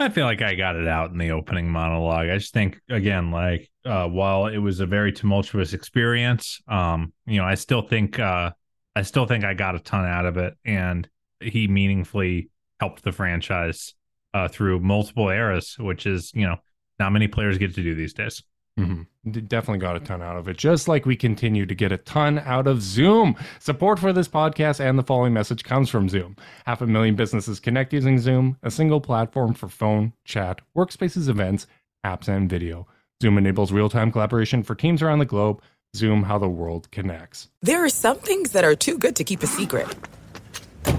I 0.00 0.08
feel 0.08 0.24
like 0.24 0.42
I 0.42 0.54
got 0.54 0.76
it 0.76 0.88
out 0.88 1.12
in 1.12 1.18
the 1.18 1.30
opening 1.30 1.70
monologue. 1.70 2.28
I 2.28 2.36
just 2.38 2.52
think 2.52 2.80
again, 2.88 3.30
like 3.30 3.70
uh, 3.84 4.08
while 4.08 4.46
it 4.46 4.58
was 4.58 4.80
a 4.80 4.86
very 4.86 5.12
tumultuous 5.12 5.72
experience, 5.72 6.60
um, 6.66 7.12
you 7.26 7.38
know, 7.38 7.46
I 7.46 7.54
still 7.54 7.82
think 7.82 8.18
uh, 8.18 8.50
I 8.96 9.02
still 9.02 9.26
think 9.26 9.44
I 9.44 9.54
got 9.54 9.76
a 9.76 9.80
ton 9.80 10.04
out 10.04 10.26
of 10.26 10.36
it, 10.36 10.54
and 10.64 11.08
he 11.40 11.68
meaningfully 11.68 12.50
helped 12.80 13.04
the 13.04 13.12
franchise 13.12 13.94
uh, 14.32 14.48
through 14.48 14.80
multiple 14.80 15.28
eras, 15.28 15.76
which 15.78 16.06
is 16.06 16.32
you 16.34 16.46
know 16.46 16.56
not 16.98 17.12
many 17.12 17.28
players 17.28 17.58
get 17.58 17.74
to 17.74 17.82
do 17.82 17.94
these 17.94 18.14
days. 18.14 18.42
Mm-hmm. 18.78 19.30
Definitely 19.46 19.78
got 19.78 19.96
a 19.96 20.00
ton 20.00 20.20
out 20.20 20.36
of 20.36 20.48
it, 20.48 20.56
just 20.56 20.88
like 20.88 21.06
we 21.06 21.16
continue 21.16 21.64
to 21.64 21.74
get 21.74 21.92
a 21.92 21.96
ton 21.96 22.40
out 22.40 22.66
of 22.66 22.82
Zoom. 22.82 23.36
Support 23.60 23.98
for 23.98 24.12
this 24.12 24.28
podcast 24.28 24.80
and 24.80 24.98
the 24.98 25.02
following 25.02 25.32
message 25.32 25.64
comes 25.64 25.88
from 25.88 26.08
Zoom. 26.08 26.36
Half 26.66 26.82
a 26.82 26.86
million 26.86 27.14
businesses 27.14 27.60
connect 27.60 27.92
using 27.92 28.18
Zoom, 28.18 28.58
a 28.62 28.70
single 28.70 29.00
platform 29.00 29.54
for 29.54 29.68
phone, 29.68 30.12
chat, 30.24 30.60
workspaces, 30.76 31.28
events, 31.28 31.66
apps, 32.04 32.28
and 32.28 32.50
video. 32.50 32.86
Zoom 33.22 33.38
enables 33.38 33.72
real 33.72 33.88
time 33.88 34.10
collaboration 34.10 34.62
for 34.62 34.74
teams 34.74 35.02
around 35.02 35.20
the 35.20 35.24
globe. 35.24 35.62
Zoom, 35.96 36.24
how 36.24 36.38
the 36.38 36.48
world 36.48 36.90
connects. 36.90 37.48
There 37.62 37.84
are 37.84 37.88
some 37.88 38.18
things 38.18 38.50
that 38.52 38.64
are 38.64 38.74
too 38.74 38.98
good 38.98 39.14
to 39.16 39.24
keep 39.24 39.44
a 39.44 39.46
secret, 39.46 39.86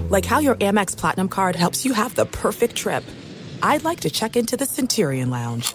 like 0.08 0.24
how 0.24 0.38
your 0.38 0.54
Amex 0.54 0.96
Platinum 0.96 1.28
card 1.28 1.54
helps 1.54 1.84
you 1.84 1.92
have 1.92 2.14
the 2.14 2.24
perfect 2.24 2.74
trip. 2.74 3.04
I'd 3.62 3.84
like 3.84 4.00
to 4.00 4.10
check 4.10 4.36
into 4.36 4.56
the 4.56 4.64
Centurion 4.64 5.28
Lounge 5.28 5.74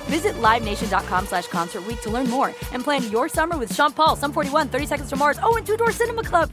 Visit 0.11 0.35
LiveNation.com 0.41 1.27
slash 1.27 1.47
Concert 1.47 1.83
to 2.01 2.09
learn 2.09 2.29
more 2.29 2.47
and 2.73 2.83
plan 2.83 3.09
your 3.09 3.29
summer 3.29 3.57
with 3.57 3.73
Sean 3.73 3.93
Paul, 3.93 4.17
Sum 4.17 4.33
41, 4.33 4.67
30 4.67 4.85
Seconds 4.85 5.09
to 5.09 5.15
Mars, 5.15 5.39
oh, 5.41 5.55
and 5.55 5.65
Two 5.65 5.77
Door 5.77 5.93
Cinema 5.93 6.21
Club. 6.21 6.51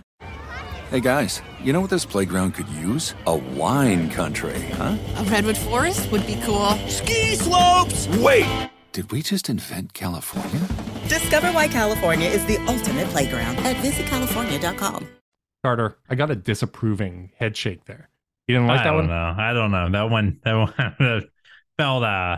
Hey 0.93 1.01
guys, 1.01 1.43
you 1.61 1.73
know 1.73 1.81
what 1.81 1.91
this 1.91 2.07
playground 2.07 2.55
could 2.55 2.69
use? 2.69 3.15
A 3.27 3.35
wine 3.35 4.11
country, 4.11 4.61
huh? 4.75 4.97
A 5.17 5.25
redwood 5.25 5.59
forest 5.59 6.09
would 6.13 6.25
be 6.25 6.37
cool. 6.45 6.71
Ski 6.87 7.35
slopes! 7.35 8.07
Wait! 8.19 8.47
Did 8.93 9.11
we 9.11 9.23
just 9.23 9.51
invent 9.51 9.93
California? 9.93 10.61
Discover 11.09 11.49
why 11.49 11.67
California 11.67 12.29
is 12.29 12.47
the 12.47 12.59
ultimate 12.69 13.09
playground 13.09 13.57
at 13.59 13.75
visitcalifornia.com. 13.79 15.09
Carter, 15.65 15.99
I 16.09 16.15
got 16.15 16.31
a 16.31 16.37
disapproving 16.37 17.33
head 17.37 17.57
shake 17.57 17.87
there. 17.87 18.09
You 18.47 18.55
didn't 18.55 18.69
like 18.69 18.81
I 18.81 18.85
that 18.85 18.91
don't 18.91 18.97
one? 18.99 19.07
know. 19.09 19.35
I 19.37 19.53
don't 19.53 19.71
know. 19.73 19.91
That 19.91 20.11
one 20.11 20.39
that 20.45 20.55
one 20.55 21.23
felt 21.77 22.05
uh 22.05 22.37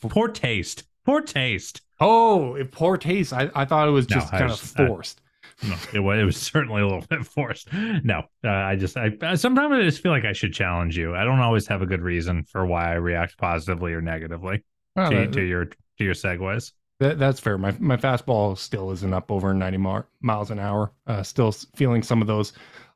poor 0.00 0.28
taste. 0.28 0.84
Poor 1.04 1.20
taste. 1.20 1.82
Oh, 2.00 2.56
poor 2.72 2.96
taste. 2.96 3.32
I, 3.32 3.50
I 3.54 3.64
thought 3.64 3.88
it 3.88 3.92
was 3.92 4.06
just 4.06 4.32
I 4.32 4.38
kind 4.38 4.50
was- 4.50 4.62
of 4.74 4.80
I- 4.80 4.86
forced. 4.88 5.20
No, 5.66 5.74
it 5.94 6.00
was, 6.00 6.18
it 6.18 6.24
was 6.24 6.36
certainly 6.36 6.82
a 6.82 6.84
little 6.86 7.04
bit 7.08 7.24
forced. 7.24 7.72
No, 7.72 8.24
uh, 8.44 8.48
I 8.48 8.76
just 8.76 8.94
I 8.98 9.12
uh, 9.22 9.36
sometimes 9.36 9.72
I 9.72 9.82
just 9.82 10.02
feel 10.02 10.12
like 10.12 10.26
I 10.26 10.34
should 10.34 10.52
challenge 10.52 10.98
you. 10.98 11.14
I 11.16 11.24
don't 11.24 11.40
always 11.40 11.66
have 11.68 11.80
a 11.80 11.86
good 11.86 12.02
reason 12.02 12.42
for 12.42 12.66
why 12.66 12.90
I 12.90 12.94
react 12.96 13.38
positively 13.38 13.94
or 13.94 14.02
negatively 14.02 14.64
Well, 14.96 15.10
to, 15.10 15.16
that- 15.16 15.32
to 15.32 15.42
your 15.42 15.64
to 15.66 15.76
your 16.04 16.12
segues. 16.14 16.72
That, 17.00 17.18
that's 17.18 17.40
fair. 17.40 17.56
My 17.56 17.74
my 17.78 17.96
fastball 17.96 18.58
still 18.58 18.90
isn't 18.90 19.14
up 19.14 19.30
over 19.30 19.54
90 19.54 19.78
mar- 19.78 20.08
miles 20.20 20.50
an 20.50 20.58
hour. 20.58 20.92
Uh, 21.06 21.22
still 21.22 21.52
feeling 21.74 22.02
some 22.02 22.20
of 22.20 22.26
those 22.26 22.52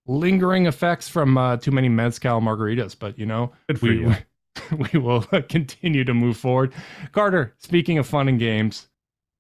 lingering 0.07 0.67
effects 0.67 1.09
from 1.09 1.39
uh, 1.39 1.57
too 1.57 1.71
many 1.71 1.89
mezcal 1.89 2.41
margaritas. 2.43 2.95
But 2.99 3.19
you 3.19 3.25
know, 3.27 3.53
Good 3.69 3.81
for 3.81 3.87
we 3.87 4.01
you. 4.01 4.15
we 4.93 4.99
will 4.99 5.23
continue 5.49 6.05
to 6.05 6.15
move 6.15 6.37
forward. 6.37 6.73
Carter, 7.13 7.55
speaking 7.59 7.99
of 7.99 8.07
fun 8.07 8.29
and 8.29 8.39
games, 8.39 8.89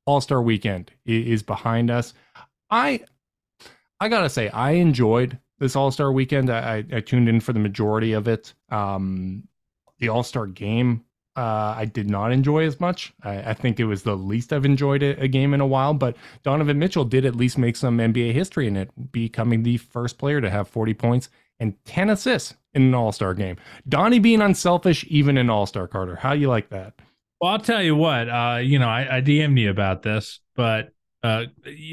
All 0.07 0.21
Star 0.21 0.43
Weekend 0.43 0.93
is 1.05 1.43
behind 1.43 1.91
us. 1.91 2.15
I 2.71 3.05
I 4.01 4.09
gotta 4.09 4.31
say, 4.31 4.49
I 4.49 4.73
enjoyed 4.73 5.39
this 5.59 5.77
All 5.77 5.91
Star 5.91 6.13
Weekend. 6.13 6.51
I, 6.51 6.77
I, 6.77 6.97
I 6.97 7.01
tuned 7.01 7.29
in 7.29 7.41
for 7.41 7.53
the 7.53 7.59
majority 7.59 8.13
of 8.13 8.29
it. 8.29 8.55
Um, 8.71 9.47
the 9.99 10.09
All 10.09 10.23
Star 10.23 10.47
Game, 10.47 11.05
uh, 11.37 11.75
I 11.77 11.85
did 11.85 12.09
not 12.09 12.33
enjoy 12.33 12.65
as 12.65 12.81
much. 12.81 13.13
I, 13.23 13.51
I 13.51 13.55
think 13.55 13.79
it 13.79 13.85
was 13.85 14.03
the 14.03 14.17
least 14.17 14.53
I've 14.53 14.65
enjoyed 14.65 15.03
a, 15.03 15.21
a 15.23 15.29
game 15.29 15.55
in 15.55 15.61
a 15.61 15.67
while. 15.67 15.95
But 15.95 16.17
Donovan 16.43 16.79
Mitchell 16.79 17.05
did 17.05 17.25
at 17.25 17.37
least 17.37 17.59
make 17.59 17.77
some 17.77 17.99
NBA 17.99 18.33
history 18.33 18.67
in 18.67 18.77
it, 18.77 19.13
becoming 19.13 19.63
the 19.63 19.77
first 19.77 20.19
player 20.19 20.41
to 20.41 20.51
have 20.51 20.69
40 20.69 20.95
points 20.95 21.29
and 21.61 21.75
10 21.85 22.11
assists 22.11 22.55
in 22.75 22.83
an 22.83 22.95
All 22.95 23.13
Star 23.13 23.35
game. 23.35 23.57
Donnie 23.89 24.19
being 24.19 24.41
unselfish, 24.41 25.05
even 25.09 25.37
in 25.37 25.51
All 25.51 25.67
Star 25.67 25.87
Carter. 25.87 26.17
How 26.17 26.33
you 26.33 26.49
like 26.49 26.71
that? 26.71 26.95
Well, 27.41 27.53
I'll 27.53 27.59
tell 27.59 27.83
you 27.83 27.97
what. 27.97 28.29
Uh, 28.29 28.59
you 28.63 28.79
know, 28.79 28.89
I, 28.89 29.19
I 29.19 29.21
DM'd 29.21 29.59
you 29.59 29.71
about 29.71 30.03
this, 30.03 30.41
but 30.57 30.91
uh, 31.23 31.45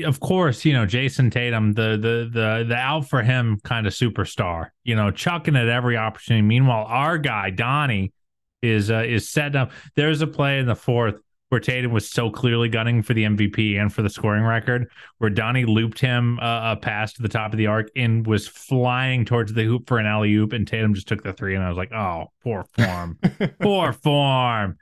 of 0.05 0.20
course, 0.20 0.63
you 0.63 0.74
know 0.74 0.86
Jayson 0.86 1.32
Tatum, 1.32 1.74
the 1.74 1.91
the 1.91 2.30
the 2.32 2.65
the 2.68 2.76
out 2.76 3.09
for 3.09 3.22
him 3.22 3.59
kind 3.63 3.86
of 3.86 3.93
superstar. 3.93 4.70
You 4.84 4.95
know, 4.95 5.11
chucking 5.11 5.55
at 5.55 5.68
every 5.68 5.97
opportunity. 5.97 6.45
Meanwhile, 6.45 6.86
our 6.88 7.18
guy 7.18 7.49
Donnie 7.49 8.13
is 8.61 8.89
uh, 8.89 9.03
is 9.05 9.30
setting 9.30 9.59
up. 9.59 9.72
There's 9.95 10.22
a 10.22 10.28
play 10.28 10.59
in 10.59 10.65
the 10.65 10.76
fourth 10.76 11.22
where 11.49 11.61
Tatum 11.61 11.91
was 11.91 12.09
so 12.09 12.29
clearly 12.29 12.67
gunning 12.67 13.01
for 13.01 13.13
the 13.13 13.23
MVP 13.23 13.79
and 13.79 13.91
for 13.91 14.01
the 14.01 14.09
scoring 14.09 14.43
record, 14.43 14.89
where 15.17 15.29
Donnie 15.29 15.65
looped 15.65 15.99
him 15.99 16.39
uh, 16.39 16.73
a 16.73 16.75
pass 16.75 17.13
to 17.13 17.21
the 17.21 17.29
top 17.29 17.53
of 17.53 17.57
the 17.57 17.67
arc 17.67 17.89
and 17.95 18.27
was 18.27 18.47
flying 18.47 19.23
towards 19.23 19.53
the 19.53 19.63
hoop 19.63 19.87
for 19.87 19.97
an 19.97 20.05
alley 20.05 20.33
oop, 20.33 20.53
and 20.53 20.67
Tatum 20.67 20.93
just 20.93 21.07
took 21.07 21.23
the 21.23 21.33
three, 21.33 21.55
and 21.55 21.63
I 21.63 21.69
was 21.69 21.77
like, 21.77 21.93
oh, 21.93 22.31
poor 22.43 22.65
form, 22.73 23.17
poor 23.61 23.93
form. 23.93 24.77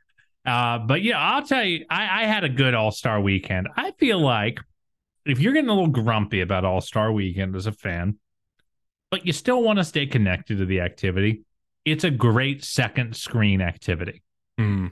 Uh, 0.46 0.80
but 0.80 1.02
yeah, 1.02 1.20
I'll 1.20 1.46
tell 1.46 1.64
you, 1.64 1.86
I, 1.90 2.24
I 2.24 2.26
had 2.26 2.44
a 2.44 2.50
good 2.50 2.74
All 2.74 2.92
Star 2.92 3.20
weekend. 3.20 3.68
I 3.76 3.92
feel 3.92 4.20
like 4.20 4.60
if 5.26 5.40
you're 5.40 5.54
getting 5.54 5.70
a 5.70 5.74
little 5.74 5.90
grumpy 5.90 6.42
about 6.42 6.66
All 6.66 6.82
Star 6.82 7.12
weekend 7.12 7.56
as 7.56 7.68
a 7.68 7.72
fan, 7.72 8.18
but 9.12 9.26
you 9.26 9.34
still 9.34 9.62
want 9.62 9.80
to 9.80 9.84
stay 9.84 10.06
connected 10.06 10.58
to 10.58 10.66
the 10.66 10.82
activity, 10.82 11.44
it's 11.84 12.04
a 12.04 12.12
great 12.12 12.64
second 12.64 13.16
screen 13.16 13.62
activity. 13.62 14.24
Hmm. 14.58 14.88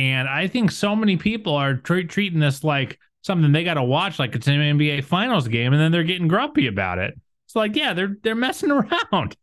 And 0.00 0.26
I 0.28 0.46
think 0.46 0.70
so 0.70 0.96
many 0.96 1.18
people 1.18 1.54
are 1.54 1.74
tre- 1.74 2.04
treating 2.04 2.40
this 2.40 2.64
like 2.64 2.98
something 3.20 3.52
they 3.52 3.64
got 3.64 3.74
to 3.74 3.82
watch, 3.82 4.18
like 4.18 4.34
it's 4.34 4.46
an 4.46 4.54
NBA 4.54 5.04
Finals 5.04 5.46
game, 5.46 5.74
and 5.74 5.80
then 5.80 5.92
they're 5.92 6.04
getting 6.04 6.26
grumpy 6.26 6.68
about 6.68 6.98
it. 6.98 7.20
It's 7.46 7.54
like, 7.54 7.76
yeah, 7.76 7.92
they're 7.92 8.16
they're 8.22 8.34
messing 8.34 8.70
around. 9.12 9.36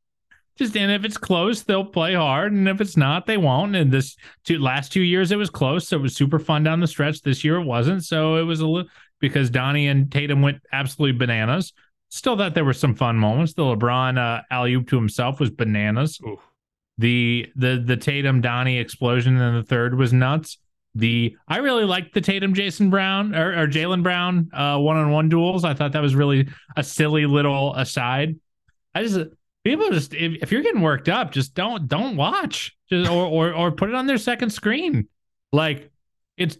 Just 0.57 0.75
and 0.75 0.91
if 0.91 1.05
it's 1.05 1.17
close, 1.17 1.61
they'll 1.61 1.85
play 1.85 2.15
hard, 2.15 2.53
and 2.53 2.67
if 2.67 2.81
it's 2.81 2.97
not, 2.97 3.27
they 3.27 3.37
won't. 3.37 3.75
And 3.75 3.91
this 3.91 4.15
two 4.45 4.57
last 4.57 4.91
two 4.91 5.01
years, 5.01 5.31
it 5.31 5.35
was 5.35 5.51
close, 5.51 5.87
so 5.87 5.97
it 5.97 6.01
was 6.01 6.15
super 6.15 6.39
fun 6.39 6.63
down 6.63 6.79
the 6.79 6.87
stretch. 6.87 7.21
This 7.21 7.43
year, 7.43 7.57
it 7.57 7.65
wasn't, 7.65 8.03
so 8.03 8.37
it 8.37 8.43
was 8.43 8.59
a 8.59 8.67
little 8.67 8.89
because 9.19 9.51
Donnie 9.51 9.89
and 9.89 10.11
Tatum 10.11 10.41
went 10.41 10.57
absolutely 10.73 11.19
bananas. 11.19 11.71
Still, 12.09 12.35
thought 12.35 12.55
there 12.55 12.65
were 12.65 12.73
some 12.73 12.95
fun 12.95 13.17
moments. 13.17 13.53
The 13.53 13.61
LeBron 13.61 14.17
uh, 14.17 14.41
alley 14.49 14.73
oop 14.73 14.87
to 14.87 14.95
himself 14.95 15.39
was 15.39 15.51
bananas. 15.51 16.19
The 16.97 17.51
the 17.55 17.83
the 17.85 17.97
Tatum 17.97 18.41
Donnie 18.41 18.79
explosion 18.79 19.37
in 19.37 19.55
the 19.55 19.63
third 19.63 19.95
was 19.97 20.13
nuts. 20.13 20.57
The 20.95 21.37
I 21.47 21.57
really 21.57 21.83
liked 21.83 22.13
the 22.13 22.21
Tatum 22.21 22.55
Jason 22.55 22.89
Brown 22.89 23.35
or, 23.35 23.63
or 23.63 23.67
Jaylen 23.67 24.01
Brown 24.01 24.49
one 24.51 24.97
on 24.97 25.11
one 25.11 25.29
duels. 25.29 25.63
I 25.63 25.75
thought 25.75 25.91
that 25.91 26.01
was 26.01 26.15
really 26.15 26.47
a 26.75 26.83
silly 26.83 27.27
little 27.27 27.75
aside. 27.75 28.39
I 28.95 29.03
just 29.03 29.19
people 29.63 29.89
just 29.91 30.15
if, 30.15 30.41
if 30.41 30.51
you're 30.51 30.63
getting 30.63 30.81
worked 30.81 31.07
up, 31.07 31.31
just 31.31 31.53
don't 31.53 31.87
don't 31.87 32.17
watch. 32.17 32.75
Just 32.89 33.11
or 33.11 33.27
or 33.27 33.53
or 33.53 33.71
put 33.71 33.89
it 33.89 33.95
on 33.95 34.07
their 34.07 34.17
second 34.17 34.49
screen. 34.49 35.07
Like 35.51 35.91
it's 36.35 36.57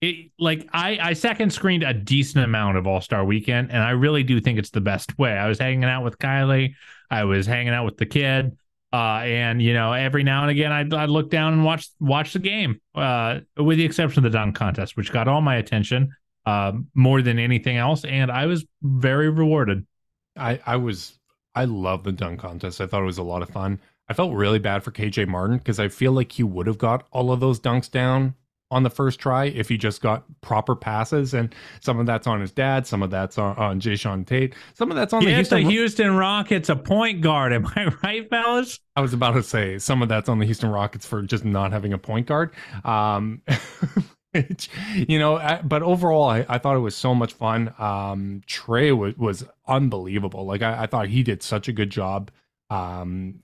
it 0.00 0.32
like 0.38 0.68
I 0.72 0.98
I 1.00 1.12
second 1.12 1.52
screened 1.52 1.84
a 1.84 1.94
decent 1.94 2.44
amount 2.44 2.78
of 2.78 2.86
All 2.86 3.00
Star 3.00 3.24
Weekend, 3.24 3.70
and 3.70 3.82
I 3.82 3.90
really 3.90 4.24
do 4.24 4.40
think 4.40 4.58
it's 4.58 4.70
the 4.70 4.80
best 4.80 5.16
way. 5.18 5.32
I 5.32 5.46
was 5.48 5.58
hanging 5.58 5.84
out 5.84 6.02
with 6.02 6.18
Kylie, 6.18 6.74
I 7.10 7.24
was 7.24 7.46
hanging 7.46 7.72
out 7.72 7.84
with 7.84 7.98
the 7.98 8.06
kid, 8.06 8.56
uh, 8.92 9.20
and 9.24 9.60
you 9.60 9.74
know 9.74 9.92
every 9.92 10.22
now 10.22 10.42
and 10.42 10.50
again 10.50 10.72
I'd, 10.72 10.92
I'd 10.92 11.08
look 11.08 11.30
down 11.30 11.52
and 11.52 11.64
watch 11.64 11.88
watch 12.00 12.32
the 12.32 12.38
game, 12.38 12.80
uh, 12.94 13.40
with 13.56 13.78
the 13.78 13.84
exception 13.84 14.24
of 14.24 14.32
the 14.32 14.36
dunk 14.36 14.56
contest, 14.56 14.96
which 14.96 15.12
got 15.12 15.28
all 15.28 15.40
my 15.40 15.56
attention 15.56 16.10
uh, 16.46 16.72
more 16.94 17.22
than 17.22 17.38
anything 17.38 17.76
else, 17.76 18.04
and 18.04 18.30
I 18.30 18.46
was 18.46 18.64
very 18.82 19.28
rewarded. 19.28 19.86
I, 20.36 20.60
I 20.64 20.76
was 20.76 21.18
I 21.54 21.64
love 21.64 22.04
the 22.04 22.12
dunk 22.12 22.40
contest. 22.40 22.80
I 22.80 22.86
thought 22.86 23.02
it 23.02 23.06
was 23.06 23.18
a 23.18 23.22
lot 23.22 23.42
of 23.42 23.48
fun. 23.48 23.80
I 24.08 24.14
felt 24.14 24.32
really 24.34 24.60
bad 24.60 24.84
for 24.84 24.92
KJ 24.92 25.26
Martin 25.26 25.58
because 25.58 25.80
I 25.80 25.88
feel 25.88 26.12
like 26.12 26.30
he 26.30 26.44
would 26.44 26.66
have 26.66 26.78
got 26.78 27.06
all 27.10 27.32
of 27.32 27.40
those 27.40 27.58
dunks 27.58 27.90
down 27.90 28.34
on 28.70 28.82
the 28.82 28.90
first 28.90 29.20
try 29.20 29.44
if 29.44 29.68
he 29.68 29.76
just 29.76 30.00
got 30.02 30.24
proper 30.40 30.74
passes. 30.74 31.34
And 31.34 31.54
some 31.80 31.98
of 32.00 32.06
that's 32.06 32.26
on 32.26 32.40
his 32.40 32.50
dad, 32.50 32.86
some 32.86 33.02
of 33.02 33.10
that's 33.10 33.38
on, 33.38 33.56
on 33.56 33.80
Jae'Sean 33.80 34.26
Tate, 34.26 34.54
some 34.74 34.90
of 34.90 34.96
that's 34.96 35.12
on 35.12 35.24
the 35.24 35.32
Houston. 35.34 35.62
the 35.64 35.70
Houston 35.70 36.16
Rockets, 36.16 36.68
a 36.68 36.74
point 36.76 37.20
guard. 37.20 37.52
Am 37.52 37.66
I 37.76 37.86
right, 38.02 38.28
fellas? 38.28 38.80
I 38.96 39.00
was 39.00 39.12
about 39.12 39.32
to 39.32 39.42
say 39.42 39.78
some 39.78 40.02
of 40.02 40.08
that's 40.08 40.28
on 40.28 40.38
the 40.40 40.46
Houston 40.46 40.70
Rockets 40.70 41.06
for 41.06 41.22
just 41.22 41.44
not 41.44 41.70
having 41.72 41.92
a 41.92 41.98
point 41.98 42.26
guard. 42.26 42.50
Um, 42.84 43.42
you 45.08 45.18
know, 45.18 45.36
I- 45.36 45.62
but 45.62 45.82
overall, 45.82 46.28
I, 46.28 46.44
I 46.48 46.58
thought 46.58 46.76
it 46.76 46.80
was 46.80 46.96
so 46.96 47.14
much 47.14 47.32
fun. 47.34 47.72
Um, 47.78 48.42
Trey 48.46 48.92
was, 48.92 49.16
was 49.16 49.44
unbelievable. 49.66 50.44
Like 50.44 50.62
I, 50.62 50.82
I 50.82 50.86
thought 50.86 51.08
he 51.08 51.22
did 51.22 51.42
such 51.42 51.68
a 51.68 51.72
good 51.72 51.90
job. 51.90 52.30
Um, 52.68 53.36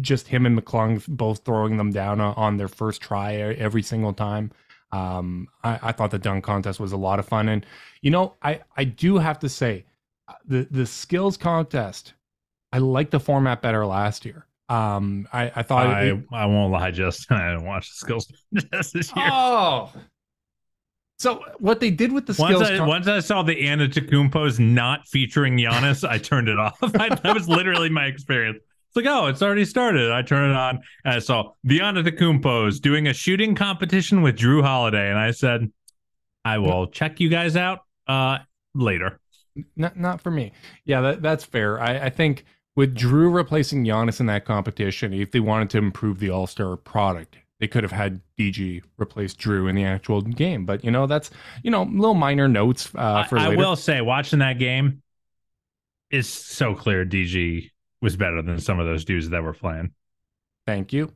just 0.00 0.28
him 0.28 0.46
and 0.46 0.56
McClung 0.56 1.04
both 1.08 1.40
throwing 1.44 1.78
them 1.78 1.90
down 1.90 2.20
on, 2.20 2.58
their 2.58 2.68
first 2.68 3.00
try 3.02 3.34
every 3.34 3.82
single 3.82 4.12
time. 4.12 4.52
Um, 4.92 5.48
I, 5.62 5.78
I 5.82 5.92
thought 5.92 6.10
the 6.10 6.18
dunk 6.18 6.44
contest 6.44 6.80
was 6.80 6.92
a 6.92 6.96
lot 6.96 7.18
of 7.18 7.26
fun, 7.26 7.48
and 7.48 7.64
you 8.02 8.10
know, 8.10 8.34
I 8.42 8.60
I 8.76 8.84
do 8.84 9.18
have 9.18 9.38
to 9.40 9.48
say, 9.48 9.84
uh, 10.28 10.34
the 10.46 10.66
the 10.70 10.86
skills 10.86 11.36
contest, 11.36 12.14
I 12.72 12.78
liked 12.78 13.10
the 13.10 13.20
format 13.20 13.60
better 13.62 13.84
last 13.86 14.24
year. 14.24 14.46
Um, 14.70 15.28
I 15.32 15.52
I 15.56 15.62
thought 15.62 15.86
I, 15.86 16.02
it- 16.04 16.24
I 16.32 16.46
won't 16.46 16.72
lie, 16.72 16.90
just 16.90 17.26
I 17.32 17.50
didn't 17.50 17.64
watch 17.66 17.88
the 17.90 17.96
skills 17.96 18.32
contest 18.54 18.94
this 18.94 19.14
year. 19.14 19.28
Oh. 19.30 19.92
So 21.18 21.42
what 21.58 21.80
they 21.80 21.90
did 21.90 22.12
with 22.12 22.26
the 22.26 22.36
Once 22.38 22.54
skills 22.54 22.70
I, 22.70 22.76
con- 22.78 22.86
once 22.88 23.08
I 23.08 23.18
saw 23.18 23.42
the 23.42 23.66
Anna 23.66 23.88
Antetokounmpo's 23.88 24.60
not 24.60 25.06
featuring 25.08 25.56
Giannis, 25.56 26.08
I 26.08 26.16
turned 26.16 26.48
it 26.48 26.58
off. 26.60 26.78
I, 26.80 27.08
that 27.22 27.34
was 27.34 27.48
literally 27.48 27.90
my 27.90 28.04
experience. 28.06 28.58
Like, 28.98 29.06
oh, 29.06 29.26
it's 29.26 29.42
already 29.42 29.64
started. 29.64 30.10
I 30.10 30.22
turn 30.22 30.50
it 30.50 30.56
on 30.56 30.80
and 31.04 31.14
I 31.14 31.20
saw 31.20 31.52
the 31.62 31.78
Antetokounmpo's 31.78 32.80
doing 32.80 33.06
a 33.06 33.14
shooting 33.14 33.54
competition 33.54 34.22
with 34.22 34.36
Jrue 34.36 34.60
Holiday, 34.60 35.08
and 35.08 35.16
I 35.16 35.30
said, 35.30 35.70
I 36.44 36.58
will 36.58 36.88
check 36.88 37.20
you 37.20 37.28
guys 37.28 37.54
out 37.54 37.80
uh, 38.08 38.38
later. 38.74 39.20
not 39.76 39.96
not 39.96 40.20
for 40.20 40.32
me. 40.32 40.50
Yeah, 40.84 41.00
that, 41.02 41.22
that's 41.22 41.44
fair. 41.44 41.80
I, 41.80 42.06
I 42.06 42.10
think 42.10 42.44
with 42.74 42.96
Jrue 42.96 43.32
replacing 43.32 43.84
Giannis 43.84 44.18
in 44.18 44.26
that 44.26 44.44
competition, 44.44 45.12
if 45.12 45.30
they 45.30 45.38
wanted 45.38 45.70
to 45.70 45.78
improve 45.78 46.18
the 46.18 46.30
All 46.30 46.48
Star 46.48 46.76
product, 46.76 47.38
they 47.60 47.68
could 47.68 47.84
have 47.84 47.92
had 47.92 48.20
DG 48.36 48.82
replace 48.98 49.32
Jrue 49.32 49.70
in 49.70 49.76
the 49.76 49.84
actual 49.84 50.22
game. 50.22 50.66
But 50.66 50.84
you 50.84 50.90
know, 50.90 51.06
that's 51.06 51.30
you 51.62 51.70
know 51.70 51.84
little 51.84 52.14
minor 52.14 52.48
notes 52.48 52.90
uh, 52.96 53.22
for 53.22 53.38
I, 53.38 53.44
I 53.44 53.48
later. 53.50 53.58
will 53.58 53.76
say, 53.76 54.00
watching 54.00 54.40
that 54.40 54.58
game, 54.58 55.02
it's 56.10 56.28
so 56.28 56.74
clear 56.74 57.04
DG 57.04 57.70
was 58.00 58.16
better 58.16 58.42
than 58.42 58.60
some 58.60 58.78
of 58.78 58.86
those 58.86 59.04
dudes 59.04 59.28
that 59.30 59.42
were 59.42 59.52
playing. 59.54 59.92
Thank 60.66 60.92
you, 60.92 61.12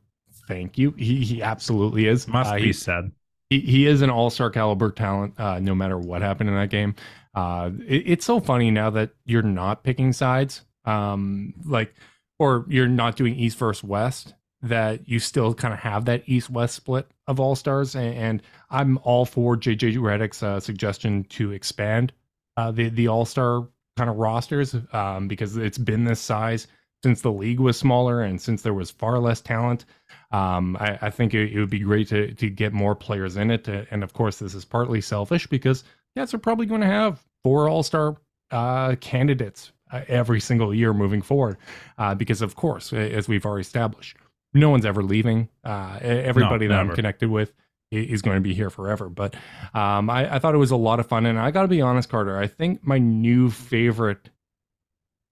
thank 0.47 0.77
you. 0.77 0.91
He 0.91 1.23
he 1.23 1.41
absolutely 1.41 2.07
is. 2.07 2.27
Must 2.27 2.51
Uh, 2.51 2.55
be 2.55 2.61
he- 2.65 2.73
said. 2.73 3.11
he, 3.49 3.59
he 3.59 3.87
is 3.87 4.01
an 4.01 4.09
all 4.09 4.29
star 4.29 4.49
caliber 4.49 4.91
talent, 4.91 5.39
uh, 5.39 5.59
no 5.59 5.75
matter 5.75 5.97
what 5.97 6.21
happened 6.21 6.49
in 6.49 6.55
that 6.55 6.69
game. 6.69 6.95
Uh, 7.35 7.71
it, 7.87 8.03
it's 8.07 8.25
so 8.25 8.39
funny 8.39 8.71
now 8.71 8.89
that 8.91 9.11
you're 9.25 9.41
not 9.41 9.83
picking 9.83 10.13
sides, 10.13 10.61
um, 10.85 11.53
like, 11.65 11.93
or 12.39 12.65
you're 12.67 12.87
not 12.87 13.15
doing 13.15 13.35
East 13.35 13.57
versus 13.57 13.83
West, 13.83 14.33
that 14.61 15.07
you 15.07 15.19
still 15.19 15.53
kind 15.53 15.73
of 15.73 15.79
have 15.79 16.05
that 16.05 16.23
East 16.27 16.49
West 16.49 16.75
split 16.75 17.07
of 17.27 17.39
all 17.39 17.55
stars. 17.55 17.95
And, 17.95 18.15
and, 18.15 18.41
I'm 18.69 18.97
all 19.03 19.25
for 19.25 19.55
JJ 19.55 19.97
Redick's 19.97 20.41
uh, 20.41 20.59
suggestion 20.59 21.25
to 21.25 21.51
expand 21.51 22.11
uh, 22.57 22.71
the 22.71 22.89
the 22.89 23.07
all 23.07 23.23
star 23.25 23.67
kind 23.97 24.09
of 24.09 24.17
rosters 24.17 24.75
um, 24.91 25.27
because 25.27 25.57
it's 25.57 25.77
been 25.77 26.03
this 26.03 26.19
size 26.19 26.67
since 27.03 27.21
the 27.21 27.31
league 27.31 27.59
was 27.59 27.77
smaller 27.77 28.21
and 28.21 28.41
since 28.41 28.61
there 28.61 28.73
was 28.73 28.89
far 28.89 29.19
less 29.19 29.41
talent. 29.41 29.85
Um, 30.31 30.77
I, 30.79 30.97
I, 31.01 31.09
think 31.09 31.33
it, 31.33 31.51
it, 31.53 31.59
would 31.59 31.69
be 31.69 31.79
great 31.79 32.07
to 32.07 32.33
to 32.33 32.49
get 32.49 32.73
more 32.73 32.95
players 32.95 33.37
in 33.37 33.51
it. 33.51 33.65
To, 33.65 33.85
and 33.91 34.03
of 34.03 34.13
course, 34.13 34.39
this 34.39 34.55
is 34.55 34.65
partly 34.65 35.01
selfish 35.01 35.45
because 35.47 35.83
Cavs 36.17 36.33
are 36.33 36.39
probably 36.39 36.65
going 36.65 36.81
to 36.81 36.87
have 36.87 37.23
four 37.43 37.67
All 37.69 37.83
Star 37.83 38.17
uh, 38.51 38.95
candidates 38.95 39.71
uh, 39.91 40.01
every 40.07 40.39
single 40.39 40.73
year 40.73 40.93
moving 40.93 41.21
forward. 41.21 41.57
Uh, 41.97 42.15
because 42.15 42.41
of 42.41 42.55
course, 42.55 42.93
as 42.93 43.27
we've 43.27 43.45
already 43.45 43.61
established, 43.61 44.17
no 44.53 44.69
one's 44.69 44.85
ever 44.85 45.03
leaving. 45.03 45.49
Uh, 45.63 45.99
everybody 46.01 46.67
no, 46.67 46.73
that 46.73 46.79
I'm 46.79 46.95
connected 46.95 47.29
with 47.29 47.53
is 47.93 48.21
going 48.21 48.35
to 48.35 48.41
be 48.41 48.53
here 48.53 48.69
forever. 48.69 49.09
But 49.09 49.35
um, 49.73 50.09
I, 50.09 50.35
I, 50.35 50.39
thought 50.39 50.55
it 50.55 50.59
was 50.59 50.71
a 50.71 50.75
lot 50.75 50.99
of 50.99 51.07
fun, 51.07 51.25
and 51.25 51.39
I 51.39 51.51
got 51.51 51.63
to 51.63 51.67
be 51.67 51.81
honest, 51.81 52.09
Carter. 52.09 52.37
I 52.37 52.47
think 52.47 52.85
my 52.85 52.97
new 52.97 53.49
favorite 53.49 54.29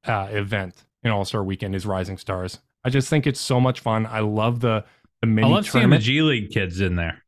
uh, 0.06 0.28
event 0.32 0.86
in 1.04 1.12
All 1.12 1.26
Star 1.26 1.44
Weekend 1.44 1.76
is 1.76 1.86
Rising 1.86 2.18
Stars. 2.18 2.60
I 2.84 2.90
just 2.90 3.10
think 3.10 3.28
it's 3.28 3.40
so 3.40 3.60
much 3.60 3.80
fun. 3.80 4.06
I 4.06 4.20
love 4.20 4.60
the 4.60 4.86
the 5.22 5.28
mini. 5.28 5.48
I 5.48 5.52
love 5.52 5.70
tournament. 5.70 6.04
seeing 6.04 6.20
the 6.20 6.22
G 6.22 6.42
League 6.42 6.52
kids 6.52 6.82
in 6.82 6.96
there. 6.96 7.24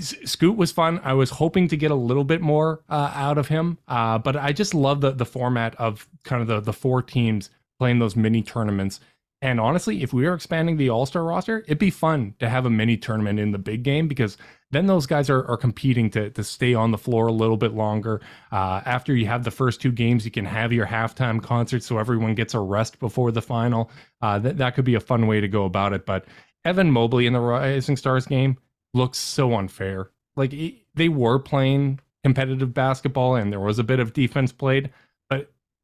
Scoot 0.00 0.56
was 0.56 0.70
fun. 0.70 1.00
I 1.02 1.14
was 1.14 1.30
hoping 1.30 1.68
to 1.68 1.76
get 1.76 1.90
a 1.90 1.94
little 1.94 2.24
bit 2.24 2.42
more 2.42 2.82
uh, 2.90 3.10
out 3.14 3.38
of 3.38 3.48
him, 3.48 3.78
uh, 3.88 4.18
but 4.18 4.36
I 4.36 4.52
just 4.52 4.74
love 4.74 5.00
the 5.00 5.12
the 5.12 5.24
format 5.24 5.74
of 5.76 6.06
kind 6.24 6.42
of 6.42 6.48
the 6.48 6.60
the 6.60 6.74
four 6.74 7.00
teams 7.00 7.50
playing 7.78 7.98
those 7.98 8.14
mini 8.14 8.42
tournaments. 8.42 9.00
And 9.40 9.60
honestly, 9.60 10.02
if 10.02 10.12
we 10.12 10.26
are 10.26 10.34
expanding 10.34 10.76
the 10.76 10.90
All 10.90 11.06
Star 11.06 11.22
roster, 11.22 11.60
it'd 11.60 11.78
be 11.78 11.90
fun 11.90 12.34
to 12.40 12.48
have 12.48 12.66
a 12.66 12.70
mini 12.70 12.96
tournament 12.96 13.38
in 13.38 13.52
the 13.52 13.58
big 13.58 13.84
game 13.84 14.08
because 14.08 14.36
then 14.72 14.86
those 14.86 15.06
guys 15.06 15.30
are, 15.30 15.46
are 15.46 15.56
competing 15.56 16.10
to, 16.10 16.30
to 16.30 16.42
stay 16.42 16.74
on 16.74 16.90
the 16.90 16.98
floor 16.98 17.28
a 17.28 17.32
little 17.32 17.56
bit 17.56 17.72
longer. 17.72 18.20
Uh, 18.50 18.80
after 18.84 19.14
you 19.14 19.26
have 19.26 19.44
the 19.44 19.50
first 19.50 19.80
two 19.80 19.92
games, 19.92 20.24
you 20.24 20.30
can 20.32 20.44
have 20.44 20.72
your 20.72 20.86
halftime 20.86 21.42
concert 21.42 21.84
so 21.84 21.98
everyone 21.98 22.34
gets 22.34 22.54
a 22.54 22.60
rest 22.60 22.98
before 22.98 23.30
the 23.30 23.40
final. 23.40 23.90
Uh, 24.20 24.38
that, 24.40 24.58
that 24.58 24.74
could 24.74 24.84
be 24.84 24.96
a 24.96 25.00
fun 25.00 25.28
way 25.28 25.40
to 25.40 25.48
go 25.48 25.64
about 25.64 25.92
it. 25.92 26.04
But 26.04 26.24
Evan 26.64 26.90
Mobley 26.90 27.26
in 27.26 27.32
the 27.32 27.40
Rising 27.40 27.96
Stars 27.96 28.26
game 28.26 28.58
looks 28.92 29.18
so 29.18 29.54
unfair. 29.54 30.10
Like 30.34 30.52
they 30.94 31.08
were 31.08 31.38
playing 31.38 32.00
competitive 32.24 32.74
basketball 32.74 33.36
and 33.36 33.52
there 33.52 33.60
was 33.60 33.78
a 33.78 33.84
bit 33.84 34.00
of 34.00 34.12
defense 34.12 34.52
played, 34.52 34.90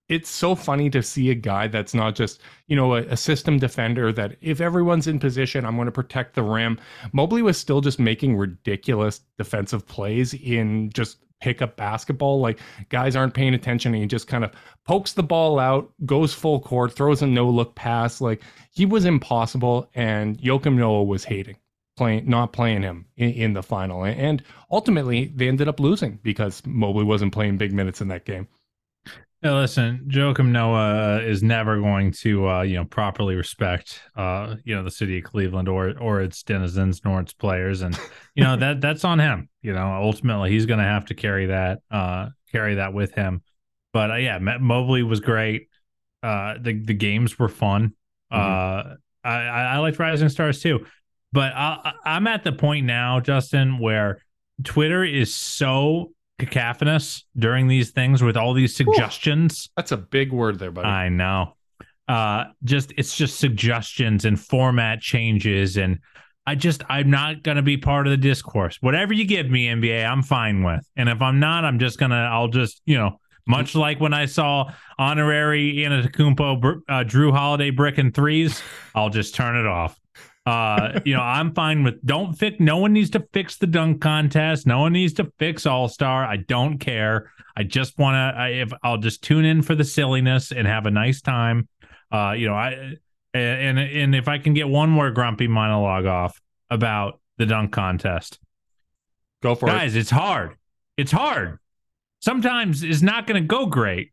it's 0.09 0.29
so 0.29 0.55
funny 0.55 0.91
to 0.91 1.03
see 1.03 1.31
a 1.31 1.35
guy 1.35 1.67
that's 1.67 1.95
not 1.95 2.15
just 2.15 2.41
you 2.67 2.77
know 2.77 2.95
a, 2.95 3.03
a, 3.05 3.17
system 3.17 3.59
defender 3.59 4.13
that 4.13 4.37
if 4.41 4.61
everyone's 4.61 5.07
in 5.07 5.19
position 5.19 5.65
i'm 5.65 5.77
going 5.77 5.87
to 5.87 5.93
protect 5.93 6.35
the 6.35 6.43
rim. 6.43 6.79
Mobley 7.13 7.43
was 7.43 7.59
still 7.59 7.81
just 7.81 7.99
making 7.99 8.37
ridiculous 8.37 9.21
defensive 9.39 9.87
plays 9.87 10.35
in 10.35 10.91
just 10.91 11.19
pickup 11.41 11.77
basketball. 11.77 12.41
Like 12.41 12.59
guys 12.89 13.17
aren't 13.17 13.35
paying 13.35 13.55
attention 13.55 13.93
and 13.93 14.03
he 14.03 14.09
just 14.09 14.27
kind 14.29 14.45
of 14.45 14.53
pokes 14.87 15.13
the 15.13 15.23
ball 15.23 15.59
out 15.59 15.93
goes 16.07 16.33
full 16.33 16.61
court 16.61 16.93
throws 16.93 17.23
a 17.23 17.27
no 17.27 17.49
look 17.49 17.75
pass. 17.75 18.21
Like 18.21 18.43
he 18.71 18.87
was 18.87 19.05
impossible 19.05 19.91
and 19.95 20.39
Joakim 20.39 20.77
Noah 20.77 21.05
was 21.05 21.25
hating 21.25 21.57
playing 21.97 22.29
not 22.29 22.53
playing 22.53 22.83
him 22.83 23.07
in, 23.17 23.31
in 23.31 23.53
the 23.53 23.63
final. 23.63 24.05
And 24.05 24.43
ultimately 24.71 25.33
they 25.35 25.49
ended 25.49 25.69
up 25.69 25.81
losing 25.81 26.19
because 26.23 26.65
mobley 26.67 27.05
wasn't 27.05 27.33
playing 27.33 27.59
big 27.59 27.73
minutes 27.73 28.01
in 28.01 28.09
that 28.09 28.25
game 28.25 28.49
yeah, 29.45 29.53
listen, 29.53 30.07
Joakim 30.09 30.47
Noah 30.47 31.21
is 31.21 31.43
never 31.43 31.79
going 31.79 32.13
to, 32.13 32.49
uh, 32.49 32.63
you 32.63 32.77
know, 32.77 32.87
properly 32.87 33.35
respect, 33.35 34.01
uh, 34.17 34.57
you 34.65 34.75
know, 34.75 34.83
the 34.83 34.91
city 34.91 35.19
of 35.19 35.25
Cleveland 35.25 35.69
or 35.69 35.93
or 35.99 36.23
its 36.23 36.43
denizens 36.43 37.03
nor 37.05 37.21
its 37.21 37.35
players, 37.35 37.83
and 37.83 37.99
you 38.35 38.43
know 38.43 38.57
that 38.57 38.81
that's 38.81 39.05
on 39.05 39.19
him. 39.19 39.51
You 39.61 39.75
know, 39.75 40.01
ultimately 40.03 40.51
he's 40.51 40.65
going 40.65 40.79
to 40.79 40.87
have 40.87 41.05
to 41.07 41.15
carry 41.15 41.47
that, 41.47 41.81
uh, 41.91 42.31
carry 42.51 42.77
that 42.77 42.95
with 42.95 43.13
him. 43.15 43.43
But 43.93 44.13
uh, 44.13 44.17
yeah, 44.17 44.39
Matt 44.39 44.63
Mobley 44.63 45.03
was 45.03 45.21
great. 45.21 45.69
Uh, 46.23 46.55
the 46.59 46.81
the 46.83 46.95
games 46.95 47.39
were 47.39 47.51
fun. 47.51 47.93
Mm-hmm. 48.33 48.91
Uh, 48.91 48.95
I 49.25 49.35
I 49.35 49.79
liked 49.79 49.99
Rising 49.99 50.31
Stars 50.31 50.63
too, 50.63 50.87
but 51.35 51.53
I, 51.55 51.93
I'm 52.07 52.27
at 52.29 52.45
the 52.45 52.53
point 52.53 52.87
now, 52.87 53.21
Justin, 53.21 53.79
where 53.79 54.23
Twitter 54.63 55.05
is 55.05 55.35
so 55.35 56.14
cacophonous 56.39 57.25
during 57.37 57.69
these 57.69 57.91
things 57.91 58.23
with 58.23 58.37
all 58.37 58.55
these 58.55 58.75
suggestions. 58.75 59.69
Ooh, 59.69 59.73
that's 59.77 59.93
a 59.93 59.97
big 59.97 60.33
word 60.33 60.59
there, 60.59 60.71
buddy. 60.71 60.89
I 60.89 61.09
know. 61.09 61.55
Uh 62.07 62.45
just 62.65 62.93
it's 62.99 63.17
just 63.17 63.39
suggestions 63.39 64.27
and 64.27 64.39
format 64.39 65.01
changes 65.01 65.79
and 65.79 66.01
I 66.47 66.55
just 66.55 66.83
I'm 66.89 67.09
not 67.09 67.43
gonna 67.43 67.63
be 67.63 67.79
part 67.79 68.07
of 68.07 68.11
the 68.11 68.17
discourse. 68.19 68.77
Whatever 68.81 69.15
you 69.15 69.25
give 69.25 69.49
me, 69.49 69.69
NBA, 69.69 70.05
I'm 70.05 70.23
fine 70.23 70.63
with. 70.63 70.87
And 70.97 71.09
if 71.09 71.23
I'm 71.23 71.41
not, 71.41 71.65
I'm 71.65 71.79
just 71.79 71.99
gonna 71.99 72.29
I'll 72.31 72.49
just, 72.49 72.83
you 72.85 72.99
know, 72.99 73.19
much 73.47 73.75
like 73.75 74.01
when 74.01 74.13
I 74.13 74.27
saw 74.27 74.73
honorary 74.99 75.77
Antetokounmpo, 75.77 76.81
uh, 76.89 77.05
Jrue 77.05 77.33
Holiday 77.33 77.71
brick 77.71 77.99
and 77.99 78.13
threes, 78.15 78.63
I'll 78.95 79.11
just 79.11 79.35
turn 79.35 79.57
it 79.57 79.67
off. 79.67 79.99
Uh, 80.47 81.01
you 81.05 81.15
know, 81.15 81.23
I'm 81.23 81.55
fine 81.55 81.85
with 81.85 82.05
don't 82.05 82.35
fix. 82.35 82.61
No 82.61 82.79
one 82.79 82.93
needs 82.93 83.11
to 83.11 83.27
fix 83.33 83.57
the 83.57 83.67
dunk 83.67 84.03
contest. 84.03 84.67
No 84.67 84.81
one 84.81 84.93
needs 84.93 85.15
to 85.15 85.33
fix 85.39 85.65
All 85.65 85.89
Star. 85.89 86.25
I 86.25 86.37
don't 86.37 86.79
care. 86.79 87.33
I 87.57 87.63
just 87.63 87.99
want 87.99 88.15
to. 88.15 88.51
If 88.51 88.73
I'll 88.83 88.99
just 88.99 89.23
tune 89.23 89.45
in 89.45 89.63
for 89.63 89.75
the 89.75 89.85
silliness 89.85 90.53
and 90.53 90.67
have 90.67 90.87
a 90.87 90.91
nice 90.91 91.23
time. 91.23 91.69
Uh, 92.13 92.33
you 92.33 92.47
know, 92.47 92.55
I 92.55 92.97
and 93.33 93.79
and 93.79 94.15
if 94.15 94.29
I 94.29 94.39
can 94.39 94.55
get 94.55 94.69
one 94.69 94.91
more 94.91 95.11
grumpy 95.11 95.49
monologue 95.49 96.07
off 96.07 96.41
about 96.71 97.21
the 97.39 97.47
dunk 97.47 97.73
contest, 97.73 98.39
go 99.43 99.55
for 99.55 99.67
guys, 99.67 99.75
it, 99.75 99.85
guys. 99.85 99.97
It's 99.97 100.11
hard. 100.11 100.57
It's 100.97 101.13
hard. 101.13 101.59
Sometimes 102.21 102.83
it's 102.83 103.03
not 103.03 103.27
going 103.27 103.43
to 103.43 103.47
go 103.47 103.67
great. 103.67 104.13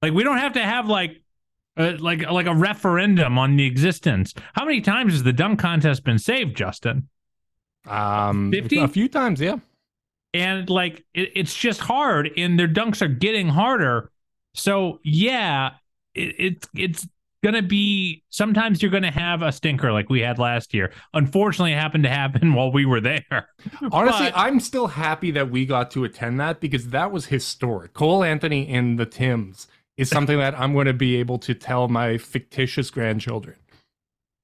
Like 0.00 0.12
we 0.12 0.24
don't 0.24 0.38
have 0.38 0.54
to 0.54 0.62
have 0.62 0.88
like 0.88 1.21
uh, 1.76 1.94
like 1.98 2.28
like 2.30 2.46
a 2.46 2.54
referendum 2.54 3.38
on 3.38 3.56
the 3.56 3.66
existence. 3.66 4.34
How 4.54 4.64
many 4.64 4.80
times 4.80 5.12
has 5.12 5.22
the 5.22 5.32
dunk 5.32 5.58
contest 5.58 6.04
been 6.04 6.18
saved, 6.18 6.56
Justin? 6.56 7.08
Um, 7.86 8.52
50? 8.52 8.78
a 8.78 8.88
few 8.88 9.08
times, 9.08 9.40
yeah. 9.40 9.56
And 10.34 10.68
like 10.68 11.04
it, 11.14 11.30
it's 11.34 11.54
just 11.54 11.80
hard, 11.80 12.30
and 12.36 12.58
their 12.58 12.68
dunks 12.68 13.02
are 13.02 13.08
getting 13.08 13.48
harder. 13.48 14.10
So 14.54 15.00
yeah, 15.02 15.72
it, 16.14 16.34
it 16.38 16.68
it's 16.74 17.08
gonna 17.42 17.62
be. 17.62 18.22
Sometimes 18.28 18.82
you're 18.82 18.90
gonna 18.90 19.10
have 19.10 19.42
a 19.42 19.50
stinker 19.50 19.92
like 19.92 20.10
we 20.10 20.20
had 20.20 20.38
last 20.38 20.74
year. 20.74 20.92
Unfortunately, 21.14 21.72
it 21.72 21.78
happened 21.78 22.04
to 22.04 22.10
happen 22.10 22.52
while 22.54 22.70
we 22.70 22.84
were 22.86 23.00
there. 23.00 23.48
Honestly, 23.90 24.30
but, 24.30 24.38
I'm 24.38 24.60
still 24.60 24.88
happy 24.88 25.30
that 25.32 25.50
we 25.50 25.66
got 25.66 25.90
to 25.92 26.04
attend 26.04 26.38
that 26.40 26.60
because 26.60 26.88
that 26.88 27.12
was 27.12 27.26
historic. 27.26 27.94
Cole 27.94 28.22
Anthony 28.24 28.68
and 28.68 28.98
the 28.98 29.06
Tims 29.06 29.68
is 29.96 30.08
something 30.08 30.38
that 30.38 30.58
I'm 30.58 30.72
going 30.72 30.86
to 30.86 30.92
be 30.92 31.16
able 31.16 31.38
to 31.40 31.54
tell 31.54 31.88
my 31.88 32.18
fictitious 32.18 32.90
grandchildren. 32.90 33.56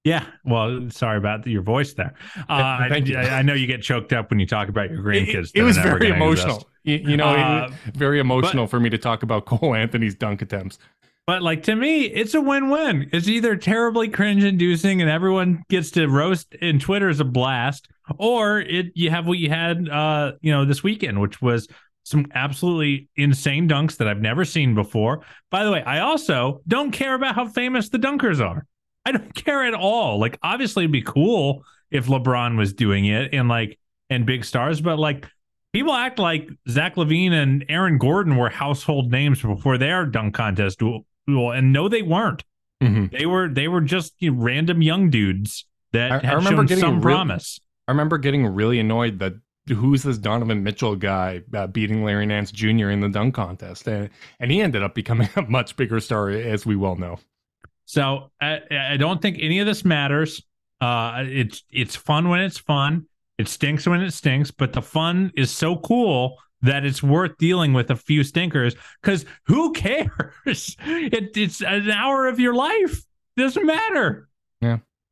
Yeah. 0.04 0.24
Well, 0.44 0.88
sorry 0.90 1.18
about 1.18 1.46
your 1.46 1.62
voice 1.62 1.92
there. 1.94 2.14
Uh, 2.48 2.88
Thank 2.88 3.08
you. 3.08 3.16
I, 3.16 3.38
I, 3.38 3.42
know 3.42 3.52
you 3.52 3.66
get 3.66 3.82
choked 3.82 4.12
up 4.12 4.30
when 4.30 4.38
you 4.38 4.46
talk 4.46 4.68
about 4.68 4.90
your 4.90 5.02
grandkids. 5.02 5.50
It, 5.54 5.60
it 5.60 5.62
was 5.62 5.76
very 5.76 6.08
emotional. 6.08 6.66
You, 6.84 6.96
you, 6.96 7.16
know, 7.16 7.26
uh, 7.26 7.70
very 7.92 8.18
emotional 8.18 8.64
but, 8.64 8.70
for 8.70 8.80
me 8.80 8.88
to 8.90 8.98
talk 8.98 9.22
about 9.22 9.44
Cole 9.46 9.74
Anthony's 9.74 10.14
dunk 10.14 10.40
attempts. 10.40 10.78
But 11.26 11.42
like 11.42 11.64
to 11.64 11.76
me, 11.76 12.04
it's 12.04 12.32
a 12.32 12.40
win-win. 12.40 13.10
It's 13.12 13.28
either 13.28 13.54
terribly 13.54 14.08
cringe-inducing 14.08 15.02
and 15.02 15.10
everyone 15.10 15.62
gets 15.68 15.90
to 15.90 16.06
roast, 16.06 16.54
and 16.62 16.80
Twitter 16.80 17.10
is 17.10 17.20
a 17.20 17.24
blast, 17.24 17.88
or 18.16 18.60
it 18.60 18.86
you 18.94 19.10
have 19.10 19.26
what 19.26 19.36
you 19.36 19.50
had, 19.50 19.90
uh, 19.90 20.32
you 20.40 20.50
know, 20.50 20.64
this 20.64 20.82
weekend, 20.82 21.20
which 21.20 21.42
was 21.42 21.68
some 22.08 22.26
absolutely 22.34 23.08
insane 23.16 23.68
dunks 23.68 23.96
that 23.98 24.08
I've 24.08 24.20
never 24.20 24.44
seen 24.44 24.74
before. 24.74 25.20
By 25.50 25.64
the 25.64 25.70
way, 25.70 25.82
I 25.82 26.00
also 26.00 26.62
don't 26.66 26.90
care 26.90 27.14
about 27.14 27.34
how 27.34 27.46
famous 27.46 27.88
the 27.88 27.98
dunkers 27.98 28.44
are. 28.44 28.66
I 29.04 29.12
don't 29.12 29.34
care 29.44 29.64
at 29.64 29.74
all. 29.74 30.18
Like, 30.18 30.38
obviously, 30.42 30.84
it'd 30.84 30.92
be 30.92 31.02
cool 31.02 31.64
if 31.90 32.06
LeBron 32.06 32.56
was 32.56 32.72
doing 32.72 33.06
it 33.06 33.34
and 33.34 33.48
like 33.48 33.78
and 34.10 34.26
big 34.26 34.44
stars, 34.44 34.80
but 34.80 34.98
like 34.98 35.26
people 35.72 35.92
act 35.92 36.18
like 36.18 36.48
Zach 36.68 36.96
LaVine 36.96 37.32
and 37.32 37.64
Aaron 37.68 37.98
Gordon 37.98 38.36
were 38.36 38.50
household 38.50 39.10
names 39.10 39.42
before 39.42 39.78
their 39.78 40.06
dunk 40.06 40.34
contest 40.34 40.78
duel, 40.78 41.04
and 41.28 41.72
no, 41.72 41.88
they 41.88 42.02
weren't. 42.02 42.42
Mm-hmm. 42.82 43.16
They 43.16 43.26
were 43.26 43.48
they 43.48 43.68
were 43.68 43.80
just 43.80 44.14
you 44.18 44.30
know, 44.30 44.42
random 44.42 44.82
young 44.82 45.10
dudes 45.10 45.66
that 45.92 46.12
I, 46.12 46.14
had 46.14 46.24
I 46.26 46.32
remember 46.34 46.66
shown 46.66 46.78
some 46.78 47.00
promise. 47.00 47.60
I 47.86 47.92
remember 47.92 48.18
getting 48.18 48.46
really 48.46 48.78
annoyed 48.78 49.18
that 49.20 49.34
who's 49.68 50.02
this 50.02 50.18
Donovan 50.18 50.62
Mitchell 50.62 50.96
guy 50.96 51.42
uh, 51.54 51.66
beating 51.66 52.04
Larry 52.04 52.26
Nance 52.26 52.50
Jr. 52.52 52.90
in 52.90 53.00
the 53.00 53.08
dunk 53.08 53.34
contest, 53.34 53.86
and 53.88 54.10
and 54.40 54.50
he 54.50 54.60
ended 54.60 54.82
up 54.82 54.94
becoming 54.94 55.28
a 55.36 55.42
much 55.42 55.76
bigger 55.76 56.00
star, 56.00 56.30
as 56.30 56.66
we 56.66 56.76
well 56.76 56.96
know. 56.96 57.18
So 57.84 58.30
I, 58.40 58.60
I 58.70 58.96
don't 58.96 59.22
think 59.22 59.38
any 59.40 59.60
of 59.60 59.66
this 59.66 59.84
matters. 59.84 60.42
Uh, 60.80 61.24
it's 61.26 61.64
it's 61.70 61.96
fun 61.96 62.28
when 62.28 62.40
it's 62.40 62.58
fun, 62.58 63.06
It 63.38 63.48
stinks 63.48 63.86
when 63.86 64.00
it 64.02 64.12
stinks, 64.12 64.50
but 64.50 64.72
the 64.72 64.82
fun 64.82 65.32
is 65.36 65.50
so 65.50 65.76
cool 65.76 66.36
that 66.62 66.84
it's 66.84 67.02
worth 67.02 67.36
dealing 67.38 67.72
with 67.72 67.90
a 67.90 67.96
few 67.96 68.24
stinkers 68.24 68.74
because 69.02 69.24
who 69.46 69.72
cares? 69.72 70.76
It, 70.86 71.36
it's 71.36 71.62
an 71.62 71.90
hour 71.90 72.26
of 72.26 72.40
your 72.40 72.54
life. 72.54 73.04
Doesn't 73.36 73.64
matter. 73.66 74.27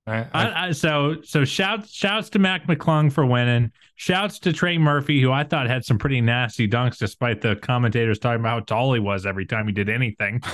I, 0.07 0.27
I, 0.33 0.67
I, 0.67 0.73
so 0.73 1.17
so 1.25 1.45
shouts 1.45 1.93
shouts 1.93 2.31
to 2.31 2.39
Mac 2.39 2.67
McClung 2.67 3.13
for 3.13 3.27
winning. 3.27 3.73
Shouts 3.97 4.39
to 4.41 4.53
Trey 4.53 4.79
Murphy, 4.79 5.21
who 5.21 5.33
I 5.33 5.43
thought 5.43 5.67
had 5.67 5.85
some 5.85 5.99
pretty 5.99 6.21
nasty 6.21 6.69
dunks, 6.69 6.99
despite 6.99 7.41
the 7.41 7.57
commentators 7.57 8.19
talking 8.19 8.41
about 8.41 8.51
how 8.51 8.61
tall 8.61 8.95
he 8.95 9.01
was 9.01 9.27
every 9.27 9.47
time 9.47 9.67
he 9.67 9.73
did 9.73 9.89
anything. 9.89 10.43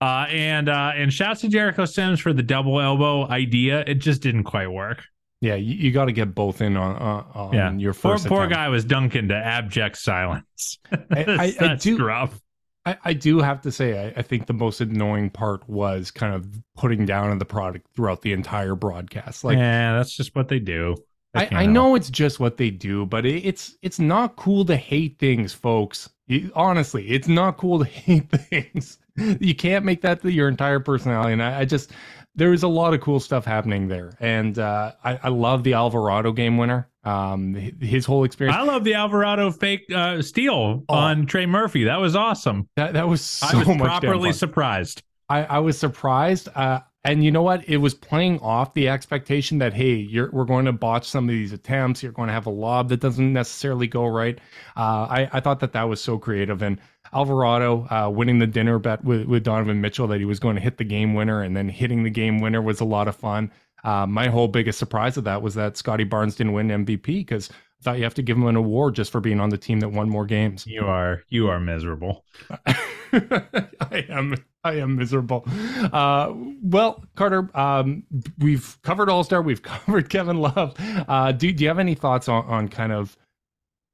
Uh, 0.00 0.26
and 0.28 0.68
uh, 0.68 0.92
and 0.94 1.10
shouts 1.10 1.40
to 1.40 1.48
Jericho 1.48 1.86
Sims 1.86 2.20
for 2.20 2.34
the 2.34 2.42
double 2.42 2.78
elbow 2.78 3.26
idea. 3.26 3.82
It 3.86 3.94
just 3.94 4.20
didn't 4.20 4.44
quite 4.44 4.66
work. 4.66 5.02
Yeah, 5.40 5.54
you, 5.54 5.74
you 5.74 5.92
got 5.92 6.06
to 6.06 6.12
get 6.12 6.34
both 6.34 6.60
in 6.60 6.76
on, 6.76 6.96
uh, 6.96 7.38
on 7.38 7.54
yeah. 7.54 7.72
your 7.72 7.94
first. 7.94 8.26
Poor, 8.26 8.40
poor 8.40 8.46
guy 8.46 8.68
was 8.68 8.84
dunking 8.84 9.28
to 9.28 9.34
abject 9.34 9.96
silence. 9.96 10.78
I, 10.92 11.06
I, 11.10 11.54
I 11.58 11.74
do. 11.76 12.04
Rough. 12.04 12.38
I, 12.86 12.96
I 13.04 13.12
do 13.14 13.38
have 13.38 13.62
to 13.62 13.72
say, 13.72 14.06
I, 14.06 14.20
I 14.20 14.22
think 14.22 14.46
the 14.46 14.52
most 14.52 14.80
annoying 14.80 15.30
part 15.30 15.68
was 15.68 16.10
kind 16.10 16.34
of 16.34 16.46
putting 16.76 17.06
down 17.06 17.30
on 17.30 17.38
the 17.38 17.44
product 17.44 17.86
throughout 17.94 18.22
the 18.22 18.32
entire 18.32 18.74
broadcast. 18.74 19.44
Like, 19.44 19.56
yeah, 19.56 19.96
that's 19.96 20.14
just 20.14 20.34
what 20.34 20.48
they 20.48 20.58
do. 20.58 20.96
I, 21.34 21.48
I 21.50 21.66
know 21.66 21.96
it's 21.96 22.10
just 22.10 22.38
what 22.38 22.58
they 22.58 22.70
do, 22.70 23.06
but 23.06 23.26
it, 23.26 23.44
it's 23.44 23.76
it's 23.82 23.98
not 23.98 24.36
cool 24.36 24.64
to 24.66 24.76
hate 24.76 25.18
things, 25.18 25.52
folks. 25.52 26.08
You, 26.26 26.52
honestly, 26.54 27.08
it's 27.08 27.26
not 27.26 27.56
cool 27.56 27.80
to 27.80 27.84
hate 27.90 28.30
things. 28.30 28.98
You 29.16 29.54
can't 29.54 29.84
make 29.84 30.02
that 30.02 30.24
your 30.24 30.48
entire 30.48 30.80
personality. 30.80 31.32
And 31.32 31.42
I, 31.42 31.60
I 31.60 31.64
just 31.64 31.92
there 32.34 32.52
is 32.52 32.62
a 32.62 32.68
lot 32.68 32.94
of 32.94 33.00
cool 33.00 33.20
stuff 33.20 33.44
happening 33.44 33.88
there, 33.88 34.12
and 34.20 34.58
uh, 34.58 34.92
I, 35.02 35.18
I 35.24 35.28
love 35.28 35.62
the 35.62 35.74
Alvarado 35.74 36.32
game 36.32 36.58
winner. 36.58 36.88
Um, 37.04 37.54
his 37.80 38.06
whole 38.06 38.24
experience. 38.24 38.56
I 38.56 38.62
love 38.62 38.82
the 38.82 38.94
Alvarado 38.94 39.50
fake 39.50 39.82
uh, 39.94 40.22
steal 40.22 40.84
oh. 40.88 40.94
on 40.94 41.26
Trey 41.26 41.44
Murphy. 41.44 41.84
That 41.84 42.00
was 42.00 42.16
awesome. 42.16 42.68
That 42.76 42.94
that 42.94 43.06
was 43.06 43.20
so 43.20 43.46
I 43.48 43.64
was 43.64 43.76
properly 43.76 44.32
surprised. 44.32 45.02
I, 45.28 45.44
I 45.44 45.58
was 45.58 45.78
surprised. 45.78 46.48
Uh, 46.54 46.80
and 47.04 47.22
you 47.22 47.30
know 47.30 47.42
what? 47.42 47.68
It 47.68 47.76
was 47.78 47.94
playing 47.94 48.40
off 48.40 48.74
the 48.74 48.88
expectation 48.88 49.58
that 49.58 49.74
hey, 49.74 50.08
we're 50.32 50.44
going 50.44 50.64
to 50.64 50.72
botch 50.72 51.06
some 51.06 51.24
of 51.24 51.30
these 51.30 51.52
attempts. 51.52 52.02
You're 52.02 52.12
going 52.12 52.28
to 52.28 52.32
have 52.32 52.46
a 52.46 52.50
lob 52.50 52.88
that 52.88 53.00
doesn't 53.00 53.32
necessarily 53.32 53.86
go 53.86 54.06
right. 54.06 54.38
Uh, 54.76 55.06
I 55.10 55.28
I 55.32 55.40
thought 55.40 55.60
that 55.60 55.72
that 55.72 55.84
was 55.84 56.00
so 56.00 56.18
creative 56.18 56.62
and 56.62 56.78
Alvarado 57.12 57.86
uh, 57.90 58.10
winning 58.10 58.38
the 58.38 58.46
dinner 58.46 58.78
bet 58.78 59.04
with 59.04 59.26
with 59.26 59.44
Donovan 59.44 59.80
Mitchell 59.80 60.06
that 60.08 60.18
he 60.18 60.24
was 60.24 60.40
going 60.40 60.56
to 60.56 60.62
hit 60.62 60.78
the 60.78 60.84
game 60.84 61.14
winner 61.14 61.42
and 61.42 61.56
then 61.56 61.68
hitting 61.68 62.02
the 62.02 62.10
game 62.10 62.40
winner 62.40 62.62
was 62.62 62.80
a 62.80 62.84
lot 62.84 63.06
of 63.06 63.16
fun. 63.16 63.52
Uh, 63.84 64.06
my 64.06 64.28
whole 64.28 64.48
biggest 64.48 64.78
surprise 64.78 65.18
of 65.18 65.24
that 65.24 65.42
was 65.42 65.54
that 65.54 65.76
Scottie 65.76 66.04
Barnes 66.04 66.36
didn't 66.36 66.54
win 66.54 66.68
MVP 66.68 67.04
because 67.04 67.50
thought 67.84 67.98
you 67.98 68.04
have 68.04 68.14
to 68.14 68.22
give 68.22 68.36
him 68.36 68.46
an 68.46 68.56
award 68.56 68.94
just 68.94 69.12
for 69.12 69.20
being 69.20 69.38
on 69.38 69.50
the 69.50 69.58
team 69.58 69.80
that 69.80 69.90
won 69.90 70.08
more 70.08 70.24
games. 70.24 70.66
You 70.66 70.86
are 70.86 71.22
you 71.28 71.48
are 71.48 71.60
miserable. 71.60 72.24
I 73.12 74.06
am 74.08 74.34
I 74.64 74.76
am 74.76 74.96
miserable. 74.96 75.46
Uh, 75.92 76.32
well, 76.62 77.04
Carter, 77.14 77.50
um, 77.54 78.04
we've 78.38 78.78
covered 78.82 79.10
All 79.10 79.22
Star, 79.22 79.42
we've 79.42 79.62
covered 79.62 80.08
Kevin 80.08 80.38
Love. 80.38 80.74
Uh, 80.78 81.32
do 81.32 81.52
do 81.52 81.62
you 81.62 81.68
have 81.68 81.78
any 81.78 81.94
thoughts 81.94 82.28
on, 82.28 82.44
on 82.46 82.68
kind 82.68 82.92
of 82.92 83.16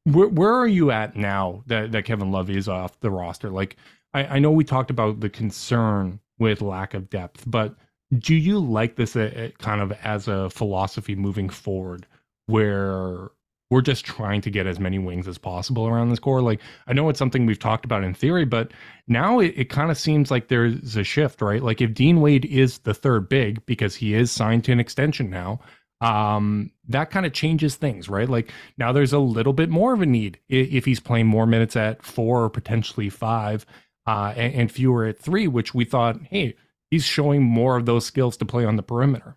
where 0.04 0.28
where 0.28 0.54
are 0.54 0.68
you 0.68 0.90
at 0.90 1.16
now 1.16 1.62
that, 1.66 1.92
that 1.92 2.04
Kevin 2.04 2.30
Love 2.30 2.48
is 2.48 2.68
off 2.68 2.98
the 3.00 3.10
roster? 3.10 3.50
Like, 3.50 3.76
I, 4.14 4.24
I 4.24 4.38
know 4.38 4.50
we 4.50 4.64
talked 4.64 4.90
about 4.90 5.20
the 5.20 5.28
concern 5.28 6.20
with 6.38 6.62
lack 6.62 6.94
of 6.94 7.10
depth, 7.10 7.44
but 7.46 7.74
do 8.18 8.34
you 8.34 8.58
like 8.58 8.96
this 8.96 9.14
uh, 9.16 9.30
uh 9.36 9.62
kind 9.62 9.80
of 9.80 9.92
as 10.04 10.28
a 10.28 10.48
philosophy 10.50 11.14
moving 11.14 11.48
forward, 11.48 12.06
where 12.46 13.30
we're 13.70 13.80
just 13.80 14.04
trying 14.04 14.40
to 14.40 14.50
get 14.50 14.66
as 14.66 14.80
many 14.80 14.98
wings 14.98 15.28
as 15.28 15.38
possible 15.38 15.86
around 15.86 16.08
this 16.10 16.18
core. 16.18 16.42
Like 16.42 16.60
I 16.86 16.92
know 16.92 17.08
it's 17.08 17.18
something 17.18 17.46
we've 17.46 17.58
talked 17.58 17.84
about 17.84 18.04
in 18.04 18.14
theory, 18.14 18.44
but 18.44 18.72
now 19.06 19.38
it, 19.38 19.54
it 19.56 19.70
kind 19.70 19.90
of 19.90 19.98
seems 19.98 20.30
like 20.30 20.48
there's 20.48 20.96
a 20.96 21.04
shift, 21.04 21.40
right? 21.40 21.62
Like 21.62 21.80
if 21.80 21.94
Dean 21.94 22.20
Wade 22.20 22.44
is 22.44 22.78
the 22.78 22.94
third 22.94 23.28
big 23.28 23.64
because 23.66 23.94
he 23.94 24.14
is 24.14 24.30
signed 24.30 24.64
to 24.64 24.72
an 24.72 24.80
extension 24.80 25.30
now, 25.30 25.60
um, 26.00 26.72
that 26.88 27.10
kind 27.10 27.26
of 27.26 27.32
changes 27.32 27.76
things, 27.76 28.08
right? 28.08 28.28
Like 28.28 28.52
now 28.76 28.90
there's 28.90 29.12
a 29.12 29.18
little 29.18 29.52
bit 29.52 29.68
more 29.68 29.92
of 29.92 30.02
a 30.02 30.06
need 30.06 30.38
if 30.48 30.84
he's 30.84 31.00
playing 31.00 31.26
more 31.26 31.46
minutes 31.46 31.76
at 31.76 32.02
four 32.02 32.44
or 32.44 32.50
potentially 32.50 33.08
five, 33.08 33.64
uh, 34.06 34.32
and, 34.36 34.54
and 34.54 34.72
fewer 34.72 35.04
at 35.04 35.18
three, 35.18 35.46
which 35.46 35.74
we 35.74 35.84
thought, 35.84 36.20
hey, 36.22 36.56
he's 36.90 37.04
showing 37.04 37.42
more 37.42 37.76
of 37.76 37.86
those 37.86 38.04
skills 38.06 38.36
to 38.38 38.44
play 38.44 38.64
on 38.64 38.76
the 38.76 38.82
perimeter. 38.82 39.36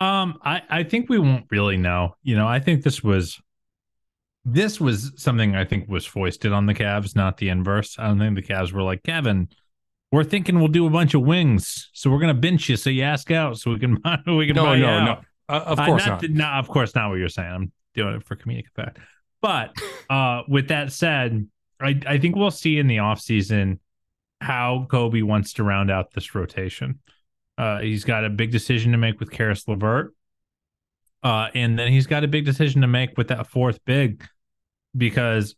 Um, 0.00 0.38
I, 0.44 0.62
I 0.70 0.82
think 0.84 1.08
we 1.08 1.18
won't 1.18 1.46
really 1.50 1.76
know. 1.76 2.14
You 2.22 2.36
know, 2.36 2.46
I 2.46 2.60
think 2.60 2.82
this 2.84 3.02
was 3.02 3.40
this 4.44 4.80
was 4.80 5.12
something 5.16 5.56
I 5.56 5.64
think 5.64 5.88
was 5.88 6.06
foisted 6.06 6.52
on 6.52 6.66
the 6.66 6.74
Cavs, 6.74 7.16
not 7.16 7.36
the 7.36 7.48
inverse. 7.48 7.98
I 7.98 8.06
don't 8.06 8.18
think 8.18 8.36
the 8.36 8.42
Cavs 8.42 8.72
were 8.72 8.82
like, 8.82 9.02
Kevin, 9.02 9.48
we're 10.10 10.24
thinking 10.24 10.58
we'll 10.58 10.68
do 10.68 10.86
a 10.86 10.90
bunch 10.90 11.14
of 11.14 11.22
wings, 11.22 11.90
so 11.92 12.10
we're 12.10 12.20
gonna 12.20 12.34
bench 12.34 12.68
you 12.68 12.76
so 12.76 12.90
you 12.90 13.02
ask 13.02 13.30
out 13.30 13.58
so 13.58 13.70
we 13.70 13.78
can 13.78 13.98
we 14.26 14.46
can 14.46 14.56
no 14.56 14.64
buy 14.64 14.78
no 14.78 14.88
out. 14.88 15.04
no 15.04 15.54
uh, 15.54 15.60
of 15.60 15.78
course 15.78 16.06
uh, 16.06 16.10
not, 16.10 16.22
not. 16.22 16.30
no 16.30 16.46
of 16.46 16.68
course 16.68 16.94
not 16.94 17.10
what 17.10 17.18
you're 17.18 17.28
saying. 17.28 17.52
I'm 17.52 17.72
doing 17.94 18.14
it 18.14 18.24
for 18.24 18.36
comedic 18.36 18.68
effect. 18.68 18.98
But 19.42 19.74
uh, 20.10 20.42
with 20.48 20.68
that 20.68 20.92
said, 20.92 21.46
I 21.80 22.00
I 22.06 22.18
think 22.18 22.36
we'll 22.36 22.50
see 22.50 22.78
in 22.78 22.86
the 22.86 22.98
offseason 22.98 23.80
how 24.40 24.86
Koby 24.88 25.22
wants 25.22 25.54
to 25.54 25.64
round 25.64 25.90
out 25.90 26.12
this 26.12 26.34
rotation. 26.34 27.00
Uh, 27.58 27.80
he's 27.80 28.04
got 28.04 28.24
a 28.24 28.30
big 28.30 28.52
decision 28.52 28.92
to 28.92 28.98
make 28.98 29.18
with 29.18 29.30
Caris 29.30 29.66
LeVert. 29.66 30.14
Uh, 31.24 31.48
and 31.54 31.76
then 31.76 31.90
he's 31.90 32.06
got 32.06 32.22
a 32.22 32.28
big 32.28 32.44
decision 32.44 32.80
to 32.82 32.86
make 32.86 33.18
with 33.18 33.28
that 33.28 33.48
fourth 33.48 33.84
big 33.84 34.24
because 34.96 35.56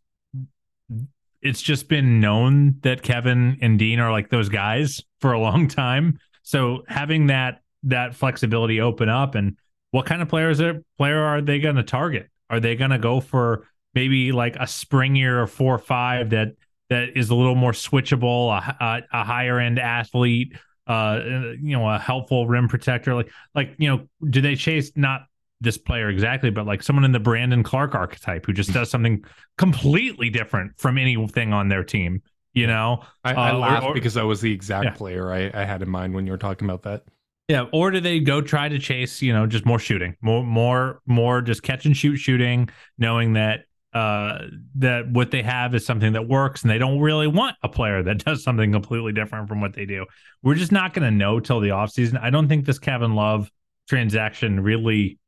it's 1.43 1.61
just 1.61 1.89
been 1.89 2.19
known 2.21 2.77
that 2.81 3.03
Kevin 3.03 3.59
and 3.61 3.79
Dean 3.79 4.01
are 4.01 4.11
like 4.11 4.31
those 4.31 4.49
guys 4.49 5.03
for 5.21 5.33
a 5.33 5.39
long 5.41 5.69
time. 5.69 6.19
So 6.43 6.83
having 6.89 7.27
that 7.27 7.61
that 7.85 8.15
flexibility 8.15 8.81
open 8.81 9.09
up 9.09 9.35
and 9.35 9.57
what 9.91 10.07
kind 10.07 10.21
of 10.21 10.29
players 10.29 10.61
are 10.61 10.83
player 10.99 11.23
are 11.23 11.41
they 11.41 11.59
going 11.59 11.77
to 11.77 11.83
target? 11.83 12.29
Are 12.49 12.61
they 12.61 12.77
going 12.77 12.91
to 12.91 12.99
go 12.99 13.21
for 13.21 13.67
maybe 13.95 14.33
like 14.33 14.57
a 14.57 14.61
springier 14.61 15.49
four 15.49 15.75
or 15.75 15.79
five 15.79 16.31
that 16.31 16.55
that 16.89 17.17
is 17.17 17.31
a 17.31 17.35
little 17.35 17.55
more 17.55 17.73
switchable, 17.73 18.51
a, 18.51 18.85
a, 18.85 19.21
a 19.21 19.25
higher 19.25 19.59
end 19.59 19.79
athlete, 19.79 20.55
uh, 20.91 21.53
you 21.63 21.79
know, 21.79 21.89
a 21.89 22.01
helpful 22.01 22.49
rim 22.49 22.67
protector. 22.67 23.15
Like, 23.15 23.31
like 23.55 23.77
you 23.79 23.89
know, 23.89 24.09
do 24.29 24.41
they 24.41 24.57
chase 24.57 24.91
not 24.97 25.23
this 25.61 25.79
player 25.79 26.09
exactly, 26.09 26.51
but 26.51 26.67
like 26.67 26.83
someone 26.83 27.05
in 27.05 27.13
the 27.13 27.21
Brandon 27.21 27.63
Clarke 27.63 27.95
archetype 27.95 28.45
who 28.45 28.53
just 28.53 28.73
does 28.73 28.91
something 28.91 29.25
completely 29.57 30.31
different 30.31 30.73
from 30.79 30.99
anything 30.99 31.53
on 31.53 31.69
their 31.69 31.85
team? 31.85 32.23
You 32.55 32.67
know, 32.67 33.05
I, 33.23 33.35
I 33.35 33.51
uh, 33.51 33.59
laughed 33.59 33.85
or, 33.85 33.91
or, 33.91 33.95
because 33.95 34.15
that 34.15 34.27
was 34.27 34.41
the 34.41 34.53
exact 34.53 34.85
yeah. 34.85 34.95
player 34.95 35.33
I, 35.33 35.53
I 35.55 35.65
had 35.65 35.81
in 35.81 35.89
mind 35.89 36.13
when 36.13 36.27
you 36.27 36.33
were 36.33 36.39
talking 36.39 36.69
about 36.69 36.83
that. 36.83 37.05
Yeah, 37.47 37.67
or 37.73 37.93
do 37.93 38.01
they 38.01 38.19
go 38.19 38.41
try 38.41 38.69
to 38.69 38.79
chase, 38.81 39.23
you 39.23 39.33
know, 39.33 39.47
just 39.47 39.65
more 39.65 39.79
shooting, 39.79 40.17
more, 40.21 40.43
more, 40.43 41.03
more, 41.07 41.41
just 41.41 41.63
catch 41.63 41.87
and 41.87 41.97
shoot 41.97 42.17
shooting, 42.17 42.69
knowing 42.99 43.35
that 43.35 43.67
uh, 43.93 44.39
that 44.77 45.11
what 45.11 45.31
they 45.31 45.43
have 45.43 45.75
is 45.75 45.85
something 45.85 46.13
that 46.13 46.29
works 46.29 46.63
and 46.63 46.71
they 46.71 46.79
don't 46.79 47.01
really 47.01 47.27
want 47.27 47.57
a 47.63 47.69
player 47.69 48.03
that 48.03 48.19
does 48.25 48.43
something 48.43 48.73
completely 48.73 49.13
different 49.13 49.49
from 49.49 49.61
what 49.61 49.75
they 49.75 49.85
do. 49.85 50.07
We're 50.43 50.55
just 50.55 50.73
not 50.73 50.95
going 50.95 51.05
to 51.05 51.17
know 51.17 51.41
till 51.41 51.61
the 51.61 51.71
offseason. 51.71 52.21
I 52.21 52.31
don't 52.31 52.49
think 52.49 52.65
this 52.65 52.79
Kevin 52.79 53.15
Love 53.15 53.51
transaction 53.89 54.61
really, 54.61 55.19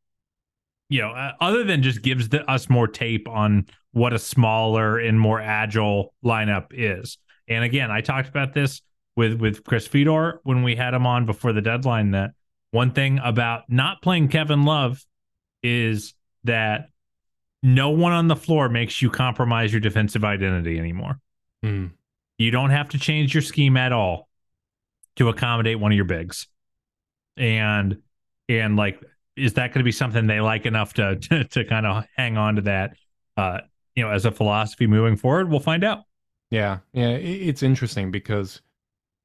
you 0.88 1.00
know, 1.00 1.10
uh, 1.10 1.32
other 1.40 1.64
than 1.64 1.82
just 1.82 2.02
gives 2.02 2.28
the, 2.28 2.48
us 2.50 2.70
more 2.70 2.86
tape 2.86 3.28
on 3.28 3.66
what 3.92 4.12
a 4.12 4.18
smaller 4.18 4.98
and 4.98 5.18
more 5.18 5.40
agile 5.40 6.14
lineup 6.24 6.66
is. 6.70 7.18
And 7.48 7.64
again, 7.64 7.90
I 7.90 8.00
talked 8.00 8.28
about 8.28 8.54
this 8.54 8.80
with 9.16 9.34
with 9.34 9.64
Chris 9.64 9.86
Fedor 9.86 10.40
when 10.44 10.62
we 10.62 10.74
had 10.76 10.94
him 10.94 11.06
on 11.06 11.26
before 11.26 11.52
the 11.52 11.60
deadline 11.60 12.12
that 12.12 12.30
one 12.70 12.92
thing 12.92 13.20
about 13.22 13.64
not 13.68 14.00
playing 14.00 14.28
Kevin 14.28 14.64
Love 14.64 15.04
is 15.62 16.14
that 16.44 16.88
no 17.62 17.90
one 17.90 18.12
on 18.12 18.28
the 18.28 18.36
floor 18.36 18.68
makes 18.68 19.00
you 19.00 19.10
compromise 19.10 19.72
your 19.72 19.80
defensive 19.80 20.24
identity 20.24 20.78
anymore. 20.78 21.20
Mm. 21.64 21.92
You 22.38 22.50
don't 22.50 22.70
have 22.70 22.88
to 22.90 22.98
change 22.98 23.34
your 23.34 23.42
scheme 23.42 23.76
at 23.76 23.92
all 23.92 24.28
to 25.16 25.28
accommodate 25.28 25.78
one 25.78 25.92
of 25.92 25.96
your 25.96 26.04
bigs. 26.04 26.48
And 27.36 27.98
and 28.48 28.76
like 28.76 29.00
is 29.36 29.54
that 29.54 29.68
going 29.68 29.80
to 29.80 29.84
be 29.84 29.92
something 29.92 30.26
they 30.26 30.40
like 30.40 30.66
enough 30.66 30.94
to 30.94 31.16
to, 31.28 31.44
to 31.44 31.64
kind 31.64 31.86
of 31.86 32.04
hang 32.16 32.36
on 32.36 32.56
to 32.56 32.62
that 32.62 32.96
uh 33.36 33.60
you 33.94 34.02
know 34.02 34.10
as 34.10 34.24
a 34.24 34.30
philosophy 34.30 34.86
moving 34.86 35.16
forward? 35.16 35.48
We'll 35.48 35.60
find 35.60 35.84
out. 35.84 36.04
Yeah. 36.50 36.78
Yeah, 36.92 37.10
it's 37.10 37.62
interesting 37.62 38.10
because 38.10 38.60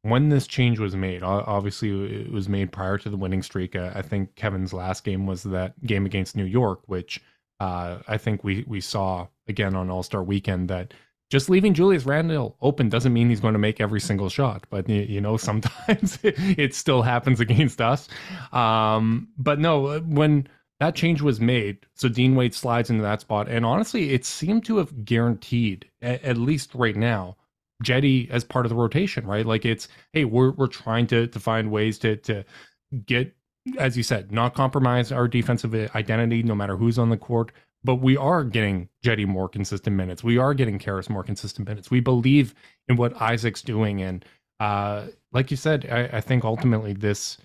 when 0.04 0.30
this 0.30 0.48
change 0.48 0.80
was 0.80 0.96
made, 0.96 1.24
obviously 1.24 2.22
it 2.22 2.32
was 2.32 2.48
made 2.48 2.72
prior 2.72 2.98
to 3.00 3.10
the 3.10 3.18
winning 3.18 3.42
streak. 3.42 3.76
I 3.76 4.02
think 4.02 4.36
Kevin's 4.36 4.72
last 4.72 5.04
game 5.04 5.26
was 5.26 5.44
that 5.44 5.74
game 5.84 6.06
against 6.06 6.38
New 6.38 6.46
York, 6.46 6.80
which 6.86 7.22
uh, 7.60 8.00
I 8.08 8.18
think 8.18 8.44
we 8.44 8.64
we 8.68 8.82
saw 8.82 9.28
again 9.48 9.76
on 9.76 9.90
All 9.90 10.04
Star 10.04 10.24
Weekend 10.24 10.70
that 10.70 10.94
just 11.30 11.50
leaving 11.50 11.74
Julius 11.74 12.06
Randle 12.06 12.56
open 12.62 12.88
doesn't 12.90 13.12
mean 13.12 13.30
he's 13.30 13.42
going 13.42 13.54
to 13.54 13.60
make 13.60 13.82
every 13.82 14.00
single 14.00 14.30
shot, 14.30 14.66
but 14.70 14.88
you, 14.88 15.02
you 15.02 15.22
know 15.22 15.38
sometimes 15.38 16.20
it, 16.24 16.74
still 16.74 17.02
happens 17.02 17.40
against 17.40 17.82
us. 17.82 18.08
Um, 18.54 19.28
but 19.38 19.60
no, 19.60 20.00
when 20.00 20.48
that 20.80 20.96
change 20.96 21.22
was 21.22 21.40
made. 21.40 21.80
So 21.96 22.08
Dean 22.08 22.36
Wade 22.36 22.54
slides 22.54 22.90
into 22.90 23.02
that 23.04 23.22
spot. 23.22 23.50
And 23.50 23.66
honestly, 23.66 24.14
it 24.14 24.26
seemed 24.26 24.66
to 24.66 24.78
have 24.78 25.06
guaranteed, 25.06 25.90
at, 26.02 26.24
at 26.24 26.38
least 26.38 26.76
right 26.76 26.96
now, 26.96 27.36
Jetty 27.84 28.28
as 28.32 28.44
part 28.44 28.66
of 28.66 28.70
the 28.70 28.76
rotation, 28.76 29.26
right? 29.26 29.46
Like 29.46 29.66
it's, 29.66 29.88
hey, 30.14 30.26
we're 30.26 30.52
we're 30.52 30.68
trying 30.68 31.08
to 31.08 31.28
to 31.28 31.40
find 31.40 31.72
ways 31.72 32.00
to 32.00 32.16
to 32.18 32.44
get, 33.06 33.36
as 33.78 33.98
you 33.98 34.04
said, 34.04 34.32
not 34.32 34.54
compromise 34.54 35.12
our 35.12 35.28
defensive 35.28 35.74
identity, 35.96 36.44
no 36.44 36.56
matter 36.56 36.76
who's 36.78 36.98
on 37.00 37.10
the 37.10 37.18
court. 37.18 37.52
But 37.84 37.96
we 37.96 38.18
are 38.18 38.44
getting 38.44 38.90
Cedi 39.04 39.26
more 39.26 39.48
consistent 39.48 39.96
minutes. 39.96 40.24
We 40.24 40.38
are 40.38 40.54
getting 40.54 40.80
Caris 40.80 41.10
more 41.10 41.24
consistent 41.24 41.68
minutes. 41.68 41.92
We 41.92 42.00
believe 42.00 42.54
in 42.88 42.98
what 42.98 43.20
Isaac's 43.22 43.62
doing. 43.62 44.02
And 44.02 44.26
uh, 44.60 45.08
like 45.32 45.52
you 45.52 45.58
said, 45.58 45.88
I, 45.90 46.18
I 46.18 46.22
think 46.22 46.44
ultimately 46.44 46.94
this 46.94 47.38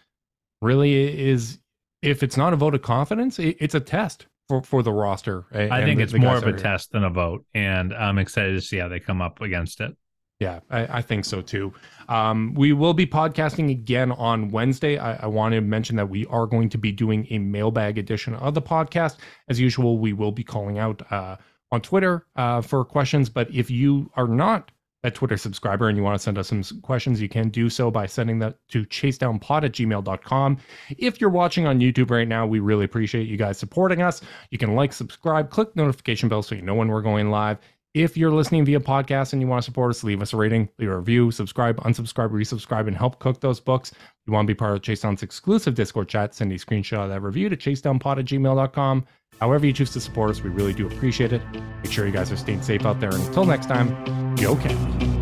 really 0.60 1.20
is 1.20 1.58
if 2.00 2.22
it's 2.22 2.36
not 2.36 2.52
a 2.52 2.56
vote 2.56 2.74
of 2.74 2.82
confidence, 2.82 3.38
it, 3.38 3.56
it's 3.60 3.74
a 3.74 3.80
test 3.80 4.26
for, 4.48 4.62
for 4.62 4.82
the 4.82 4.92
roster. 4.92 5.44
I 5.52 5.84
think 5.84 6.00
it's 6.00 6.12
more 6.12 6.36
of 6.36 6.46
a 6.46 6.52
test 6.52 6.92
than 6.92 7.04
a 7.04 7.10
vote, 7.10 7.44
and 7.54 7.94
I'm 7.94 8.18
excited 8.18 8.54
to 8.54 8.60
see 8.60 8.78
how 8.78 8.88
they 8.88 9.00
come 9.00 9.22
up 9.22 9.40
against 9.40 9.80
it. 9.80 9.96
Yeah, 10.42 10.58
I, 10.70 10.98
I 10.98 11.02
think 11.02 11.24
so 11.24 11.40
too. 11.40 11.72
Um, 12.08 12.52
we 12.54 12.72
will 12.72 12.94
be 12.94 13.06
podcasting 13.06 13.70
again 13.70 14.10
on 14.10 14.50
Wednesday. 14.50 14.98
I, 14.98 15.14
I 15.14 15.26
want 15.28 15.54
to 15.54 15.60
mention 15.60 15.94
that 15.94 16.08
we 16.08 16.26
are 16.26 16.48
going 16.48 16.68
to 16.70 16.78
be 16.78 16.90
doing 16.90 17.28
a 17.30 17.38
mailbag 17.38 17.96
edition 17.96 18.34
of 18.34 18.54
the 18.54 18.60
podcast. 18.60 19.18
As 19.48 19.60
usual, 19.60 19.98
we 19.98 20.12
will 20.12 20.32
be 20.32 20.42
calling 20.42 20.80
out 20.80 21.00
uh, 21.12 21.36
on 21.70 21.80
Twitter 21.80 22.26
uh, 22.34 22.60
for 22.60 22.84
questions. 22.84 23.28
But 23.28 23.54
if 23.54 23.70
you 23.70 24.10
are 24.16 24.26
not 24.26 24.72
a 25.04 25.12
Twitter 25.12 25.36
subscriber 25.36 25.88
and 25.88 25.96
you 25.96 26.02
want 26.02 26.18
to 26.18 26.22
send 26.22 26.36
us 26.38 26.48
some 26.48 26.64
questions, 26.82 27.22
you 27.22 27.28
can 27.28 27.48
do 27.48 27.70
so 27.70 27.88
by 27.88 28.06
sending 28.06 28.40
that 28.40 28.56
to 28.70 28.84
chasedownpod 28.86 29.62
at 29.62 29.72
gmail.com. 29.72 30.58
If 30.98 31.20
you're 31.20 31.30
watching 31.30 31.68
on 31.68 31.78
YouTube 31.78 32.10
right 32.10 32.26
now, 32.26 32.48
we 32.48 32.58
really 32.58 32.84
appreciate 32.84 33.28
you 33.28 33.36
guys 33.36 33.58
supporting 33.58 34.02
us. 34.02 34.22
You 34.50 34.58
can 34.58 34.74
like, 34.74 34.92
subscribe, 34.92 35.50
click 35.50 35.74
notification 35.76 36.28
bell 36.28 36.42
so 36.42 36.56
you 36.56 36.62
know 36.62 36.74
when 36.74 36.88
we're 36.88 37.02
going 37.02 37.30
live. 37.30 37.58
If 37.94 38.16
you're 38.16 38.30
listening 38.30 38.64
via 38.64 38.80
podcast 38.80 39.34
and 39.34 39.42
you 39.42 39.48
want 39.48 39.62
to 39.62 39.66
support 39.66 39.90
us, 39.90 40.02
leave 40.02 40.22
us 40.22 40.32
a 40.32 40.36
rating, 40.38 40.70
leave 40.78 40.88
a 40.88 40.96
review, 40.96 41.30
subscribe, 41.30 41.76
unsubscribe, 41.80 42.30
resubscribe, 42.30 42.86
and 42.86 42.96
help 42.96 43.18
cook 43.18 43.40
those 43.40 43.60
books. 43.60 43.90
If 43.90 43.98
you 44.26 44.32
want 44.32 44.46
to 44.46 44.54
be 44.54 44.56
part 44.56 44.74
of 44.74 44.82
Chase 44.82 45.02
Down's 45.02 45.22
exclusive 45.22 45.74
Discord 45.74 46.08
chat, 46.08 46.34
send 46.34 46.50
a 46.52 46.54
screenshot 46.54 47.04
of 47.04 47.10
that 47.10 47.20
review 47.20 47.50
to 47.50 47.56
chasedownpod 47.56 48.18
at 48.18 48.24
gmail.com. 48.24 49.04
However 49.40 49.66
you 49.66 49.74
choose 49.74 49.92
to 49.92 50.00
support 50.00 50.30
us, 50.30 50.40
we 50.40 50.48
really 50.48 50.72
do 50.72 50.86
appreciate 50.86 51.34
it. 51.34 51.42
Make 51.82 51.92
sure 51.92 52.06
you 52.06 52.12
guys 52.12 52.32
are 52.32 52.36
staying 52.36 52.62
safe 52.62 52.86
out 52.86 52.98
there. 52.98 53.10
And 53.10 53.22
until 53.26 53.44
next 53.44 53.66
time, 53.66 53.90
go 54.36 54.54
Cavs. 54.56 55.21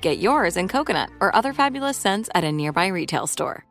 Get 0.00 0.18
yours 0.18 0.56
in 0.56 0.68
coconut 0.68 1.10
or 1.20 1.34
other 1.34 1.52
fabulous 1.52 1.96
scents 1.96 2.28
at 2.34 2.44
a 2.44 2.52
nearby 2.52 2.88
retail 2.88 3.26
store. 3.26 3.64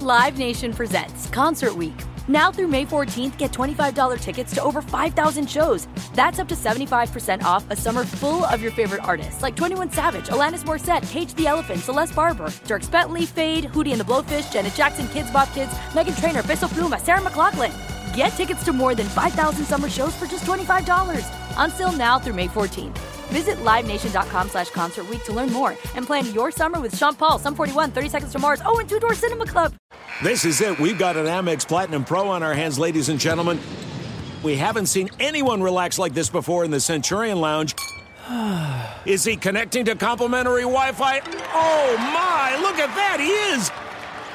Live 0.00 0.38
Nation 0.38 0.72
presents 0.72 1.26
Concert 1.28 1.76
Week. 1.76 1.94
Now 2.26 2.52
through 2.52 2.68
May 2.68 2.84
14th, 2.86 3.36
get 3.36 3.52
$25 3.52 4.20
tickets 4.20 4.54
to 4.54 4.62
over 4.62 4.80
5,000 4.82 5.50
shows. 5.50 5.88
That's 6.14 6.38
up 6.38 6.48
to 6.48 6.54
75% 6.54 7.42
off 7.42 7.68
a 7.70 7.76
summer 7.76 8.04
full 8.04 8.44
of 8.44 8.62
your 8.62 8.72
favorite 8.72 9.02
artists 9.04 9.42
like 9.42 9.56
21 9.56 9.92
Savage, 9.92 10.28
Alanis 10.28 10.64
Morissette, 10.64 11.08
Cage 11.10 11.34
the 11.34 11.46
Elephant, 11.46 11.80
Celeste 11.80 12.14
Barber, 12.14 12.46
Dierks 12.66 12.90
Bentley, 12.90 13.26
Fade, 13.26 13.64
Hootie 13.66 13.92
and 13.92 14.00
the 14.00 14.04
Blowfish, 14.04 14.52
Janet 14.52 14.74
Jackson, 14.74 15.06
Kidz 15.06 15.32
Bop 15.32 15.52
Kids, 15.52 15.72
Meghan 15.90 16.18
Trainor, 16.18 16.42
Peso 16.44 16.66
Pluma, 16.68 17.00
Sarah 17.00 17.20
McLachlan. 17.20 17.99
Get 18.14 18.30
tickets 18.30 18.64
to 18.64 18.72
more 18.72 18.94
than 18.94 19.06
5,000 19.06 19.64
summer 19.64 19.88
shows 19.88 20.14
for 20.16 20.26
just 20.26 20.44
$25. 20.44 21.24
Until 21.56 21.92
now 21.92 22.18
through 22.18 22.34
May 22.34 22.48
14th. 22.48 22.98
Visit 23.30 23.56
LiveNation.com 23.58 24.48
slash 24.48 24.70
Concert 24.70 25.08
Week 25.08 25.22
to 25.24 25.32
learn 25.32 25.52
more 25.52 25.70
and 25.94 26.04
plan 26.04 26.32
your 26.34 26.50
summer 26.50 26.80
with 26.80 26.96
Sean 26.96 27.14
Paul, 27.14 27.38
Sum 27.38 27.54
41, 27.54 27.92
30 27.92 28.08
Seconds 28.08 28.32
to 28.32 28.40
Mars, 28.40 28.60
oh, 28.64 28.80
and 28.80 28.88
Two 28.88 28.98
Door 28.98 29.14
Cinema 29.14 29.46
Club. 29.46 29.74
This 30.22 30.44
is 30.44 30.60
it. 30.60 30.78
We've 30.80 30.98
got 30.98 31.16
an 31.16 31.26
Amex 31.26 31.66
Platinum 31.66 32.04
Pro 32.04 32.28
on 32.28 32.42
our 32.42 32.54
hands, 32.54 32.78
ladies 32.78 33.08
and 33.08 33.20
gentlemen. 33.20 33.60
We 34.42 34.56
haven't 34.56 34.86
seen 34.86 35.10
anyone 35.20 35.62
relax 35.62 35.98
like 35.98 36.12
this 36.12 36.28
before 36.28 36.64
in 36.64 36.72
the 36.72 36.80
Centurion 36.80 37.40
Lounge. 37.40 37.74
Is 39.06 39.22
he 39.24 39.36
connecting 39.36 39.84
to 39.84 39.94
complimentary 39.94 40.62
Wi 40.62 40.92
Fi? 40.92 41.20
Oh, 41.54 41.96
my! 41.98 42.58
Look 42.60 42.78
at 42.78 42.94
that! 42.96 43.18
He 43.20 43.28
is! 43.28 43.70